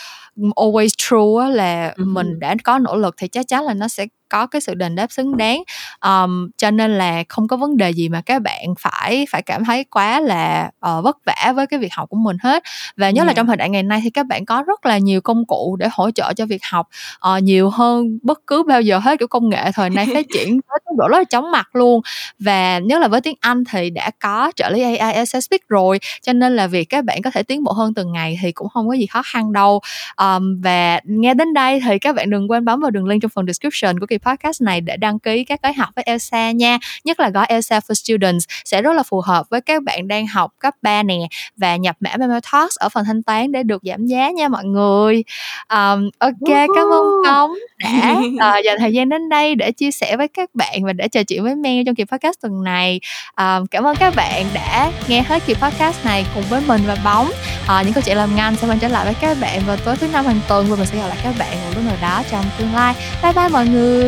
always 0.56 0.88
true 0.98 1.44
á, 1.44 1.48
là 1.50 1.94
Ừ. 1.96 2.04
mình 2.04 2.38
đã 2.38 2.54
có 2.64 2.78
nỗ 2.78 2.96
lực 2.96 3.14
thì 3.18 3.28
chắc 3.28 3.48
chắn 3.48 3.64
là 3.64 3.74
nó 3.74 3.88
sẽ 3.88 4.06
có 4.29 4.47
cái 4.47 4.61
sự 4.61 4.74
đền 4.74 4.95
đáp 4.95 5.12
xứng 5.12 5.37
đáng. 5.37 5.62
Um, 6.05 6.51
cho 6.57 6.70
nên 6.70 6.99
là 6.99 7.24
không 7.29 7.49
có 7.49 7.57
vấn 7.57 7.76
đề 7.76 7.91
gì 7.91 8.09
mà 8.09 8.20
các 8.20 8.43
bạn 8.43 8.74
phải 8.79 9.26
phải 9.31 9.43
cảm 9.43 9.64
thấy 9.64 9.85
quá 9.85 10.20
là 10.20 10.70
uh, 10.87 11.05
vất 11.05 11.16
vả 11.26 11.53
với 11.57 11.66
cái 11.66 11.81
việc 11.81 11.93
học 11.93 12.09
của 12.09 12.16
mình 12.16 12.37
hết. 12.43 12.62
Và 12.97 13.11
nhớ 13.11 13.22
là 13.22 13.29
Yeah. 13.29 13.37
trong 13.37 13.47
thời 13.47 13.57
đại 13.57 13.70
ngày 13.70 13.83
nay 13.83 14.01
thì 14.05 14.11
các 14.11 14.26
bạn 14.26 14.45
có 14.45 14.64
rất 14.66 14.87
là 14.87 14.99
nhiều 14.99 15.20
công 15.20 15.47
cụ 15.47 15.76
để 15.79 15.89
hỗ 15.93 16.11
trợ 16.11 16.33
cho 16.33 16.47
việc 16.47 16.62
học 16.70 16.89
uh, 17.37 17.43
nhiều 17.43 17.70
hơn 17.70 18.18
bất 18.22 18.41
cứ 18.47 18.62
bao 18.62 18.81
giờ 18.81 18.99
hết 18.99 19.18
kiểu 19.18 19.29
công 19.29 19.49
nghệ 19.49 19.72
thời 19.72 19.91
nay 19.91 20.07
phát 20.14 20.26
triển 20.35 20.61
tới 20.68 20.79
tốc 20.85 20.97
độ 20.99 21.09
rất 21.09 21.18
là 21.18 21.24
chóng 21.24 21.51
mặt 21.51 21.76
luôn. 21.76 22.01
Và 22.39 22.79
nhất 22.79 23.01
là 23.01 23.09
với 23.09 23.20
tiếng 23.20 23.37
Anh 23.41 23.64
thì 23.64 23.91
đã 23.91 24.11
có 24.22 24.53
trợ 24.57 24.70
lý 24.70 24.97
AI 24.97 25.26
Speak 25.26 25.68
rồi 25.68 25.99
cho 26.22 26.33
nên 26.33 26.57
là 26.57 26.66
việc 26.66 26.85
các 26.85 27.05
bạn 27.05 27.22
có 27.22 27.31
thể 27.31 27.43
tiến 27.43 27.64
bộ 27.64 27.72
hơn 27.72 27.95
từng 27.95 28.12
ngày 28.12 28.39
thì 28.43 28.53
cũng 28.53 28.68
không 28.68 28.89
có 28.89 28.95
gì 28.95 29.07
khó 29.07 29.22
khăn 29.22 29.53
đâu. 29.53 29.81
Um, 30.16 30.61
và 30.62 31.01
nghe 31.05 31.35
đến 31.35 31.55
đây 31.55 31.81
thì 31.85 31.99
các 31.99 32.14
bạn 32.14 32.31
đừng 32.31 32.51
quên 32.51 32.64
bấm 32.64 32.81
vào 32.81 32.91
đường 32.91 33.07
link 33.07 33.22
trong 33.22 33.31
phần 33.35 33.47
description 33.47 34.01
của 34.01 34.07
kỳ 34.07 34.18
podcast 34.19 34.62
này 34.62 34.81
để 34.81 34.97
đăng 34.97 35.19
ký 35.19 35.45
các 35.45 35.62
gói 35.62 35.73
học 35.73 35.89
với 35.97 36.03
Elsa 36.07 36.51
nha. 36.51 36.79
Nhất 37.05 37.21
là 37.21 37.29
gói 37.29 37.47
Elsa 37.47 37.79
for 37.79 37.95
Students 37.95 38.45
sẽ 38.64 38.83
rất 38.83 38.93
là 38.93 39.03
phù 39.03 39.21
hợp 39.21 39.47
với 39.51 39.61
các 39.61 39.83
bạn 39.83 40.09
đang 40.09 40.27
học 40.27 40.53
cấp 40.59 40.75
3 40.83 41.03
nè 41.03 41.19
và 41.57 41.77
nhập 41.77 41.97
mã 42.01 42.11
Memo 42.19 42.41
Talks 42.53 42.77
ở 42.77 42.89
phần 42.89 43.05
thanh 43.05 43.23
toán 43.23 43.53
để 43.53 43.62
được 43.62 43.83
giảm 43.85 44.07
giá 44.07 44.31
nha 44.31 44.49
mọi 44.49 44.64
người. 44.64 45.25
Um, 45.73 46.11
ok 46.19 46.49
cảm 46.49 46.87
ơn! 46.93 47.05
Công 47.25 47.51
đã 47.79 48.16
uh, 48.19 48.64
dành 48.64 48.79
thời 48.79 48.93
gian 48.93 49.09
đến 49.09 49.29
đây 49.29 49.55
để 49.55 49.73
chia 49.73 49.91
sẻ 49.91 50.16
với 50.16 50.29
các 50.29 50.51
bạn 50.55 50.85
và 50.85 50.93
để 50.93 51.09
trò 51.09 51.23
chuyện 51.23 51.43
với 51.43 51.55
Mel 51.55 51.83
trong 51.87 51.95
kỳ 51.95 52.05
podcast 52.05 52.41
tuần 52.43 52.64
này. 52.64 53.01
Um, 53.37 53.66
cảm 53.66 53.85
ơn 53.85 53.97
các 53.97 54.14
bạn 54.16 54.47
đã 54.55 54.93
nghe 55.09 55.23
hết 55.23 55.43
kỳ 55.47 55.55
podcast 55.55 56.05
này 56.05 56.27
cùng 56.35 56.45
với 56.51 56.61
mình 56.66 56.83
và 56.87 56.97
Bóng. 57.05 57.27
Uh, 57.29 57.85
những 57.85 57.93
câu 57.93 58.03
chuyện 58.07 58.16
làm 58.16 58.37
ngành 58.37 58.57
sẽ 58.57 58.69
quay 58.69 58.79
trở 58.81 58.89
lại 58.89 59.05
với 59.05 59.14
các 59.21 59.37
bạn 59.41 59.61
vào 59.66 59.77
tối 59.77 59.97
thứ 59.97 60.09
năm 60.12 60.25
hàng 60.25 60.41
tuần 60.49 60.66
và 60.71 60.77
mình 60.77 60.87
sẽ 60.87 60.99
gặp 60.99 61.09
lại 61.09 61.19
các 61.23 61.35
bạn 61.39 61.51
một 61.51 61.71
lúc 61.75 61.85
nào 61.85 61.97
đó 62.03 62.23
trong 62.31 62.45
tương 62.59 62.75
lai. 62.75 62.95
Bye 63.23 63.33
bye 63.33 63.49
mọi 63.49 63.66
người 63.66 64.07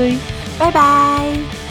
bye 0.58 0.70
bye 0.70 1.69